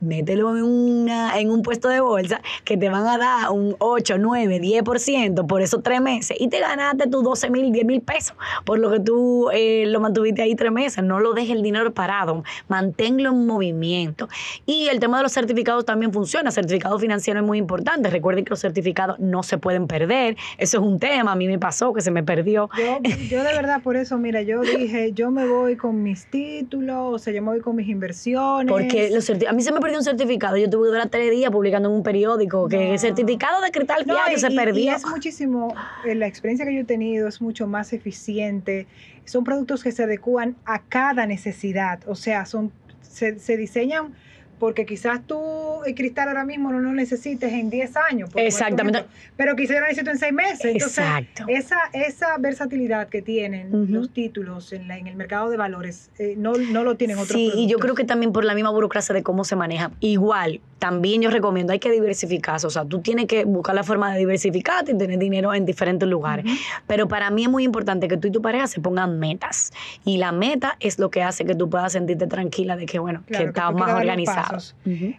Mételo 0.00 0.56
en, 0.56 0.62
una, 0.62 1.38
en 1.38 1.50
un 1.50 1.62
puesto 1.62 1.88
de 1.88 2.00
bolsa 2.00 2.40
que 2.64 2.76
te 2.76 2.88
van 2.88 3.06
a 3.06 3.18
dar 3.18 3.50
un 3.50 3.76
8, 3.78 4.18
9, 4.18 4.60
10% 4.60 5.46
por 5.46 5.62
esos 5.62 5.82
tres 5.82 6.00
meses 6.00 6.36
y 6.38 6.48
te 6.48 6.60
ganaste 6.60 7.08
tus 7.08 7.22
12 7.22 7.50
mil, 7.50 7.72
10 7.72 7.84
mil 7.84 8.00
pesos 8.00 8.36
por 8.64 8.78
lo 8.78 8.90
que 8.90 9.00
tú 9.00 9.50
eh, 9.52 9.84
lo 9.86 10.00
mantuviste 10.00 10.42
ahí 10.42 10.54
tres 10.54 10.72
meses. 10.72 11.02
No 11.02 11.20
lo 11.20 11.32
dejes 11.34 11.56
el 11.56 11.62
dinero 11.62 11.92
parado, 11.92 12.44
manténlo 12.68 13.30
en 13.30 13.46
movimiento. 13.46 14.28
Y 14.64 14.88
el 14.88 15.00
tema 15.00 15.18
de 15.18 15.24
los 15.24 15.32
certificados 15.32 15.84
también 15.84 16.12
funciona. 16.12 16.50
Certificado 16.50 16.98
financiero 16.98 17.40
es 17.40 17.46
muy 17.46 17.58
importante. 17.58 18.10
Recuerden 18.10 18.44
que 18.44 18.50
los 18.50 18.60
certificados 18.60 19.18
no 19.18 19.42
se 19.42 19.58
pueden 19.58 19.86
perder. 19.86 20.36
Eso 20.58 20.78
es 20.78 20.82
un 20.82 20.98
tema. 20.98 21.32
A 21.32 21.36
mí 21.36 21.46
me 21.46 21.58
pasó 21.58 21.92
que 21.92 22.00
se 22.00 22.10
me 22.10 22.22
perdió. 22.22 22.68
Yo, 22.76 22.98
yo 23.28 23.42
de 23.42 23.52
verdad 23.52 23.82
por 23.82 23.96
eso, 23.96 24.18
mira, 24.18 24.42
yo 24.42 24.60
dije, 24.60 25.12
yo 25.12 25.30
me 25.30 25.46
voy 25.46 25.76
con 25.76 26.02
mis 26.02 26.26
títulos, 26.26 27.14
o 27.14 27.18
sea, 27.18 27.32
yo 27.32 27.42
me 27.42 27.48
voy 27.48 27.60
con 27.60 27.76
mis 27.76 27.88
inversiones. 27.88 28.70
Porque 28.70 29.10
los 29.10 29.28
a 29.30 29.52
mí 29.52 29.62
se 29.62 29.72
me 29.72 29.80
perdió 29.86 29.98
un 29.98 30.04
certificado. 30.04 30.56
Yo 30.56 30.68
tuve 30.68 30.86
que 30.86 30.92
durar 30.92 31.08
tres 31.08 31.30
días 31.30 31.50
publicando 31.50 31.88
en 31.88 31.94
un 31.94 32.02
periódico 32.02 32.68
que 32.68 32.76
No. 32.76 32.92
el 32.92 32.98
certificado 32.98 33.60
de 33.62 33.70
cristal 33.70 34.04
No, 34.06 34.16
y- 34.34 34.38
se 34.38 34.50
perdió. 34.50 34.84
Y 34.84 34.88
es 34.88 35.06
muchísimo, 35.06 35.74
eh, 36.04 36.14
la 36.14 36.26
experiencia 36.26 36.66
que 36.66 36.74
yo 36.74 36.80
he 36.80 36.84
tenido 36.84 37.28
es 37.28 37.40
mucho 37.40 37.66
más 37.66 37.92
eficiente. 37.92 38.86
Son 39.24 39.44
productos 39.44 39.82
que 39.82 39.92
se 39.92 40.02
adecúan 40.02 40.56
a 40.64 40.82
cada 40.82 41.26
necesidad. 41.26 42.00
O 42.06 42.14
sea, 42.14 42.46
son 42.46 42.72
se, 43.00 43.38
se 43.38 43.56
diseñan 43.56 44.14
porque 44.58 44.86
quizás 44.86 45.20
tú, 45.26 45.40
el 45.84 45.94
cristal 45.94 46.28
ahora 46.28 46.44
mismo 46.44 46.72
no 46.72 46.80
lo 46.80 46.92
necesites 46.92 47.52
en 47.52 47.70
10 47.70 47.96
años. 48.10 48.30
Exactamente. 48.34 49.04
Pero 49.36 49.54
quizás 49.56 49.76
yo 49.76 49.80
lo 49.80 49.86
necesito 49.88 50.10
en 50.10 50.18
6 50.18 50.32
meses. 50.32 50.64
Entonces, 50.64 50.98
Exacto. 50.98 51.44
esa, 51.48 51.76
esa 51.92 52.36
versatilidad 52.38 53.08
que 53.08 53.22
tienen 53.22 53.92
los 53.92 54.10
títulos 54.10 54.72
en, 54.72 54.88
la- 54.88 54.98
en 54.98 55.06
el 55.06 55.16
mercado 55.16 55.50
de 55.50 55.56
valores 55.56 56.10
eh, 56.18 56.34
no, 56.36 56.54
no 56.54 56.84
lo 56.84 56.96
tienen 56.96 57.18
otros 57.18 57.32
Sí, 57.36 57.52
y 57.54 57.68
yo 57.68 57.78
creo 57.78 57.94
que 57.94 58.04
también 58.04 58.32
por 58.32 58.44
la 58.44 58.54
misma 58.54 58.70
burocracia 58.70 59.14
de 59.14 59.22
cómo 59.22 59.44
se 59.44 59.56
maneja. 59.56 59.90
Igual, 60.00 60.60
también 60.78 61.22
yo 61.22 61.30
recomiendo, 61.30 61.72
hay 61.72 61.78
que 61.78 61.90
diversificarse, 61.90 62.66
o 62.66 62.70
sea, 62.70 62.84
tú 62.84 63.00
tienes 63.00 63.26
que 63.26 63.44
buscar 63.44 63.74
la 63.74 63.82
forma 63.82 64.12
de 64.12 64.18
diversificarte 64.18 64.92
y 64.92 64.98
tener 64.98 65.18
dinero 65.18 65.54
en 65.54 65.64
diferentes 65.64 66.08
lugares. 66.08 66.44
Pero 66.86 67.08
para 67.08 67.30
mí 67.30 67.44
es 67.44 67.48
muy 67.48 67.64
importante 67.64 68.08
que 68.08 68.16
tú 68.16 68.28
y 68.28 68.30
tu 68.30 68.42
pareja 68.42 68.66
se 68.66 68.80
pongan 68.80 69.18
metas. 69.18 69.72
Y 70.04 70.18
la 70.18 70.32
meta 70.32 70.76
es 70.80 70.98
lo 70.98 71.10
que 71.10 71.22
hace 71.22 71.44
que 71.44 71.54
tú 71.54 71.70
puedas 71.70 71.92
sentirte 71.92 72.26
tranquila 72.26 72.76
de 72.76 72.86
que, 72.86 72.98
bueno, 72.98 73.22
que 73.26 73.44
estás 73.44 73.72
más 73.72 73.92
organizado. 73.92 74.58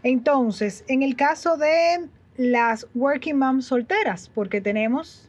Entonces, 0.04 0.84
en 0.88 1.02
el 1.02 1.16
caso 1.16 1.58
de 1.58 2.08
las 2.38 2.88
working 2.94 3.38
moms 3.38 3.66
solteras, 3.66 4.30
porque 4.30 4.62
tenemos 4.62 5.28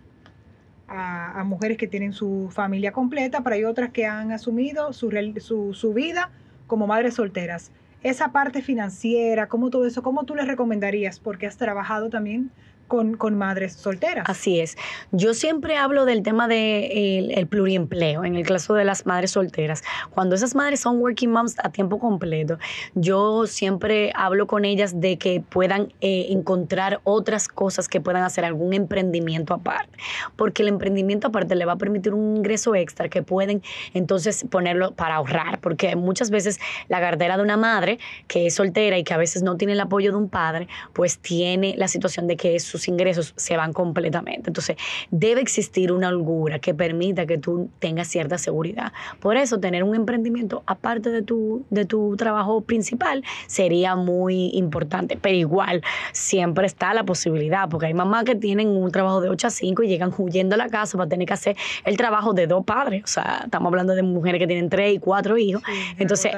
a, 0.88 1.42
mujeres 1.44 1.78
que 1.78 1.86
tienen 1.86 2.12
su 2.12 2.48
familia 2.50 2.92
completa, 2.92 3.42
pero 3.42 3.56
hay 3.56 3.64
otras 3.64 3.90
que 3.90 4.04
han 4.04 4.32
asumido 4.32 4.92
su, 4.92 5.10
su, 5.40 5.72
su 5.72 5.94
vida 5.94 6.30
como 6.66 6.86
madres 6.86 7.14
solteras 7.14 7.70
esa 8.08 8.32
parte 8.32 8.62
financiera, 8.62 9.48
cómo 9.48 9.70
todo 9.70 9.86
eso, 9.86 10.02
¿cómo 10.02 10.24
tú 10.24 10.34
les 10.34 10.46
recomendarías? 10.46 11.20
Porque 11.20 11.46
has 11.46 11.56
trabajado 11.56 12.10
también 12.10 12.50
con, 12.88 13.38
madres 13.38 13.74
solteras. 13.74 14.24
Así 14.28 14.60
es. 14.60 14.76
Yo 15.12 15.34
siempre 15.34 15.76
hablo 15.76 16.06
del 16.06 16.22
tema 16.22 16.48
del 16.48 17.28
de 17.28 17.34
el, 17.36 17.46
pluriempleo, 17.46 18.24
en 18.24 18.34
el 18.34 18.46
caso 18.46 18.74
de 18.74 18.84
las 18.84 19.06
madres 19.06 19.32
solteras. 19.32 19.84
Cuando 20.10 20.34
esas 20.34 20.54
madres 20.54 20.80
son 20.80 20.98
working 20.98 21.30
moms 21.30 21.56
a 21.62 21.70
tiempo 21.70 21.98
completo, 21.98 22.58
yo 22.94 23.46
siempre 23.46 24.12
hablo 24.14 24.46
con 24.46 24.64
ellas 24.64 25.00
de 25.00 25.18
que 25.18 25.42
puedan 25.46 25.92
eh, 26.00 26.26
encontrar 26.30 27.00
otras 27.04 27.48
cosas 27.48 27.88
que 27.88 28.00
puedan 28.00 28.22
hacer, 28.22 28.44
algún 28.44 28.72
emprendimiento 28.72 29.54
aparte. 29.54 29.96
Porque 30.36 30.62
el 30.62 30.68
emprendimiento 30.68 31.28
aparte 31.28 31.54
le 31.54 31.64
va 31.64 31.72
a 31.72 31.78
permitir 31.78 32.14
un 32.14 32.38
ingreso 32.38 32.74
extra 32.74 33.08
que 33.08 33.22
pueden 33.22 33.62
entonces 33.92 34.44
ponerlo 34.50 34.92
para 34.92 35.16
ahorrar. 35.16 35.60
Porque 35.60 35.94
muchas 35.94 36.30
veces 36.30 36.58
la 36.88 37.00
cartera 37.00 37.36
de 37.36 37.42
una 37.42 37.56
madre 37.56 37.98
que 38.26 38.46
es 38.46 38.54
soltera 38.54 38.96
y 38.98 39.04
que 39.04 39.14
a 39.14 39.18
veces 39.18 39.42
no 39.42 39.56
tiene 39.56 39.74
el 39.74 39.80
apoyo 39.80 40.10
de 40.10 40.16
un 40.16 40.28
padre, 40.28 40.68
pues 40.94 41.18
tiene 41.18 41.74
la 41.76 41.88
situación 41.88 42.26
de 42.26 42.36
que 42.36 42.58
su 42.58 42.77
ingresos 42.86 43.32
se 43.36 43.56
van 43.56 43.72
completamente. 43.72 44.50
Entonces, 44.50 44.76
debe 45.10 45.40
existir 45.40 45.90
una 45.90 46.08
holgura 46.08 46.60
que 46.60 46.74
permita 46.74 47.26
que 47.26 47.38
tú 47.38 47.70
tengas 47.80 48.08
cierta 48.08 48.38
seguridad. 48.38 48.92
Por 49.20 49.36
eso, 49.36 49.58
tener 49.58 49.82
un 49.82 49.94
emprendimiento 49.96 50.62
aparte 50.66 51.10
de 51.10 51.22
tu, 51.22 51.64
de 51.70 51.84
tu 51.84 52.16
trabajo 52.16 52.60
principal 52.60 53.24
sería 53.46 53.96
muy 53.96 54.50
importante. 54.54 55.18
Pero 55.20 55.36
igual, 55.36 55.82
siempre 56.12 56.66
está 56.66 56.94
la 56.94 57.04
posibilidad, 57.04 57.68
porque 57.68 57.86
hay 57.86 57.94
mamás 57.94 58.24
que 58.24 58.34
tienen 58.34 58.68
un 58.68 58.90
trabajo 58.92 59.20
de 59.20 59.30
8 59.30 59.46
a 59.46 59.50
5 59.50 59.82
y 59.82 59.88
llegan 59.88 60.12
huyendo 60.16 60.54
a 60.54 60.58
la 60.58 60.68
casa 60.68 60.96
para 60.96 61.08
tener 61.08 61.26
que 61.26 61.34
hacer 61.34 61.56
el 61.84 61.96
trabajo 61.96 62.34
de 62.34 62.46
dos 62.46 62.64
padres. 62.64 63.02
O 63.04 63.06
sea, 63.06 63.42
estamos 63.44 63.70
hablando 63.70 63.94
de 63.94 64.02
mujeres 64.02 64.38
que 64.38 64.46
tienen 64.46 64.68
tres 64.68 64.94
y 64.94 64.98
cuatro 64.98 65.38
hijos. 65.38 65.62
Entonces, 65.98 66.32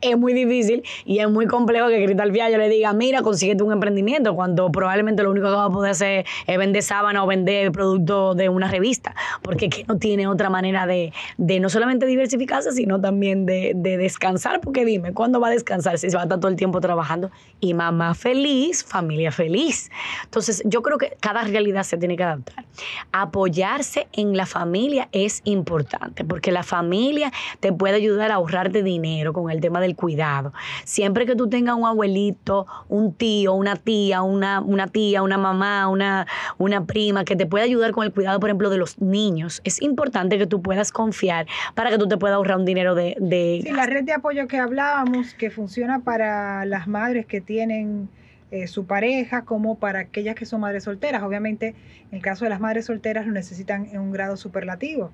es 0.00 0.18
muy 0.18 0.32
difícil 0.32 0.82
y 1.04 1.18
es 1.18 1.28
muy 1.28 1.46
complejo 1.46 1.88
que 1.88 2.02
Cristal 2.04 2.30
Viallo 2.32 2.58
le 2.58 2.68
diga, 2.68 2.92
mira, 2.92 3.22
consíguete 3.22 3.62
un 3.62 3.72
emprendimiento, 3.72 4.34
cuando 4.34 4.70
probablemente 4.70 5.22
lo 5.22 5.30
único 5.30 5.48
que 5.48 5.54
va 5.54 5.64
a 5.66 5.70
poder 5.70 5.83
de 5.84 5.90
hacer 5.90 6.26
es 6.46 6.58
vender 6.58 6.82
sábana 6.82 7.22
o 7.24 7.26
vender 7.26 7.72
producto 7.72 8.34
de 8.34 8.48
una 8.48 8.68
revista, 8.68 9.14
porque 9.42 9.68
que 9.68 9.84
no 9.84 9.98
tiene 9.98 10.26
otra 10.26 10.50
manera 10.50 10.86
de, 10.86 11.12
no 11.38 11.68
solamente 11.68 12.06
diversificarse, 12.06 12.72
sino 12.72 13.00
también 13.00 13.46
de, 13.46 13.72
descansar, 13.74 14.60
porque 14.60 14.84
dime, 14.84 15.12
¿cuándo 15.12 15.40
va 15.40 15.48
a 15.48 15.50
descansar 15.50 15.98
si 15.98 16.10
se 16.10 16.16
va 16.16 16.22
a 16.22 16.24
estar 16.24 16.40
todo 16.40 16.50
el 16.50 16.56
tiempo 16.56 16.80
trabajando? 16.80 17.30
Y 17.60 17.74
mamá 17.74 18.14
feliz, 18.14 18.84
familia 18.84 19.30
feliz. 19.30 19.90
Entonces, 20.24 20.62
yo 20.64 20.82
creo 20.82 20.98
que 20.98 21.16
cada 21.20 21.42
realidad 21.44 21.84
se 21.84 21.96
tiene 21.96 22.16
que 22.16 22.24
adaptar. 22.24 22.64
Apoyarse 23.12 24.08
en 24.12 24.36
la 24.36 24.46
familia 24.46 25.08
es 25.12 25.40
importante, 25.44 26.24
porque 26.24 26.52
la 26.52 26.62
familia 26.62 27.32
te 27.60 27.72
puede 27.72 27.96
ayudar 27.96 28.30
a 28.30 28.34
ahorrarte 28.34 28.82
dinero 28.82 29.32
con 29.32 29.50
el 29.50 29.60
tema 29.60 29.80
del 29.80 29.96
cuidado. 29.96 30.52
Siempre 30.84 31.26
que 31.26 31.36
tú 31.36 31.48
tengas 31.48 31.76
un 31.76 31.86
abuelito, 31.86 32.66
un 32.88 33.12
tío, 33.14 33.54
una 33.54 33.76
tía, 33.76 34.22
una, 34.22 34.60
una 34.60 34.86
tía, 34.88 35.22
una 35.22 35.38
mamá, 35.38 35.73
una, 35.88 36.26
una 36.58 36.84
prima 36.84 37.24
que 37.24 37.36
te 37.36 37.46
pueda 37.46 37.64
ayudar 37.64 37.92
con 37.92 38.04
el 38.04 38.12
cuidado, 38.12 38.40
por 38.40 38.48
ejemplo, 38.48 38.70
de 38.70 38.78
los 38.78 39.00
niños. 39.00 39.60
Es 39.64 39.82
importante 39.82 40.38
que 40.38 40.46
tú 40.46 40.62
puedas 40.62 40.92
confiar 40.92 41.46
para 41.74 41.90
que 41.90 41.98
tú 41.98 42.08
te 42.08 42.16
puedas 42.16 42.36
ahorrar 42.36 42.58
un 42.58 42.64
dinero 42.64 42.94
de... 42.94 43.16
de 43.20 43.60
sí, 43.62 43.72
la 43.72 43.86
red 43.86 44.04
de 44.04 44.12
apoyo 44.12 44.46
que 44.46 44.58
hablábamos, 44.58 45.34
que 45.34 45.50
funciona 45.50 46.00
para 46.00 46.64
las 46.64 46.86
madres 46.86 47.26
que 47.26 47.40
tienen 47.40 48.08
eh, 48.50 48.68
su 48.68 48.86
pareja 48.86 49.44
como 49.44 49.78
para 49.78 50.00
aquellas 50.00 50.34
que 50.34 50.46
son 50.46 50.60
madres 50.60 50.84
solteras. 50.84 51.22
Obviamente, 51.22 51.74
en 52.10 52.18
el 52.18 52.22
caso 52.22 52.44
de 52.44 52.50
las 52.50 52.60
madres 52.60 52.84
solteras 52.84 53.26
lo 53.26 53.32
necesitan 53.32 53.86
en 53.86 53.98
un 54.00 54.12
grado 54.12 54.36
superlativo. 54.36 55.10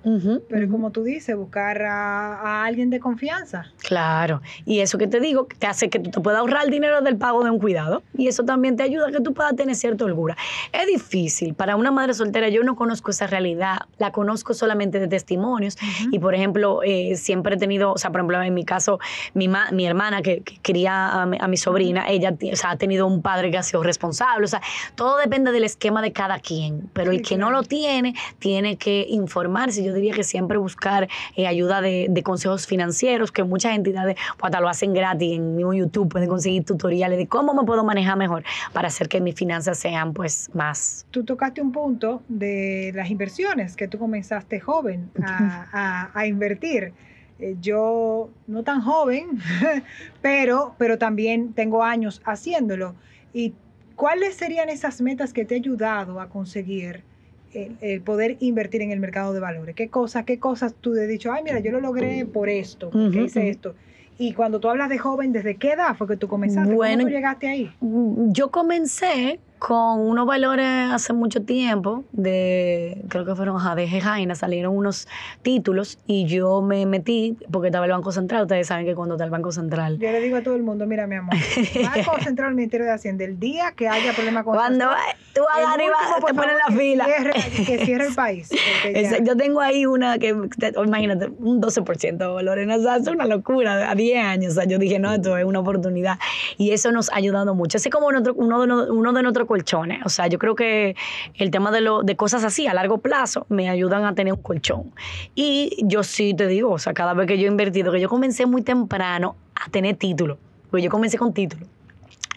Pero 0.49 0.69
como 0.69 0.91
tú 0.91 1.05
dices, 1.05 1.35
buscar 1.37 1.81
a, 1.83 2.65
alguien 2.65 2.91
de 2.91 3.01
confianza. 3.01 3.73
Claro. 3.79 4.43
Y 4.67 4.81
eso 4.81 4.99
que 4.99 5.07
te 5.07 5.21
digo, 5.21 5.47
te 5.59 5.67
hace 5.67 5.89
que 5.89 5.99
tú 5.99 6.11
te 6.11 6.21
puedas 6.21 6.41
ahorrar 6.41 6.65
el 6.65 6.71
dinero 6.71 7.01
del 7.01 7.17
pago 7.17 7.43
de 7.43 7.51
un 7.51 7.59
cuidado. 7.59 8.03
Y 8.15 8.29
eso 8.29 8.45
también 8.45 8.77
te 8.77 8.83
ayuda 8.83 9.09
a 9.09 9.13
que 9.13 9.21
tú 9.21 9.33
puedas 9.33 9.57
tener 9.57 9.75
cierta 9.75 10.05
holgura. 10.05 10.37
Es 10.73 10.87
difícil. 10.87 11.55
Para 11.55 11.77
una 11.77 11.91
madre 11.91 12.13
soltera, 12.13 12.49
yo 12.51 12.63
no 12.63 12.77
conozco 12.77 13.11
esa 13.11 13.27
realidad. 13.27 13.79
La 13.97 14.13
conozco 14.13 14.53
solamente 14.53 15.01
de 15.01 15.09
testimonios. 15.09 15.79
Y, 16.11 16.19
por 16.19 16.35
ejemplo, 16.35 16.83
eh, 16.83 17.17
siempre 17.17 17.55
he 17.55 17.59
tenido, 17.59 17.93
o 17.93 17.99
sea, 17.99 18.11
por 18.11 18.21
ejemplo, 18.21 18.43
en 18.43 18.53
mi 18.53 18.65
caso, 18.65 18.99
mi, 19.33 19.49
mi 19.73 19.87
hermana 19.87 20.21
que, 20.21 20.43
cría 20.61 21.23
a 21.23 21.49
mi, 21.49 21.57
sobrina, 21.57 22.05
ella 22.09 22.35
ha 22.65 22.77
tenido 22.77 23.07
un 23.07 23.20
padre 23.21 23.51
que 23.51 23.59
ha 23.59 23.63
sido 23.63 23.83
responsable. 23.83 24.45
O 24.45 24.49
sea, 24.49 24.61
todo 24.95 25.19
depende 25.19 25.53
del 25.53 25.65
esquema 25.65 26.03
de 26.03 26.13
cada 26.13 26.39
quien. 26.39 26.91
Pero 26.93 27.11
el 27.11 27.23
que 27.23 27.37
no 27.37 27.51
lo 27.51 27.63
tiene, 27.63 28.15
tiene 28.39 28.77
que 28.77 29.07
informarse. 29.09 29.85
Yo 29.85 29.93
diría 29.93 30.13
que 30.13 30.25
siempre 30.25 30.59
buscar 30.59 31.09
eh, 31.37 31.47
ayuda 31.47 31.81
de, 31.81 32.21
consejos 32.25 32.67
financieros, 32.67 33.33
que 33.33 33.45
muchas 33.45 33.75
entidades 33.75 34.17
pues, 34.39 34.51
hasta 34.51 34.61
lo 34.61 34.69
hacen 34.69 34.93
gratis. 34.93 35.33
En 35.33 35.57
mi 35.57 35.63
YouTube 35.63 36.09
pueden 36.09 36.29
conseguir 36.29 36.65
tutoriales 36.65 37.19
de 37.19 37.27
cómo 37.27 37.55
me 37.55 37.65
puedo 37.65 37.83
manejar 37.85 38.17
mejor 38.17 38.45
para 38.73 38.89
hacer 38.89 39.09
que 39.09 39.21
mis 39.21 39.35
finanzas 39.35 39.79
sean 39.79 40.13
pues 40.13 40.51
más. 40.55 41.07
Tú 41.11 41.25
tocaste 41.25 41.63
un 41.63 41.73
punto 41.73 42.23
de 42.29 42.93
las 42.95 43.11
inversiones, 43.11 43.77
que 43.77 43.89
tú 43.89 43.99
comenzaste 43.99 44.61
joven 44.61 45.11
a, 45.23 46.11
a 46.13 46.27
invertir 46.27 46.93
eh, 47.41 47.57
yo 47.61 48.31
no 48.47 48.63
tan 48.63 48.83
joven, 48.83 49.39
pero, 50.23 50.75
pero 50.79 50.99
también 50.99 51.55
tengo 51.55 51.83
años 51.83 52.21
haciéndolo. 52.25 52.95
¿Y 53.33 53.55
cuáles 53.97 54.35
serían 54.35 54.69
esas 54.69 55.01
metas 55.01 55.33
que 55.33 55.45
te 55.45 55.55
ha 55.55 55.59
ayudado 55.59 56.21
a 56.21 56.29
conseguir 56.29 57.03
el, 57.53 58.01
poder 58.03 58.37
invertir 58.41 58.83
en 58.83 58.91
el 58.91 59.01
mercado 59.01 59.33
de 59.33 59.41
valores? 59.41 59.75
¿Qué 59.75 59.89
cosas, 59.89 60.25
qué 60.25 60.39
cosas 60.39 60.75
tú 60.81 60.95
te 60.95 61.03
has 61.03 61.09
dicho, 61.09 61.33
ay, 61.33 61.43
mira, 61.45 61.61
yo 61.61 61.73
lo 61.73 61.81
logré 61.81 62.25
por 62.27 62.49
esto, 62.49 62.91
porque 62.91 63.23
hice 63.23 63.49
esto? 63.49 63.75
Y 64.19 64.35
cuando 64.35 64.61
tú 64.61 64.69
hablas 64.69 64.91
de 64.91 64.99
joven, 64.99 65.33
¿desde 65.33 65.57
qué 65.57 65.73
edad 65.73 65.97
fue 65.97 66.07
que 66.07 66.17
tú 66.17 66.29
comenzaste? 66.29 66.75
¿Cómo 66.75 66.99
tú 66.99 67.09
llegaste 67.09 67.49
ahí? 67.49 67.73
Yo 67.81 68.51
comencé 68.51 69.41
con 69.61 70.01
unos 70.01 70.27
valores 70.27 70.91
hace 70.91 71.13
mucho 71.13 71.43
tiempo, 71.43 72.03
de, 72.13 73.05
creo 73.09 73.27
que 73.27 73.35
fueron 73.35 73.61
de 73.77 74.01
Jaina, 74.01 74.35
salieron 74.35 74.75
unos 74.75 75.07
títulos 75.43 75.99
y 76.07 76.25
yo 76.25 76.63
me 76.63 76.87
metí, 76.87 77.37
porque 77.53 77.69
estaba 77.69 77.85
el 77.85 77.93
Banco 77.93 78.11
Central, 78.11 78.43
ustedes 78.43 78.67
saben 78.67 78.87
que 78.87 78.95
cuando 78.95 79.17
está 79.17 79.25
el 79.25 79.31
Banco 79.31 79.53
Central. 79.53 79.99
Yo 79.99 80.11
le 80.11 80.21
digo 80.21 80.39
a 80.39 80.43
todo 80.43 80.57
el 80.57 80.63
mundo, 80.63 80.87
mira 80.87 81.07
mi 81.07 81.17
amor, 81.17 81.35
Banco 81.95 82.19
Central, 82.23 82.55
Ministerio 82.55 82.87
de 82.87 82.93
Hacienda, 82.93 83.25
el 83.25 83.39
día 83.39 83.73
que 83.77 83.87
haya 83.87 84.15
problema 84.15 84.43
con 84.45 84.55
Cuando 84.55 84.87
tú 85.35 85.43
vas 85.43 85.75
arriba, 85.75 85.95
te 86.27 86.35
ponen 86.35 86.57
la 86.57 86.75
fila. 86.75 87.07
que 87.67 87.85
cierre 87.85 88.07
el 88.07 88.15
país. 88.15 88.49
Yo 89.25 89.37
tengo 89.37 89.61
ahí 89.61 89.85
una 89.85 90.19
que, 90.19 90.35
imagínate, 90.83 91.27
un 91.39 91.61
12% 91.61 92.17
de 92.17 92.27
valores, 92.27 92.67
¿no? 92.67 92.75
es 92.97 93.07
una 93.09 93.27
locura, 93.27 93.91
a 93.91 93.95
10 93.95 94.25
años, 94.25 94.53
o 94.53 94.55
sea, 94.55 94.65
yo 94.65 94.79
dije, 94.79 94.99
no, 94.99 95.13
esto 95.13 95.37
es 95.37 95.45
una 95.45 95.61
oportunidad. 95.61 96.19
Y 96.57 96.71
eso 96.71 96.93
nos 96.93 97.11
ha 97.13 97.17
ayudado 97.17 97.55
mucho. 97.55 97.77
Es 97.77 97.89
como 97.91 98.07
uno 98.07 98.23
de, 98.23 98.31
uno 98.31 99.13
de 99.13 99.23
nuestros 99.23 99.47
colchones. 99.51 99.99
O 100.05 100.09
sea, 100.09 100.29
yo 100.29 100.39
creo 100.39 100.55
que 100.55 100.95
el 101.35 101.51
tema 101.51 101.73
de, 101.73 101.81
lo, 101.81 102.03
de 102.05 102.15
cosas 102.15 102.45
así 102.45 102.69
a 102.69 102.75
largo 102.75 102.99
plazo 102.99 103.47
me 103.49 103.69
ayudan 103.69 104.05
a 104.05 104.15
tener 104.15 104.33
un 104.33 104.41
colchón. 104.41 104.93
Y 105.35 105.77
yo 105.83 106.05
sí 106.05 106.35
te 106.35 106.47
digo, 106.47 106.71
o 106.71 106.79
sea, 106.79 106.95
cada 106.95 107.15
vez 107.15 107.27
que 107.27 107.37
yo 107.37 107.47
he 107.47 107.51
invertido, 107.51 107.91
que 107.91 107.99
yo 108.01 108.09
comencé 108.09 108.47
muy 108.47 108.63
temprano 108.63 109.35
a 109.57 109.69
tener 109.69 109.97
título, 109.97 110.39
pues 110.71 110.85
yo 110.85 110.89
comencé 110.89 111.19
con 111.19 111.35
título 111.35 111.67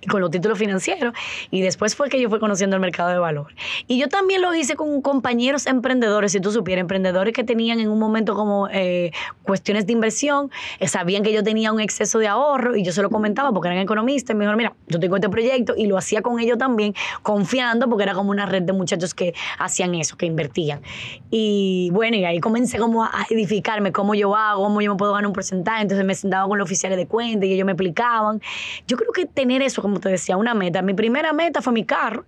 con 0.10 0.22
los 0.22 0.32
títulos 0.32 0.58
financieros 0.58 1.14
y 1.52 1.62
después 1.62 1.96
fue 1.96 2.10
que 2.10 2.20
yo 2.20 2.30
fui 2.30 2.40
conociendo 2.40 2.76
el 2.76 2.82
mercado 2.82 3.10
de 3.10 3.18
valor. 3.18 3.54
Y 3.88 4.00
yo 4.00 4.10
también 4.10 4.42
lo 4.42 4.54
hice 4.54 4.76
con 4.76 5.02
compañeros 5.02 5.68
emprendedores, 5.68 6.32
si 6.32 6.40
tú 6.40 6.52
supieras, 6.52 6.82
emprendedores 6.82 7.34
que 7.34 7.44
tenían 7.44 7.80
en 7.80 7.90
un 7.90 8.00
momento 8.00 8.36
como 8.36 8.68
eh, 8.70 9.12
cuestiones 9.44 9.86
de 9.86 9.94
inversión, 9.94 10.52
eh, 10.80 10.88
sabían 10.88 11.24
que 11.24 11.34
yo 11.34 11.44
tenía 11.44 11.72
un 11.72 11.80
exceso 11.80 12.20
de 12.20 12.28
ahorro 12.28 12.76
y 12.76 12.84
yo 12.84 12.92
se 12.92 13.02
lo 13.02 13.10
comentaba 13.10 13.52
porque 13.52 13.70
eran 13.70 13.80
economistas 13.80 14.34
y 14.34 14.38
me 14.38 14.46
dijeron, 14.46 14.58
mira, 14.58 14.76
yo 14.88 15.00
tengo 15.00 15.16
este 15.16 15.30
proyecto 15.30 15.74
y 15.78 15.86
lo 15.86 15.98
hacía 15.98 16.22
con 16.22 16.40
ellos 16.40 16.58
también, 16.58 16.94
confiando 17.22 17.90
porque 17.90 18.04
era 18.04 18.14
como 18.14 18.32
una 18.32 18.46
red 18.46 18.64
de 18.64 18.74
muchachos 18.74 19.14
que 19.14 19.34
hacían 19.60 19.96
eso, 19.96 20.18
que 20.18 20.26
invertían. 20.26 20.82
Y 21.30 21.90
bueno, 21.92 22.18
y 22.18 22.26
ahí 22.26 22.40
comencé 22.40 22.78
como 22.78 23.04
a 23.04 23.26
edificarme 23.30 23.92
cómo 23.92 24.16
yo 24.16 24.36
hago, 24.36 24.64
cómo 24.64 24.82
yo 24.82 24.92
me 24.92 24.98
puedo 24.98 25.14
ganar 25.14 25.28
un 25.28 25.34
porcentaje, 25.34 25.82
entonces 25.82 26.06
me 26.06 26.16
sentaba 26.16 26.48
con 26.48 26.58
los 26.58 26.66
oficiales 26.66 26.98
de 26.98 27.08
cuenta 27.08 27.46
y 27.46 27.54
ellos 27.54 27.66
me 27.66 27.72
explicaban. 27.74 28.42
Yo 28.88 28.98
creo 28.98 29.12
que 29.12 29.26
tener 29.26 29.62
eso 29.62 29.82
como 29.82 29.93
como 29.94 30.00
te 30.02 30.10
decía, 30.10 30.38
una 30.38 30.56
meta. 30.56 30.82
Mi 30.82 30.96
primera 30.96 31.34
meta 31.34 31.62
fue 31.62 31.72
mi 31.72 31.86
carro. 31.86 32.26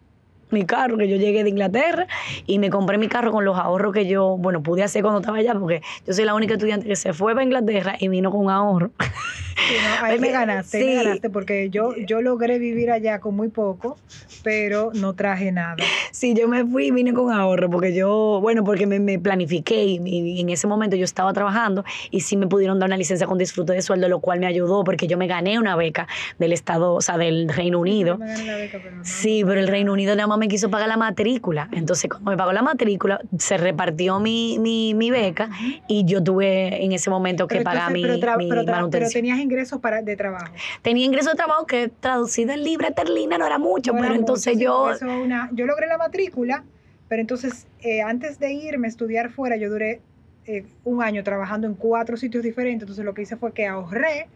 Mi 0.52 0.66
carro, 0.66 0.98
que 0.98 1.08
yo 1.10 1.18
llegué 1.18 1.44
de 1.44 1.50
Inglaterra 1.50 2.06
y 2.46 2.60
me 2.60 2.70
compré 2.70 3.00
mi 3.00 3.08
carro 3.08 3.32
con 3.32 3.44
los 3.44 3.58
ahorros 3.58 3.92
que 3.92 4.06
yo, 4.06 4.38
bueno, 4.38 4.62
pude 4.62 4.84
hacer 4.84 5.02
cuando 5.02 5.20
estaba 5.20 5.40
allá, 5.40 5.56
porque 5.56 5.82
yo 6.06 6.14
soy 6.14 6.24
la 6.26 6.36
única 6.36 6.54
estudiante 6.54 6.88
que 6.88 6.96
se 6.96 7.14
fue 7.14 7.34
a 7.34 7.44
Inglaterra 7.44 7.96
y 8.00 8.08
vino 8.10 8.30
con 8.30 8.52
ahorro. 8.52 8.92
Sí, 9.56 9.74
no, 9.74 10.06
ahí 10.06 10.20
me 10.20 10.32
ganaste, 10.32 10.84
me 10.84 10.96
ganaste 10.96 11.30
porque 11.30 11.70
yo, 11.70 11.96
yo 12.08 12.22
logré 12.22 12.60
vivir 12.60 12.92
allá 12.92 13.20
con 13.20 13.36
muy 13.36 13.48
poco, 13.50 13.98
pero 14.44 14.92
no 14.94 15.14
traje 15.14 15.52
nada. 15.52 15.78
Sí, 16.12 16.34
yo 16.34 16.48
me 16.48 16.66
fui 16.66 16.88
y 16.88 16.92
vine 16.92 17.14
con 17.14 17.32
ahorro 17.34 17.70
porque 17.70 17.94
yo, 17.94 18.40
bueno, 18.42 18.64
porque 18.64 18.86
me, 18.86 19.00
me 19.00 19.18
planifiqué 19.18 19.84
y, 19.86 20.00
y 20.06 20.42
en 20.42 20.50
ese 20.50 20.68
momento 20.68 20.96
yo 20.96 21.04
estaba 21.06 21.34
trabajando 21.34 21.84
y 22.12 22.22
sí 22.22 22.38
me 22.38 22.48
pudieron 22.48 22.80
dar 22.80 22.88
una 22.90 22.98
licencia 22.98 23.28
con 23.28 23.38
disfrute 23.38 23.74
de 23.74 23.82
sueldo, 23.82 24.08
lo 24.08 24.20
cual 24.20 24.40
me 24.40 24.46
ayudó 24.46 24.84
porque 24.84 25.08
yo 25.08 25.18
me 25.18 25.28
gané 25.28 25.58
una 25.60 25.76
beca 25.76 26.08
del 26.38 26.54
Estado, 26.54 26.94
o 26.94 27.02
sea, 27.02 27.18
del 27.18 27.50
Reino 27.50 27.80
Unido. 27.80 28.18
Me 28.18 28.28
gané 28.28 28.46
la 28.46 28.58
beca, 28.58 28.80
pero 28.82 28.96
no. 28.98 29.04
Sí, 29.04 29.44
pero 29.46 29.60
el 29.60 29.68
Reino 29.68 29.94
Unido 29.94 30.16
nada 30.16 30.28
más 30.28 30.38
me 30.38 30.48
quiso 30.48 30.70
pagar 30.70 30.88
la 30.90 30.98
matrícula. 30.98 31.68
Entonces, 31.72 32.10
cuando 32.10 32.32
me 32.32 32.38
pagó 32.38 32.54
la 32.54 32.62
matrícula, 32.62 33.20
se 33.38 33.58
repartió 33.58 34.20
mi, 34.20 34.58
mi, 34.60 34.94
mi 34.94 35.12
beca 35.12 35.50
y 35.88 36.06
yo 36.06 36.24
tuve 36.24 36.84
en 36.84 36.92
ese 36.92 37.10
momento 37.10 37.48
que 37.48 37.56
Pero 37.56 37.64
pagar 37.66 37.96
entonces, 37.96 38.14
mi, 38.16 38.20
pero, 38.20 38.38
mi 38.38 38.50
pero 38.50 38.62
tra- 38.62 38.66
pero 38.66 38.78
manutención. 38.78 39.12
tenías 39.12 39.40
ingresos 39.46 39.80
para, 39.80 40.02
de 40.02 40.16
trabajo. 40.16 40.52
Tenía 40.82 41.06
ingreso 41.06 41.30
de 41.30 41.36
trabajo 41.36 41.66
que 41.66 41.88
traducido 41.88 42.52
en 42.54 42.64
libra 42.64 42.90
esterlina 42.90 43.38
no 43.38 43.46
era 43.46 43.58
mucho, 43.58 43.94
No 43.94 44.00
era 44.00 44.08
pero 44.10 44.20
entonces 44.20 44.54
mucho, 44.56 44.64
yo... 44.66 44.84
porque 44.84 45.06
eso 45.06 45.20
una- 45.22 45.50
yo 45.54 45.66
logré 45.66 45.88
la 45.88 45.98
matrícula, 45.98 46.64
pero 47.08 47.22
entonces 47.22 47.68
eh, 47.82 48.02
antes 48.02 48.40
de 48.40 48.52
irme 48.54 48.88
a 48.88 48.90
estudiar 48.90 49.30
fuera, 49.32 49.56
yo 49.56 49.70
duré 49.70 50.02
eh, 50.48 50.66
un 50.84 51.02
año 51.02 51.24
trabajando 51.24 51.66
en 51.68 51.76
cuatro 51.76 52.18
sitios 52.18 52.44
diferentes. 52.44 52.84
Entonces 52.84 53.06
lo 53.06 53.14
que 53.14 53.22
hice 53.22 53.36
fue 53.38 53.52
que 53.54 53.66
ahorré 53.68 54.28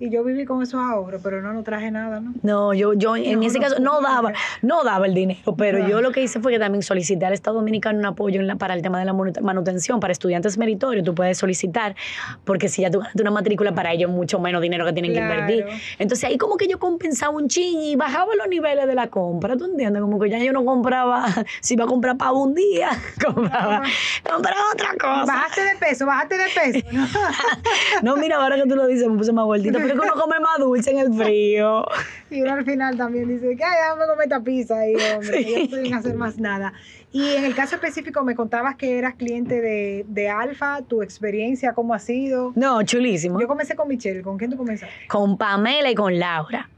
y 0.00 0.10
yo 0.10 0.22
viví 0.22 0.44
con 0.44 0.62
esos 0.62 0.80
ahorros, 0.80 1.20
pero 1.24 1.42
no, 1.42 1.52
no 1.52 1.62
traje 1.64 1.90
nada, 1.90 2.20
¿no? 2.20 2.32
No, 2.42 2.72
yo, 2.72 2.92
yo 2.92 3.16
en 3.16 3.40
No, 3.40 3.46
ese 3.46 3.58
no 3.58 3.64
caso 3.64 3.80
no 3.80 4.00
daba, 4.00 4.32
no 4.62 4.84
daba 4.84 5.06
el 5.06 5.14
dinero, 5.14 5.56
pero 5.56 5.78
Claro. 5.78 5.90
yo 5.92 6.00
lo 6.00 6.12
que 6.12 6.22
hice 6.22 6.38
fue 6.40 6.52
que 6.52 6.58
también 6.60 6.82
solicité 6.82 7.26
al 7.26 7.32
Estado 7.32 7.56
Dominicano 7.56 7.98
un 7.98 8.06
apoyo 8.06 8.40
en 8.40 8.46
la- 8.46 8.54
para 8.54 8.74
el 8.74 8.82
tema 8.82 9.00
de 9.00 9.04
la 9.06 9.12
manu- 9.12 9.32
manutención 9.42 9.98
para 9.98 10.12
estudiantes 10.12 10.56
meritorios. 10.56 11.04
Tú 11.04 11.14
puedes 11.16 11.36
solicitar, 11.38 11.96
porque 12.44 12.68
si 12.68 12.82
ya 12.82 12.90
tú 12.92 12.98
ganaste 13.00 13.22
una 13.22 13.30
matrícula, 13.32 13.72
para 13.74 13.92
ellos 13.92 14.08
mucho 14.10 14.38
menos 14.38 14.62
dinero 14.62 14.84
que 14.86 14.92
tienen 14.92 15.12
Claro. 15.12 15.46
que 15.46 15.52
invertir. 15.54 15.66
Entonces 15.98 16.24
ahí 16.28 16.38
como 16.38 16.56
que 16.56 16.68
yo 16.68 16.78
compensaba 16.78 17.32
un 17.32 17.48
chin 17.48 17.80
y 17.80 17.96
bajaba 17.96 18.34
los 18.36 18.46
niveles 18.48 18.86
de 18.86 18.94
la 18.94 19.08
compra, 19.08 19.56
¿tú 19.56 19.64
entiendes? 19.64 20.00
Como 20.00 20.20
que 20.20 20.30
ya 20.30 20.38
yo 20.38 20.52
no 20.52 20.64
compraba, 20.64 21.24
si 21.60 21.74
iba 21.74 21.84
a 21.84 21.88
comprar 21.88 22.16
pavo 22.16 22.44
un 22.44 22.54
día, 22.54 22.90
compraba, 23.26 23.82
compraba 24.28 24.60
otra 24.72 24.90
cosa. 24.92 25.24
Bajaste 25.26 25.60
de 25.62 25.76
peso, 25.76 26.06
bajaste 26.06 26.36
de 26.38 26.44
peso. 26.54 26.86
¿no? 28.02 28.16
Mira, 28.16 28.36
ahora 28.36 28.56
que 28.56 28.62
tú 28.68 28.76
lo 28.76 28.86
dices, 28.86 29.08
me 29.08 29.16
puse 29.18 29.32
más 29.32 29.44
gordita, 29.44 29.78
pero 29.88 30.02
es 30.02 30.10
que 30.10 30.12
uno 30.12 30.22
come 30.22 30.40
más 30.40 30.58
dulce 30.58 30.90
en 30.90 30.98
el 30.98 31.14
frío. 31.14 31.84
Y 32.30 32.42
uno 32.42 32.52
al 32.52 32.64
final 32.66 32.94
también 32.98 33.26
dice 33.26 33.56
que 33.56 33.64
ay, 33.64 33.78
déjame 33.82 34.06
comer 34.06 34.24
esta 34.24 34.40
pizza 34.40 34.78
ahí, 34.80 34.94
hombre, 35.16 35.44
yo 35.44 35.56
no 35.56 35.64
estoy 35.64 35.86
en 35.88 35.94
hacer 35.94 36.14
más 36.14 36.38
nada. 36.38 36.74
Y 37.10 37.26
en 37.36 37.46
el 37.46 37.54
caso 37.54 37.76
específico 37.76 38.22
me 38.22 38.34
contabas 38.34 38.76
que 38.76 38.98
eras 38.98 39.14
cliente 39.14 39.62
de, 39.62 40.04
de 40.06 40.28
Alfa, 40.28 40.82
tu 40.82 41.02
experiencia, 41.02 41.72
cómo 41.72 41.94
ha 41.94 41.98
sido. 41.98 42.52
No, 42.54 42.82
chulísimo. 42.82 43.40
Yo 43.40 43.48
comencé 43.48 43.74
con 43.76 43.88
Michelle, 43.88 44.20
¿con 44.20 44.36
quién 44.36 44.50
tú 44.50 44.58
comenzaste? 44.58 44.94
Con 45.08 45.38
Pamela 45.38 45.90
y 45.90 45.94
con 45.94 46.18
Laura. 46.18 46.68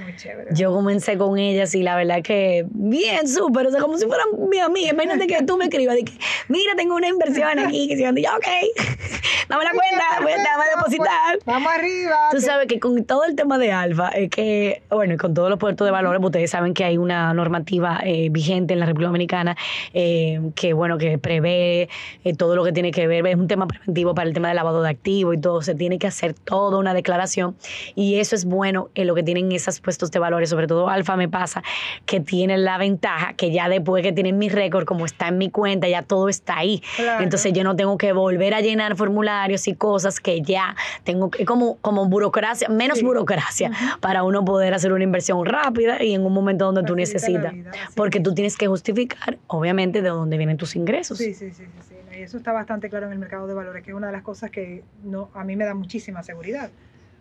Muy 0.00 0.14
chévere. 0.14 0.50
Yo 0.54 0.72
comencé 0.72 1.18
con 1.18 1.38
ellas 1.38 1.74
y 1.74 1.82
la 1.82 1.96
verdad 1.96 2.22
que 2.22 2.64
bien, 2.70 3.26
súper, 3.26 3.66
o 3.66 3.70
sea, 3.70 3.80
como 3.80 3.98
si 3.98 4.06
fueran 4.06 4.28
mi 4.48 4.58
amiga. 4.58 4.90
Imagínate 4.90 5.26
que 5.26 5.42
tú 5.42 5.56
me 5.56 5.64
escribas, 5.64 5.96
de 5.96 6.04
que, 6.04 6.12
mira, 6.48 6.74
tengo 6.76 6.94
una 6.94 7.08
inversión 7.08 7.58
aquí, 7.58 7.88
que 7.88 7.96
si 7.96 8.02
yo, 8.02 8.10
ok, 8.10 8.16
dame 9.48 9.64
la 9.64 9.70
cuenta, 9.70 10.22
voy 10.22 10.32
a 10.32 10.36
dame 10.36 10.64
a 10.64 10.76
depositar. 10.76 11.38
Vamos 11.46 11.72
arriba. 11.72 12.16
Tú 12.30 12.40
sabes 12.40 12.66
que 12.68 12.78
con 12.78 13.04
todo 13.04 13.24
el 13.24 13.34
tema 13.34 13.58
de 13.58 13.72
Alfa, 13.72 14.08
es 14.10 14.30
que, 14.30 14.82
bueno, 14.90 15.14
y 15.14 15.16
con 15.16 15.34
todos 15.34 15.50
los 15.50 15.58
puertos 15.58 15.84
de 15.86 15.90
valores, 15.90 16.20
pues 16.20 16.28
ustedes 16.28 16.50
saben 16.50 16.74
que 16.74 16.84
hay 16.84 16.98
una 16.98 17.32
normativa 17.34 18.00
eh, 18.04 18.28
vigente 18.30 18.74
en 18.74 18.80
la 18.80 18.86
República 18.86 19.08
Dominicana 19.08 19.56
eh, 19.94 20.40
que, 20.54 20.72
bueno, 20.74 20.98
que 20.98 21.18
prevé 21.18 21.88
eh, 22.24 22.34
todo 22.36 22.54
lo 22.56 22.64
que 22.64 22.72
tiene 22.72 22.92
que 22.92 23.06
ver, 23.06 23.26
es 23.26 23.36
un 23.36 23.48
tema 23.48 23.66
preventivo 23.66 24.14
para 24.14 24.28
el 24.28 24.34
tema 24.34 24.48
de 24.48 24.54
lavado 24.54 24.82
de 24.82 24.90
activos 24.90 25.36
y 25.36 25.40
todo, 25.40 25.62
se 25.62 25.74
tiene 25.74 25.98
que 25.98 26.06
hacer 26.06 26.34
toda 26.34 26.78
una 26.78 26.94
declaración 26.94 27.56
y 27.94 28.16
eso 28.16 28.34
es 28.34 28.44
bueno 28.44 28.90
en 28.94 29.06
lo 29.06 29.14
que 29.14 29.22
tienen 29.22 29.50
esos 29.52 29.80
puestos 29.88 30.10
de 30.10 30.18
valores, 30.18 30.50
sobre 30.50 30.66
todo 30.66 30.90
Alfa 30.90 31.16
me 31.16 31.30
pasa, 31.30 31.62
que 32.04 32.20
tienen 32.20 32.62
la 32.62 32.76
ventaja 32.76 33.32
que 33.32 33.50
ya 33.50 33.70
después 33.70 34.02
que 34.02 34.12
tienen 34.12 34.36
mi 34.36 34.50
récord, 34.50 34.84
como 34.84 35.06
está 35.06 35.28
en 35.28 35.38
mi 35.38 35.48
cuenta, 35.48 35.88
ya 35.88 36.02
todo 36.02 36.28
está 36.28 36.58
ahí. 36.58 36.82
Claro. 36.96 37.24
Entonces 37.24 37.54
yo 37.54 37.64
no 37.64 37.74
tengo 37.74 37.96
que 37.96 38.12
volver 38.12 38.52
a 38.52 38.60
llenar 38.60 38.96
formularios 38.96 39.66
y 39.66 39.72
cosas 39.74 40.20
que 40.20 40.42
ya 40.42 40.76
tengo 41.04 41.30
que, 41.30 41.46
como, 41.46 41.76
como 41.78 42.06
burocracia, 42.06 42.68
menos 42.68 42.98
Sí. 42.98 43.04
burocracia, 43.06 43.70
para 44.00 44.24
uno 44.24 44.44
poder 44.44 44.74
hacer 44.74 44.92
una 44.92 45.04
inversión 45.04 45.42
rápida 45.46 46.02
y 46.04 46.12
en 46.14 46.26
un 46.26 46.34
momento 46.34 46.66
donde 46.66 46.82
tú 46.82 46.94
Facilita 46.94 47.38
la 47.38 47.52
necesitas. 47.52 47.54
vida, 47.54 47.70
Porque 47.96 48.20
tú 48.20 48.34
tienes 48.34 48.58
que 48.58 48.66
justificar, 48.66 49.38
obviamente, 49.46 50.02
de 50.02 50.10
dónde 50.10 50.36
vienen 50.36 50.58
tus 50.58 50.76
ingresos. 50.76 51.16
Sí, 51.16 51.32
sí, 51.32 51.50
sí, 51.50 51.64
sí, 51.64 51.82
sí. 51.88 51.94
Y 52.18 52.22
eso 52.24 52.36
está 52.36 52.52
bastante 52.52 52.90
claro 52.90 53.06
en 53.06 53.12
el 53.12 53.18
mercado 53.18 53.46
de 53.46 53.54
valores, 53.54 53.82
que 53.84 53.92
es 53.92 53.96
una 53.96 54.08
de 54.08 54.12
las 54.12 54.22
cosas 54.22 54.50
que 54.50 54.82
no, 55.02 55.30
a 55.32 55.44
mí 55.44 55.56
me 55.56 55.64
da 55.64 55.72
muchísima 55.72 56.22
seguridad. 56.22 56.68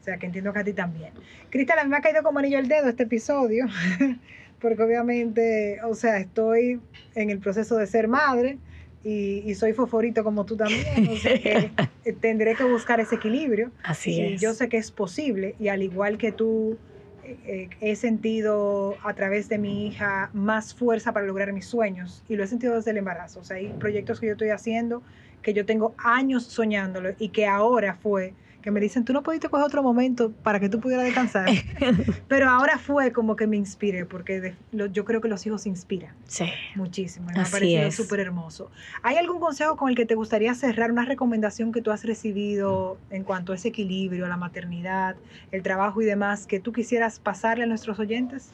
O 0.08 0.10
sea, 0.10 0.18
que 0.20 0.26
entiendo 0.26 0.54
que 0.54 0.60
a 0.60 0.64
ti 0.64 0.72
también. 0.72 1.12
Cristal, 1.50 1.80
a 1.80 1.84
mí 1.84 1.90
me 1.90 1.98
ha 1.98 2.02
caído 2.02 2.24
como 2.24 2.40
anillo 2.40 2.60
al 2.60 2.70
dedo 2.70 2.88
este 2.88 3.04
episodio, 3.04 3.66
porque 4.62 4.82
obviamente, 4.82 5.82
o 5.84 5.96
sea, 5.96 6.18
estoy 6.20 6.80
en 7.14 7.30
el 7.30 7.40
proceso 7.40 7.76
de 7.76 7.88
ser 7.88 8.08
madre 8.08 8.58
y, 9.04 9.40
y 9.40 9.54
soy 9.56 9.74
foforito 9.74 10.24
como 10.24 10.46
tú 10.46 10.56
también, 10.56 11.10
o 11.10 11.18
sea 11.18 11.38
que 11.42 11.72
eh, 12.06 12.14
tendré 12.22 12.56
que 12.56 12.64
buscar 12.64 13.02
ese 13.02 13.16
equilibrio. 13.16 13.74
Así 13.84 14.12
Y 14.12 14.36
es. 14.36 14.42
yo 14.42 14.54
sé 14.54 14.70
que 14.70 14.78
es 14.78 14.92
posible 14.92 15.56
y 15.60 15.68
al 15.68 15.84
igual 15.84 16.18
que 16.18 16.32
tú, 16.32 16.78
eh, 17.22 17.38
eh, 17.46 17.70
he 17.82 17.98
sentido 17.98 18.96
a 19.04 19.14
través 19.14 19.50
de 19.50 19.58
mi 19.58 19.88
hija 19.88 20.30
más 20.32 20.74
fuerza 20.74 21.12
para 21.12 21.26
lograr 21.26 21.52
mis 21.52 21.66
sueños 21.68 22.24
y 22.30 22.38
lo 22.38 22.46
he 22.46 22.48
sentido 22.48 22.76
desde 22.76 22.92
el 22.92 22.98
embarazo. 22.98 23.42
O 23.42 23.44
sea, 23.44 23.58
hay 23.58 23.74
proyectos 23.74 24.22
que 24.22 24.28
yo 24.28 24.32
estoy 24.32 24.52
haciendo 24.52 25.04
que 25.42 25.54
yo 25.54 25.66
tengo 25.66 25.96
años 25.98 26.46
soñándolo 26.46 27.10
y 27.20 27.30
que 27.30 27.46
ahora 27.46 27.96
fue 27.96 28.34
que 28.62 28.72
me 28.72 28.80
dicen, 28.82 29.06
tú 29.06 29.14
no 29.14 29.24
pudiste 29.24 29.48
coger 29.50 29.66
otro 29.66 29.82
momento 29.82 30.32
para 30.44 30.60
que 30.60 30.68
tú 30.68 30.80
pudieras 30.82 31.06
descansar. 31.06 31.48
Pero 32.28 32.50
ahora 32.50 32.78
fue 32.78 33.14
como 33.14 33.36
que 33.36 33.48
me 33.48 33.56
inspiré, 33.56 34.06
porque 34.06 34.42
de- 34.42 34.56
lo- 34.72 34.88
yo 34.88 35.06
creo 35.06 35.22
que 35.22 35.28
los 35.30 35.46
hijos 35.46 35.66
inspiran 35.66 36.14
Sí. 36.28 36.46
muchísimo. 36.76 37.28
Me 37.28 37.40
ha 37.40 37.44
Así 37.44 37.52
parecido 37.54 37.88
es. 37.88 37.96
súper 37.96 38.20
hermoso. 38.20 38.70
¿Hay 39.04 39.16
algún 39.16 39.40
consejo 39.40 39.78
con 39.78 39.90
el 39.90 39.96
que 39.96 40.06
te 40.06 40.16
gustaría 40.16 40.54
cerrar, 40.54 40.92
una 40.92 41.06
recomendación 41.06 41.72
que 41.72 41.82
tú 41.82 41.92
has 41.92 42.04
recibido 42.04 42.98
en 43.10 43.24
cuanto 43.24 43.54
a 43.54 43.56
ese 43.56 43.70
equilibrio, 43.70 44.28
la 44.28 44.38
maternidad, 44.38 45.16
el 45.52 45.64
trabajo 45.64 46.02
y 46.02 46.06
demás, 46.06 46.46
que 46.46 46.60
tú 46.60 46.74
quisieras 46.74 47.20
pasarle 47.20 47.64
a 47.64 47.68
nuestros 47.68 48.00
oyentes? 48.00 48.50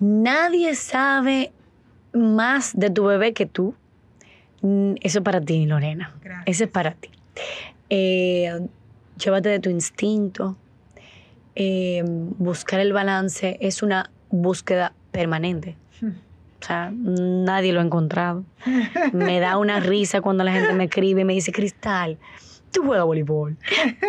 Nadie 0.00 0.74
sabe 0.74 1.52
más 2.12 2.76
de 2.76 2.90
tu 2.90 3.04
bebé 3.04 3.32
que 3.32 3.46
tú. 3.46 3.74
Mm, 4.62 4.94
Eso 5.02 5.18
es 5.18 5.24
para 5.24 5.40
ti, 5.40 5.66
Lorena. 5.66 6.16
Gracias. 6.22 6.44
Ese 6.46 6.64
es 6.64 6.70
para 6.70 6.92
ti. 6.94 7.10
Eh, 7.90 8.68
llévate 9.18 9.48
de 9.48 9.60
tu 9.60 9.70
instinto. 9.70 10.56
Eh, 11.54 12.02
buscar 12.06 12.80
el 12.80 12.92
balance 12.92 13.58
es 13.60 13.82
una 13.82 14.10
búsqueda 14.30 14.92
permanente. 15.10 15.76
O 16.60 16.64
sea, 16.64 16.90
nadie 16.92 17.72
lo 17.72 17.80
ha 17.80 17.84
encontrado. 17.84 18.44
Me 19.12 19.38
da 19.40 19.58
una 19.58 19.80
risa 19.94 20.20
cuando 20.20 20.44
la 20.44 20.52
gente 20.52 20.72
me 20.72 20.84
escribe 20.84 21.20
y 21.20 21.24
me 21.24 21.34
dice, 21.34 21.52
Cristal, 21.52 22.18
tú 22.72 22.84
juegas 22.84 23.06
voleibol, 23.06 23.56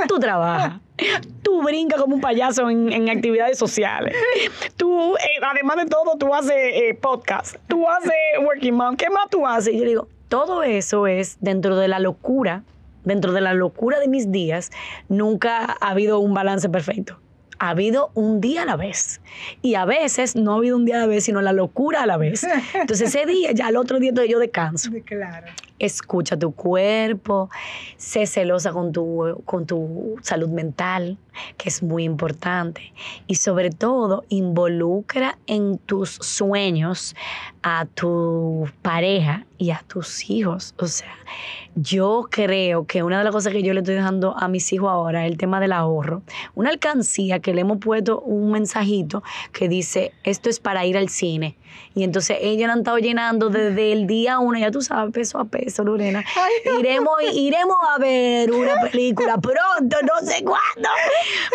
tú 0.08 0.20
trabajas, 0.20 0.80
tú 1.44 1.62
brincas 1.62 2.02
como 2.02 2.16
un 2.16 2.22
payaso 2.22 2.70
en, 2.70 2.92
en 2.92 3.10
actividades 3.10 3.58
sociales. 3.58 4.16
Tú, 4.78 5.16
eh, 5.16 5.40
además 5.44 5.78
de 5.78 5.86
todo, 5.86 6.18
tú 6.18 6.34
haces 6.34 6.56
eh, 6.56 6.98
podcast, 7.00 7.58
tú 7.68 7.88
haces 7.88 8.12
Working 8.44 8.74
Mom, 8.74 8.96
¿qué 8.96 9.10
más 9.10 9.30
tú 9.30 9.46
haces? 9.46 9.74
Y 9.74 9.80
yo 9.80 9.86
digo, 9.86 10.08
todo 10.28 10.64
eso 10.64 11.08
es 11.08 11.38
dentro 11.42 11.76
de 11.76 11.88
la 11.88 12.00
locura, 12.00 12.64
dentro 13.10 13.34
de 13.34 13.42
la 13.42 13.54
locura 13.54 14.00
de 14.00 14.08
mis 14.08 14.32
días, 14.32 14.72
nunca 15.10 15.76
ha 15.82 15.90
habido 15.90 16.20
un 16.20 16.34
balance 16.34 16.70
perfecto. 16.70 17.20
Ha 17.58 17.72
habido 17.72 18.12
un 18.14 18.40
día 18.40 18.62
a 18.62 18.66
la 18.66 18.78
vez. 18.78 19.20
Y 19.62 19.76
a 19.76 19.84
veces 19.84 20.38
no 20.38 20.54
ha 20.54 20.58
habido 20.58 20.78
un 20.78 20.86
día 20.86 20.96
a 20.96 21.00
la 21.00 21.08
vez, 21.08 21.26
sino 21.26 21.42
la 21.42 21.52
locura 21.52 22.04
a 22.04 22.06
la 22.06 22.16
vez. 22.16 22.46
Entonces 22.74 23.14
ese 23.14 23.26
día, 23.26 23.52
ya 23.52 23.68
el 23.68 23.76
otro 23.76 24.00
día 24.00 24.10
entonces 24.10 24.32
yo 24.32 24.40
descanso 24.40 24.92
Claro. 25.04 25.48
Escucha 25.80 26.38
tu 26.38 26.52
cuerpo, 26.52 27.50
sé 27.98 28.28
celosa 28.28 28.72
con 28.72 28.92
tu, 28.92 29.42
con 29.46 29.66
tu 29.66 30.16
salud 30.22 30.50
mental, 30.50 31.18
que 31.58 31.70
es 31.70 31.82
muy 31.82 32.04
importante. 32.04 32.94
Y 33.28 33.36
sobre 33.36 33.70
todo, 33.70 34.24
involucra 34.30 35.38
en 35.48 35.78
tus 35.78 36.12
sueños 36.12 37.16
a 37.64 37.86
tu 37.86 38.70
pareja 38.82 39.46
y 39.58 39.72
a 39.72 39.84
tus 39.88 40.30
hijos. 40.30 40.74
O 40.78 40.88
sea, 40.88 41.14
yo 41.76 42.28
creo 42.30 42.86
que 42.86 43.04
una 43.04 43.20
de 43.20 43.24
las 43.24 43.34
cosas 43.34 43.54
que 43.54 43.64
yo 43.64 43.74
le 43.74 43.80
estoy 43.80 43.96
dejando 43.96 44.36
a 44.38 44.48
mis 44.48 44.72
hijos 44.74 44.90
ahora 44.90 45.26
es 45.26 45.32
el 45.32 45.38
tema 45.38 45.60
del 45.60 45.72
ahorro. 45.72 46.24
Una 46.56 46.70
alcancía 46.70 47.40
que 47.40 47.54
le 47.54 47.62
hemos 47.62 47.78
puesto 47.78 48.20
un 48.22 48.52
mensajito 48.52 49.24
que 49.52 49.70
dice, 49.70 50.14
esto 50.24 50.50
es 50.50 50.60
para 50.60 50.86
ir 50.86 50.98
al 50.98 51.10
cine. 51.10 51.58
Y 51.96 52.04
entonces 52.04 52.38
ellos 52.42 52.68
la 52.68 52.74
han 52.74 52.80
estado 52.80 52.98
llenando 52.98 53.50
desde 53.50 53.92
el 53.92 54.08
día 54.08 54.40
uno, 54.40 54.60
ya 54.60 54.72
tú 54.72 54.82
sabes, 54.82 55.14
peso 55.14 55.40
a 55.40 55.46
peso, 55.46 55.84
Lorena. 55.84 56.24
Iremos, 56.80 57.14
iremos 57.34 57.78
a 57.96 58.00
ver 58.00 58.52
una 58.52 58.76
película 58.82 59.38
pronto, 59.42 59.98
no 60.02 60.28
sé 60.28 60.44
cuándo. 60.44 60.90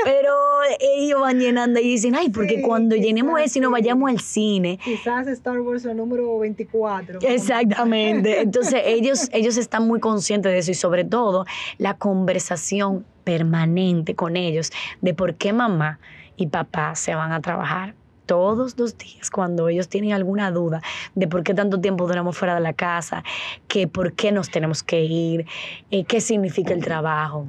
Pero 0.04 0.34
ellos 0.80 1.20
van 1.20 1.38
llenando 1.38 1.80
y 1.80 1.84
dicen, 1.84 2.14
ay, 2.14 2.30
porque 2.30 2.54
Sí, 2.56 2.62
cuando 2.62 2.96
llenemos 2.96 3.40
eso 3.40 3.58
y 3.58 3.62
nos 3.62 3.72
vayamos 3.72 4.10
al 4.10 4.20
cine. 4.20 4.78
Quizás 4.82 5.26
Star 5.28 5.60
Wars 5.60 5.84
el 5.84 5.96
número 5.96 6.38
24. 6.38 7.20
Exactamente. 7.22 8.40
Entonces 8.42 8.82
ellos, 8.84 9.28
ellos 9.32 9.56
están 9.56 9.86
muy 9.86 10.00
conscientes 10.00 10.52
de 10.52 10.58
eso 10.58 10.70
y 10.70 10.74
sobre 10.74 11.04
todo 11.04 11.44
la 11.78 11.96
conversación 11.96 13.04
permanente 13.24 14.14
con 14.14 14.36
ellos 14.36 14.70
de 15.00 15.14
por 15.14 15.34
qué 15.34 15.52
mamá 15.52 15.98
y 16.36 16.48
papá 16.48 16.94
se 16.94 17.14
van 17.14 17.32
a 17.32 17.40
trabajar 17.40 17.94
todos 18.26 18.78
los 18.78 18.96
días 18.98 19.30
cuando 19.30 19.68
ellos 19.68 19.88
tienen 19.88 20.12
alguna 20.12 20.50
duda 20.50 20.82
de 21.14 21.28
por 21.28 21.42
qué 21.42 21.54
tanto 21.54 21.80
tiempo 21.80 22.06
duramos 22.06 22.36
fuera 22.36 22.54
de 22.54 22.60
la 22.60 22.72
casa, 22.72 23.24
que 23.68 23.88
por 23.88 24.12
qué 24.12 24.32
nos 24.32 24.50
tenemos 24.50 24.82
que 24.82 25.02
ir, 25.04 25.46
eh, 25.90 26.04
qué 26.04 26.20
significa 26.20 26.72
el 26.72 26.84
trabajo 26.84 27.46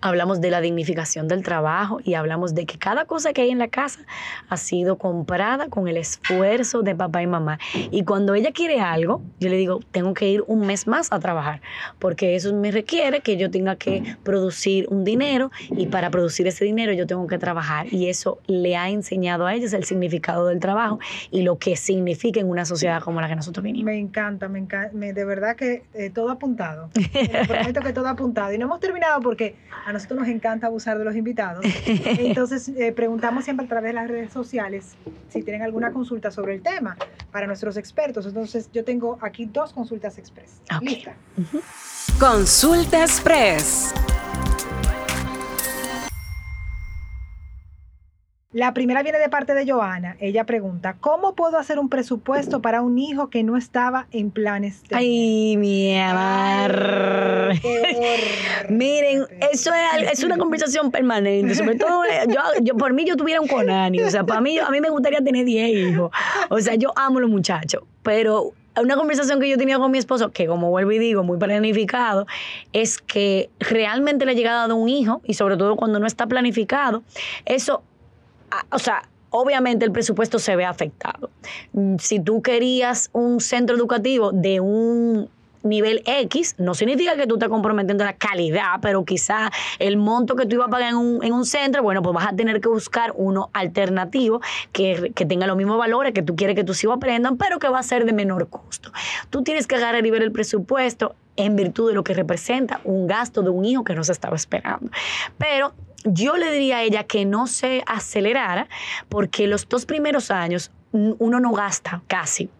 hablamos 0.00 0.40
de 0.40 0.50
la 0.50 0.60
dignificación 0.60 1.28
del 1.28 1.42
trabajo 1.42 2.00
y 2.04 2.14
hablamos 2.14 2.54
de 2.54 2.66
que 2.66 2.78
cada 2.78 3.04
cosa 3.04 3.32
que 3.32 3.42
hay 3.42 3.50
en 3.50 3.58
la 3.58 3.68
casa 3.68 4.00
ha 4.48 4.56
sido 4.56 4.96
comprada 4.96 5.68
con 5.68 5.88
el 5.88 5.96
esfuerzo 5.96 6.82
de 6.82 6.94
papá 6.94 7.22
y 7.22 7.26
mamá. 7.26 7.58
Y 7.90 8.04
cuando 8.04 8.34
ella 8.34 8.52
quiere 8.52 8.80
algo, 8.80 9.22
yo 9.38 9.48
le 9.48 9.56
digo, 9.56 9.80
tengo 9.90 10.14
que 10.14 10.28
ir 10.28 10.44
un 10.46 10.66
mes 10.66 10.86
más 10.86 11.12
a 11.12 11.20
trabajar, 11.20 11.60
porque 11.98 12.34
eso 12.34 12.54
me 12.54 12.70
requiere 12.70 13.20
que 13.20 13.36
yo 13.36 13.50
tenga 13.50 13.76
que 13.76 14.16
producir 14.22 14.86
un 14.88 15.04
dinero 15.04 15.50
y 15.70 15.86
para 15.86 16.10
producir 16.10 16.46
ese 16.46 16.64
dinero 16.64 16.92
yo 16.92 17.06
tengo 17.06 17.26
que 17.26 17.38
trabajar. 17.38 17.92
Y 17.92 18.08
eso 18.08 18.38
le 18.46 18.76
ha 18.76 18.88
enseñado 18.88 19.46
a 19.46 19.54
ellos 19.54 19.72
el 19.72 19.84
significado 19.84 20.46
del 20.46 20.60
trabajo 20.60 20.98
y 21.30 21.42
lo 21.42 21.58
que 21.58 21.76
significa 21.76 22.40
en 22.40 22.48
una 22.48 22.64
sociedad 22.64 23.02
como 23.02 23.20
la 23.20 23.28
que 23.28 23.36
nosotros 23.36 23.62
vinimos. 23.62 23.86
Me 23.86 23.98
encanta, 23.98 24.48
me 24.48 24.58
encanta, 24.58 24.96
de 24.96 25.24
verdad 25.24 25.56
que 25.56 25.84
eh, 25.94 26.10
todo 26.10 26.30
apuntado. 26.30 26.90
Me 27.32 27.46
prometo 27.46 27.80
que 27.80 27.92
todo 27.92 28.08
apuntado. 28.08 28.52
Y 28.52 28.58
no 28.58 28.66
hemos 28.66 28.80
terminado 28.80 29.20
porque 29.20 29.56
a 29.90 29.92
nosotros 29.92 30.20
nos 30.20 30.28
encanta 30.28 30.68
abusar 30.68 30.98
de 30.98 31.04
los 31.04 31.14
invitados. 31.14 31.64
Entonces, 31.86 32.68
eh, 32.68 32.92
preguntamos 32.92 33.44
siempre 33.44 33.66
a 33.66 33.68
través 33.68 33.90
de 33.90 33.94
las 33.94 34.08
redes 34.08 34.32
sociales 34.32 34.94
si 35.28 35.42
tienen 35.42 35.62
alguna 35.62 35.92
consulta 35.92 36.30
sobre 36.30 36.54
el 36.54 36.62
tema 36.62 36.96
para 37.30 37.46
nuestros 37.46 37.76
expertos. 37.76 38.26
Entonces, 38.26 38.70
yo 38.72 38.84
tengo 38.84 39.18
aquí 39.20 39.46
dos 39.46 39.72
consultas 39.72 40.18
express. 40.18 40.60
Lista. 40.80 41.14
Consulta 42.18 43.02
express. 43.02 43.92
La 48.52 48.74
primera 48.74 49.04
viene 49.04 49.20
de 49.20 49.28
parte 49.28 49.54
de 49.54 49.70
Joana. 49.70 50.16
Ella 50.18 50.44
pregunta, 50.44 50.96
¿cómo 50.98 51.36
puedo 51.36 51.56
hacer 51.56 51.78
un 51.78 51.88
presupuesto 51.88 52.60
para 52.60 52.82
un 52.82 52.98
hijo 52.98 53.30
que 53.30 53.44
no 53.44 53.56
estaba 53.56 54.08
en 54.10 54.32
planes 54.32 54.82
de... 54.88 54.96
Ay, 54.96 55.56
mi 55.56 55.96
amor. 55.96 57.52
Miren, 58.68 59.24
eso 59.52 59.70
es, 59.72 60.10
es, 60.14 60.24
una 60.24 60.36
conversación 60.36 60.90
permanente. 60.90 61.54
Sobre 61.54 61.76
todo, 61.76 62.02
yo, 62.26 62.40
yo, 62.60 62.76
por 62.76 62.92
mí 62.92 63.04
yo 63.04 63.16
tuviera 63.16 63.40
un 63.40 63.46
conani. 63.46 64.00
O 64.02 64.10
sea, 64.10 64.24
para 64.24 64.40
mí, 64.40 64.58
a 64.58 64.68
mí 64.70 64.80
me 64.80 64.90
gustaría 64.90 65.22
tener 65.22 65.44
10 65.44 65.68
hijos. 65.70 66.10
O 66.48 66.58
sea, 66.58 66.74
yo 66.74 66.92
amo 66.96 67.20
los 67.20 67.30
muchachos. 67.30 67.84
Pero 68.02 68.52
una 68.76 68.96
conversación 68.96 69.38
que 69.38 69.48
yo 69.48 69.58
tenía 69.58 69.78
con 69.78 69.92
mi 69.92 69.98
esposo, 69.98 70.32
que 70.32 70.48
como 70.48 70.70
vuelvo 70.70 70.90
y 70.90 70.98
digo, 70.98 71.22
muy 71.22 71.38
planificado, 71.38 72.26
es 72.72 72.98
que 72.98 73.48
realmente 73.60 74.26
la 74.26 74.32
llegada 74.32 74.66
de 74.66 74.74
un 74.74 74.88
hijo, 74.88 75.20
y 75.24 75.34
sobre 75.34 75.56
todo 75.56 75.76
cuando 75.76 76.00
no 76.00 76.06
está 76.08 76.26
planificado, 76.26 77.04
eso 77.44 77.84
o 78.70 78.78
sea, 78.78 79.02
obviamente 79.30 79.84
el 79.84 79.92
presupuesto 79.92 80.38
se 80.38 80.56
ve 80.56 80.64
afectado. 80.64 81.30
Mm, 81.72 81.96
si 81.98 82.20
tú 82.20 82.42
querías 82.42 83.10
un 83.12 83.40
centro 83.40 83.76
educativo 83.76 84.32
de 84.32 84.60
un 84.60 85.28
nivel 85.62 86.02
X, 86.06 86.54
no 86.58 86.74
significa 86.74 87.16
que 87.16 87.26
tú 87.26 87.34
estés 87.34 87.48
comprometiendo 87.48 88.04
la 88.04 88.14
calidad, 88.14 88.80
pero 88.80 89.04
quizá 89.04 89.50
el 89.78 89.96
monto 89.96 90.36
que 90.36 90.46
tú 90.46 90.56
ibas 90.56 90.68
a 90.68 90.70
pagar 90.70 90.90
en 90.90 90.96
un, 90.96 91.24
en 91.24 91.32
un 91.32 91.44
centro, 91.44 91.82
bueno, 91.82 92.02
pues 92.02 92.14
vas 92.14 92.28
a 92.28 92.32
tener 92.34 92.60
que 92.60 92.68
buscar 92.68 93.12
uno 93.16 93.50
alternativo 93.52 94.40
que, 94.72 95.12
que, 95.14 95.26
tenga 95.26 95.46
los 95.46 95.56
mismos 95.56 95.78
valores 95.78 96.14
que 96.14 96.22
tú 96.22 96.34
quieres 96.34 96.56
que 96.56 96.64
tus 96.64 96.82
hijos 96.82 96.96
aprendan, 96.96 97.36
pero 97.36 97.58
que 97.58 97.68
va 97.68 97.78
a 97.78 97.82
ser 97.82 98.06
de 98.06 98.12
menor 98.12 98.48
costo. 98.48 98.90
Tú 99.28 99.42
tienes 99.42 99.66
que 99.66 99.76
agarrar 99.76 100.06
y 100.06 100.10
ver 100.10 100.22
el 100.22 100.32
presupuesto 100.32 101.14
en 101.36 101.56
virtud 101.56 101.88
de 101.88 101.94
lo 101.94 102.04
que 102.04 102.14
representa 102.14 102.80
un 102.84 103.06
gasto 103.06 103.42
de 103.42 103.50
un 103.50 103.64
hijo 103.64 103.84
que 103.84 103.94
no 103.94 104.04
se 104.04 104.12
estaba 104.12 104.36
esperando. 104.36 104.90
Pero 105.38 105.72
yo 106.04 106.36
le 106.36 106.50
diría 106.50 106.78
a 106.78 106.82
ella 106.82 107.04
que 107.04 107.24
no 107.24 107.46
se 107.46 107.82
acelerara 107.86 108.68
porque 109.08 109.46
los 109.46 109.68
dos 109.68 109.86
primeros 109.86 110.30
años 110.30 110.70
uno 110.92 111.40
no 111.40 111.52
gasta 111.52 112.02
casi 112.06 112.50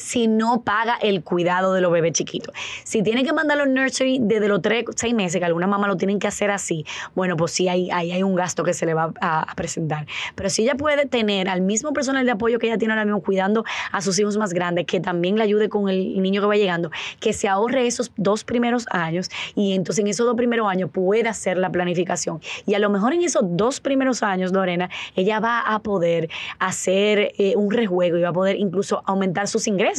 si 0.00 0.26
no 0.26 0.62
paga 0.62 0.96
el 1.00 1.22
cuidado 1.22 1.74
de 1.74 1.80
los 1.80 1.92
bebés 1.92 2.12
chiquitos. 2.12 2.54
Si 2.84 3.02
tiene 3.02 3.22
que 3.22 3.32
mandarlo 3.32 3.64
al 3.64 3.74
nursery 3.74 4.18
desde 4.20 4.48
los 4.48 4.62
3, 4.62 4.86
6 4.96 5.14
meses, 5.14 5.38
que 5.38 5.44
algunas 5.44 5.68
mamás 5.68 5.88
lo 5.88 5.96
tienen 5.96 6.18
que 6.18 6.26
hacer 6.26 6.50
así, 6.50 6.84
bueno, 7.14 7.36
pues 7.36 7.52
sí, 7.52 7.68
ahí 7.68 7.90
hay, 7.90 8.12
hay, 8.12 8.22
un 8.22 8.34
gasto 8.34 8.64
que 8.64 8.72
se 8.72 8.86
le 8.86 8.94
va 8.94 9.12
a, 9.20 9.54
presentar. 9.54 10.06
Pero 10.34 10.48
si 10.48 10.62
ella 10.62 10.74
puede 10.74 11.06
tener 11.06 11.48
al 11.48 11.60
mismo 11.60 11.92
personal 11.92 12.24
de 12.24 12.32
apoyo 12.32 12.58
que 12.58 12.66
ella 12.68 12.78
tiene 12.78 12.94
ahora 12.94 13.04
mismo 13.04 13.20
cuidando 13.20 13.64
a 13.92 14.00
sus 14.00 14.18
hijos 14.18 14.36
más 14.36 14.52
grandes, 14.52 14.86
que 14.86 15.00
también 15.00 15.36
le 15.36 15.42
ayude 15.42 15.68
con 15.68 15.88
el 15.88 16.20
niño 16.22 16.40
que 16.40 16.46
va 16.46 16.56
llegando, 16.56 16.90
que 17.20 17.32
se 17.32 17.48
ahorre 17.48 17.86
esos 17.86 18.12
dos 18.16 18.44
primeros 18.44 18.86
años 18.90 19.28
y 19.54 19.74
entonces 19.74 20.02
en 20.02 20.08
esos 20.08 20.26
dos 20.26 20.36
primeros 20.36 20.68
años 20.68 20.90
pueda 20.90 21.30
hacer 21.30 21.58
la 21.58 21.70
planificación. 21.70 22.40
Y 22.66 22.74
a 22.74 22.78
lo 22.78 22.88
mejor 22.88 23.12
en 23.12 23.22
esos 23.22 23.42
dos 23.44 23.80
primeros 23.80 24.22
años, 24.22 24.52
Lorena, 24.52 24.88
ella 25.14 25.40
va 25.40 25.60
a 25.60 25.80
poder 25.80 26.30
hacer 26.58 27.32
eh, 27.36 27.54
un 27.56 27.70
rejuego 27.70 28.16
y 28.16 28.22
va 28.22 28.30
a 28.30 28.32
poder 28.32 28.56
incluso 28.56 29.02
aumentar 29.04 29.48
sus 29.48 29.66
ingresos 29.66 29.89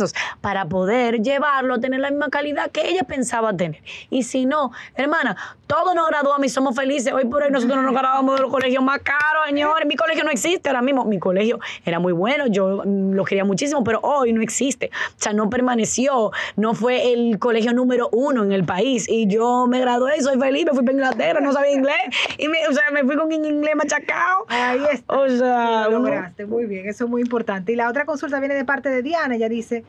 para 0.42 0.66
poder 0.66 1.22
llevarlo 1.22 1.76
a 1.76 1.80
tener 1.80 2.00
la 2.00 2.10
misma 2.10 2.30
calidad 2.30 2.72
que 2.72 2.88
ella 2.88 3.04
pensaba 3.04 3.56
tener. 3.56 3.82
Y 4.10 4.24
si 4.24 4.46
no, 4.46 4.72
hermana, 4.96 5.36
todos 5.68 5.96
nos 5.96 6.08
graduamos 6.08 6.46
y 6.46 6.50
somos 6.50 6.76
felices. 6.76 7.14
Hoy 7.14 7.26
por 7.26 7.44
hoy 7.44 7.52
nosotros 7.52 7.78
no 7.78 7.84
nos 7.84 7.94
graduamos 7.94 8.36
de 8.36 8.42
los 8.42 8.52
colegios 8.52 8.84
más 8.84 9.00
caros, 9.00 9.46
señores. 9.48 9.86
Mi 9.88 9.96
colegio 9.96 10.24
no 10.24 10.32
existe 10.32 10.70
ahora 10.70 10.82
mismo. 10.82 11.06
Mi 11.06 11.20
colegio 11.20 11.60
era 11.86 12.00
muy 12.00 12.14
bueno, 12.14 12.48
yo 12.48 12.84
mm, 12.86 13.14
lo 13.14 13.24
quería 13.24 13.46
muchísimo, 13.46 13.84
pero 13.84 14.00
hoy 14.02 14.34
no 14.34 14.42
existe. 14.42 14.92
O 15.10 15.22
sea, 15.22 15.34
no 15.34 15.50
permaneció, 15.50 16.32
no 16.56 16.74
fue 16.74 17.14
el 17.14 17.40
colegio 17.40 17.74
número 17.74 18.10
uno 18.12 18.44
en 18.44 18.52
el 18.52 18.64
país. 18.64 19.08
Y 19.10 19.28
yo 19.28 19.66
me 19.68 19.80
gradué 19.80 20.18
y 20.18 20.22
soy 20.22 20.38
feliz, 20.40 20.66
me 20.66 20.72
fui 20.72 20.84
para 20.84 20.94
Inglaterra, 20.94 21.40
no 21.40 21.54
sabía 21.54 21.72
inglés. 21.72 21.96
Y 22.38 22.48
me, 22.48 22.68
o 22.68 22.74
sea, 22.74 22.92
me 22.92 23.04
fui 23.04 23.16
con 23.16 23.32
inglés 23.32 23.76
machacado. 23.76 24.46
Ahí 24.50 24.82
está. 24.92 25.14
O 25.14 25.30
sea, 25.30 25.88
lo 25.90 26.00
lograste, 26.00 26.46
muy 26.46 26.66
bien, 26.66 26.88
eso 26.88 27.06
es 27.06 27.10
muy 27.10 27.22
importante. 27.22 27.72
Y 27.72 27.76
la 27.76 27.90
otra 27.90 28.06
consulta 28.06 28.40
viene 28.40 28.56
de 28.56 28.66
parte 28.66 28.90
de 28.90 29.02
Diana, 29.02 29.36
ella 29.36 29.50
dice, 29.50 29.81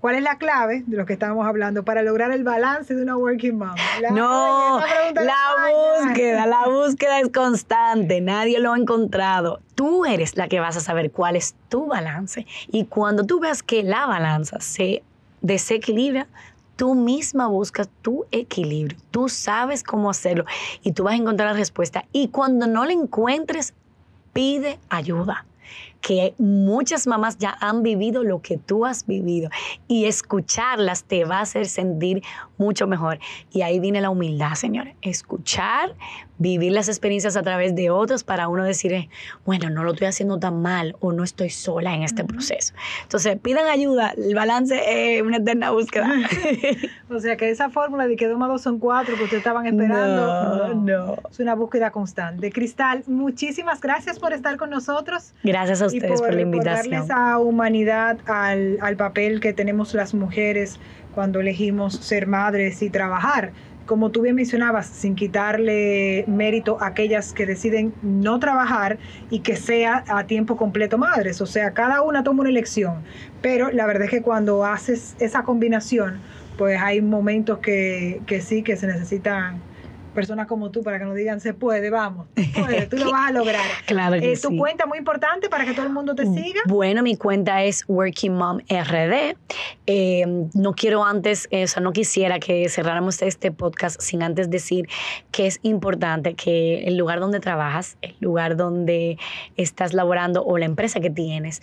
¿Cuál 0.00 0.14
es 0.14 0.22
la 0.22 0.38
clave 0.38 0.82
de 0.86 0.96
lo 0.96 1.04
que 1.04 1.12
estábamos 1.12 1.46
hablando 1.46 1.84
para 1.84 2.02
lograr 2.02 2.32
el 2.32 2.42
balance 2.42 2.94
de 2.94 3.02
una 3.02 3.18
working 3.18 3.58
mom? 3.58 3.74
no, 4.12 4.80
la 4.80 6.02
búsqueda, 6.02 6.46
la 6.46 6.68
búsqueda 6.68 7.20
es 7.20 7.28
constante, 7.28 8.22
nadie 8.22 8.60
lo 8.60 8.72
ha 8.72 8.78
encontrado. 8.78 9.60
Tú 9.74 10.06
eres 10.06 10.38
la 10.38 10.48
que 10.48 10.58
vas 10.58 10.78
a 10.78 10.80
saber 10.80 11.10
cuál 11.10 11.36
es 11.36 11.54
tu 11.68 11.86
balance. 11.86 12.46
Y 12.68 12.86
cuando 12.86 13.24
tú 13.24 13.40
veas 13.40 13.62
que 13.62 13.82
la 13.82 14.06
balanza 14.06 14.58
se 14.60 15.02
desequilibra, 15.42 16.28
tú 16.76 16.94
misma 16.94 17.48
buscas 17.48 17.90
tu 18.00 18.24
equilibrio. 18.30 18.96
Tú 19.10 19.28
sabes 19.28 19.82
cómo 19.82 20.08
hacerlo 20.08 20.46
y 20.82 20.92
tú 20.92 21.04
vas 21.04 21.12
a 21.12 21.16
encontrar 21.16 21.50
la 21.50 21.58
respuesta. 21.58 22.06
Y 22.10 22.28
cuando 22.28 22.66
no 22.66 22.86
la 22.86 22.92
encuentres, 22.94 23.74
pide 24.32 24.78
ayuda 24.88 25.44
que 26.00 26.34
muchas 26.38 27.06
mamás 27.06 27.38
ya 27.38 27.56
han 27.60 27.82
vivido 27.82 28.24
lo 28.24 28.40
que 28.40 28.56
tú 28.56 28.86
has 28.86 29.06
vivido 29.06 29.50
y 29.86 30.06
escucharlas 30.06 31.04
te 31.04 31.24
va 31.24 31.38
a 31.38 31.42
hacer 31.42 31.66
sentir 31.66 32.22
mucho 32.58 32.86
mejor. 32.86 33.18
Y 33.52 33.62
ahí 33.62 33.80
viene 33.80 34.00
la 34.00 34.10
humildad, 34.10 34.54
señores. 34.54 34.96
Escuchar, 35.02 35.94
vivir 36.40 36.72
las 36.72 36.88
experiencias 36.88 37.36
a 37.36 37.42
través 37.42 37.76
de 37.76 37.90
otros 37.90 38.24
para 38.24 38.48
uno 38.48 38.64
decir, 38.64 38.92
eh, 38.94 39.08
bueno, 39.44 39.68
no 39.70 39.84
lo 39.84 39.92
estoy 39.92 40.08
haciendo 40.08 40.38
tan 40.38 40.60
mal 40.60 40.96
o 40.98 41.12
no 41.12 41.22
estoy 41.22 41.50
sola 41.50 41.94
en 41.94 42.02
este 42.02 42.24
proceso. 42.24 42.72
Entonces, 43.02 43.38
pidan 43.40 43.66
ayuda, 43.66 44.14
el 44.16 44.34
balance 44.34 45.16
es 45.16 45.22
una 45.22 45.36
eterna 45.36 45.70
búsqueda. 45.70 46.10
o 47.10 47.20
sea, 47.20 47.36
que 47.36 47.50
esa 47.50 47.68
fórmula 47.68 48.08
de 48.08 48.16
que 48.16 48.26
dos 48.26 48.38
más 48.38 48.48
dos 48.48 48.62
son 48.62 48.78
cuatro 48.78 49.16
que 49.16 49.24
ustedes 49.24 49.40
estaban 49.40 49.66
esperando, 49.66 50.74
no, 50.74 50.74
no. 50.74 51.16
Es 51.30 51.38
una 51.40 51.54
búsqueda 51.54 51.90
constante. 51.90 52.50
Cristal, 52.50 53.04
muchísimas 53.06 53.80
gracias 53.80 54.18
por 54.18 54.32
estar 54.32 54.56
con 54.56 54.70
nosotros. 54.70 55.34
Gracias 55.44 55.82
a 55.82 55.86
ustedes 55.86 56.22
por, 56.22 56.32
la 56.32 56.40
invitación. 56.40 56.90
darle 56.90 57.04
esa 57.04 57.38
humanidad 57.38 58.18
al, 58.24 58.78
al 58.80 58.96
papel 58.96 59.40
que 59.40 59.52
tenemos 59.52 59.92
las 59.92 60.14
mujeres 60.14 60.80
cuando 61.14 61.40
elegimos 61.40 61.96
ser 61.96 62.26
madres 62.26 62.80
y 62.82 62.88
trabajar 62.88 63.52
como 63.90 64.10
tú 64.10 64.22
bien 64.22 64.36
mencionabas, 64.36 64.86
sin 64.86 65.16
quitarle 65.16 66.22
mérito 66.28 66.80
a 66.80 66.86
aquellas 66.86 67.32
que 67.32 67.44
deciden 67.44 67.92
no 68.02 68.38
trabajar 68.38 68.98
y 69.30 69.40
que 69.40 69.56
sea 69.56 70.04
a 70.06 70.28
tiempo 70.28 70.56
completo 70.56 70.96
madres. 70.96 71.40
O 71.40 71.46
sea, 71.46 71.72
cada 71.72 72.00
una 72.02 72.22
toma 72.22 72.42
una 72.42 72.50
elección. 72.50 73.02
Pero 73.42 73.72
la 73.72 73.86
verdad 73.86 74.04
es 74.04 74.10
que 74.10 74.22
cuando 74.22 74.64
haces 74.64 75.16
esa 75.18 75.42
combinación, 75.42 76.20
pues 76.56 76.80
hay 76.80 77.02
momentos 77.02 77.58
que, 77.58 78.22
que 78.26 78.40
sí, 78.40 78.62
que 78.62 78.76
se 78.76 78.86
necesitan 78.86 79.60
personas 80.10 80.46
como 80.46 80.70
tú 80.70 80.82
para 80.82 80.98
que 80.98 81.04
nos 81.04 81.14
digan 81.14 81.40
se 81.40 81.54
puede, 81.54 81.90
vamos, 81.90 82.26
tú 82.90 82.96
lo 82.96 83.10
vas 83.10 83.28
a 83.28 83.32
lograr. 83.32 83.64
claro 83.86 84.20
que 84.20 84.32
eh, 84.32 84.36
Tu 84.36 84.56
cuenta 84.56 84.86
muy 84.86 84.98
importante 84.98 85.48
para 85.48 85.64
que 85.64 85.72
todo 85.72 85.86
el 85.86 85.92
mundo 85.92 86.14
te 86.14 86.24
mm, 86.24 86.34
siga. 86.34 86.60
Bueno, 86.66 87.02
mi 87.02 87.16
cuenta 87.16 87.62
es 87.64 87.84
Working 87.88 88.34
Mom 88.34 88.58
RD. 88.68 89.36
Eh, 89.86 90.24
no 90.54 90.72
quiero 90.74 91.04
antes, 91.04 91.48
eh, 91.50 91.64
o 91.64 91.66
sea, 91.66 91.82
no 91.82 91.92
quisiera 91.92 92.38
que 92.38 92.68
cerráramos 92.68 93.22
este 93.22 93.52
podcast 93.52 94.00
sin 94.00 94.22
antes 94.22 94.50
decir 94.50 94.88
que 95.30 95.46
es 95.46 95.58
importante 95.62 96.34
que 96.34 96.84
el 96.84 96.96
lugar 96.96 97.20
donde 97.20 97.40
trabajas, 97.40 97.96
el 98.02 98.16
lugar 98.20 98.56
donde 98.56 99.18
estás 99.56 99.94
laborando 99.94 100.44
o 100.44 100.58
la 100.58 100.66
empresa 100.66 101.00
que 101.00 101.10
tienes, 101.10 101.62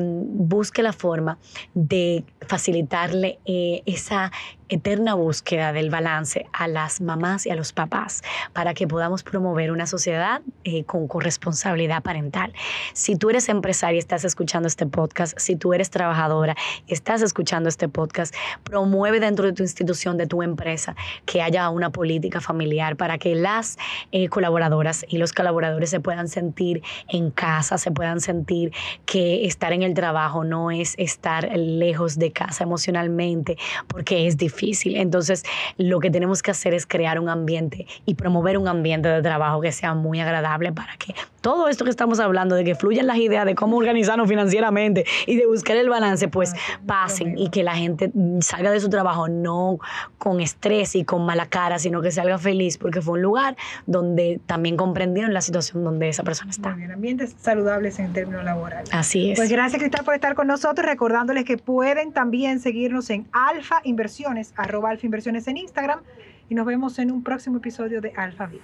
busque 0.00 0.82
la 0.82 0.92
forma 0.92 1.38
de 1.74 2.24
facilitarle 2.46 3.38
esa 3.44 4.30
eterna 4.68 5.14
búsqueda 5.14 5.72
del 5.72 5.90
balance 5.90 6.46
a 6.52 6.68
las 6.68 7.00
mamás 7.00 7.46
y 7.46 7.50
a 7.50 7.54
los 7.54 7.72
papás 7.72 8.22
para 8.52 8.74
que 8.74 8.88
podamos 8.88 9.22
promover 9.22 9.70
una 9.70 9.86
sociedad 9.86 10.40
eh, 10.64 10.84
con 10.84 11.06
corresponsabilidad 11.06 12.02
parental. 12.02 12.52
Si 12.92 13.16
tú 13.16 13.30
eres 13.30 13.48
empresaria 13.48 13.96
y 13.96 13.98
estás 13.98 14.24
escuchando 14.24 14.66
este 14.66 14.86
podcast, 14.86 15.38
si 15.38 15.56
tú 15.56 15.74
eres 15.74 15.90
trabajadora 15.90 16.56
y 16.86 16.94
estás 16.94 17.22
escuchando 17.22 17.68
este 17.68 17.88
podcast, 17.88 18.34
promueve 18.62 19.20
dentro 19.20 19.46
de 19.46 19.52
tu 19.52 19.62
institución, 19.62 20.16
de 20.16 20.26
tu 20.26 20.42
empresa, 20.42 20.96
que 21.26 21.42
haya 21.42 21.68
una 21.68 21.90
política 21.90 22.40
familiar 22.40 22.96
para 22.96 23.18
que 23.18 23.34
las 23.34 23.76
eh, 24.12 24.28
colaboradoras 24.28 25.04
y 25.08 25.18
los 25.18 25.32
colaboradores 25.32 25.90
se 25.90 26.00
puedan 26.00 26.28
sentir 26.28 26.82
en 27.08 27.30
casa, 27.30 27.76
se 27.78 27.90
puedan 27.90 28.20
sentir 28.20 28.72
que 29.04 29.44
estar 29.46 29.72
en 29.72 29.82
el 29.82 29.94
trabajo 29.94 30.44
no 30.44 30.70
es 30.70 30.94
estar 30.96 31.50
lejos 31.56 32.18
de 32.18 32.32
casa 32.32 32.64
emocionalmente, 32.64 33.58
porque 33.88 34.26
es 34.26 34.36
difícil 34.36 34.53
entonces, 34.84 35.44
lo 35.76 36.00
que 36.00 36.10
tenemos 36.10 36.42
que 36.42 36.50
hacer 36.50 36.74
es 36.74 36.86
crear 36.86 37.20
un 37.20 37.28
ambiente 37.28 37.86
y 38.06 38.14
promover 38.14 38.58
un 38.58 38.68
ambiente 38.68 39.08
de 39.08 39.22
trabajo 39.22 39.60
que 39.60 39.72
sea 39.72 39.94
muy 39.94 40.20
agradable 40.20 40.72
para 40.72 40.96
que 40.96 41.14
todo 41.40 41.68
esto 41.68 41.84
que 41.84 41.90
estamos 41.90 42.20
hablando, 42.20 42.54
de 42.54 42.64
que 42.64 42.74
fluyan 42.74 43.06
las 43.06 43.18
ideas 43.18 43.44
de 43.44 43.54
cómo 43.54 43.76
organizarnos 43.76 44.26
financieramente 44.28 45.04
y 45.26 45.36
de 45.36 45.46
buscar 45.46 45.76
el 45.76 45.90
balance, 45.90 46.26
pues 46.28 46.54
pasen 46.86 47.36
y 47.36 47.50
que 47.50 47.62
la 47.62 47.74
gente 47.76 48.10
salga 48.40 48.70
de 48.70 48.80
su 48.80 48.88
trabajo 48.88 49.28
no 49.28 49.78
con 50.16 50.40
estrés 50.40 50.94
y 50.94 51.04
con 51.04 51.26
mala 51.26 51.46
cara, 51.46 51.78
sino 51.78 52.00
que 52.00 52.10
salga 52.10 52.38
feliz 52.38 52.78
porque 52.78 53.02
fue 53.02 53.14
un 53.14 53.22
lugar 53.22 53.56
donde 53.86 54.40
también 54.46 54.78
comprendieron 54.78 55.34
la 55.34 55.42
situación 55.42 55.84
donde 55.84 56.08
esa 56.08 56.22
persona 56.22 56.50
está. 56.50 56.70
Muy 56.70 56.78
bien, 56.78 56.92
ambientes 56.92 57.36
saludables 57.38 57.98
en 57.98 58.12
términos 58.12 58.44
laborales. 58.44 58.88
Así 58.92 59.32
es. 59.32 59.38
Pues 59.38 59.50
gracias 59.50 59.80
Cristal 59.80 60.04
por 60.04 60.14
estar 60.14 60.34
con 60.34 60.46
nosotros, 60.46 60.86
recordándoles 60.86 61.44
que 61.44 61.58
pueden 61.58 62.12
también 62.12 62.60
seguirnos 62.60 63.10
en 63.10 63.26
Alfa 63.32 63.80
Inversiones, 63.84 64.43
arroba 64.56 64.90
Alfa 64.90 65.06
Inversiones 65.06 65.48
en 65.48 65.56
Instagram 65.56 66.00
y 66.48 66.54
nos 66.54 66.66
vemos 66.66 66.98
en 66.98 67.10
un 67.10 67.22
próximo 67.22 67.58
episodio 67.58 68.00
de 68.00 68.12
Alfa 68.16 68.46
View. 68.46 68.60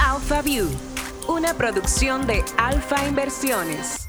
Alpha 0.00 0.42
View, 0.42 0.66
una 1.28 1.54
producción 1.54 2.26
de 2.26 2.42
Alfa 2.58 3.06
Inversiones. 3.06 4.08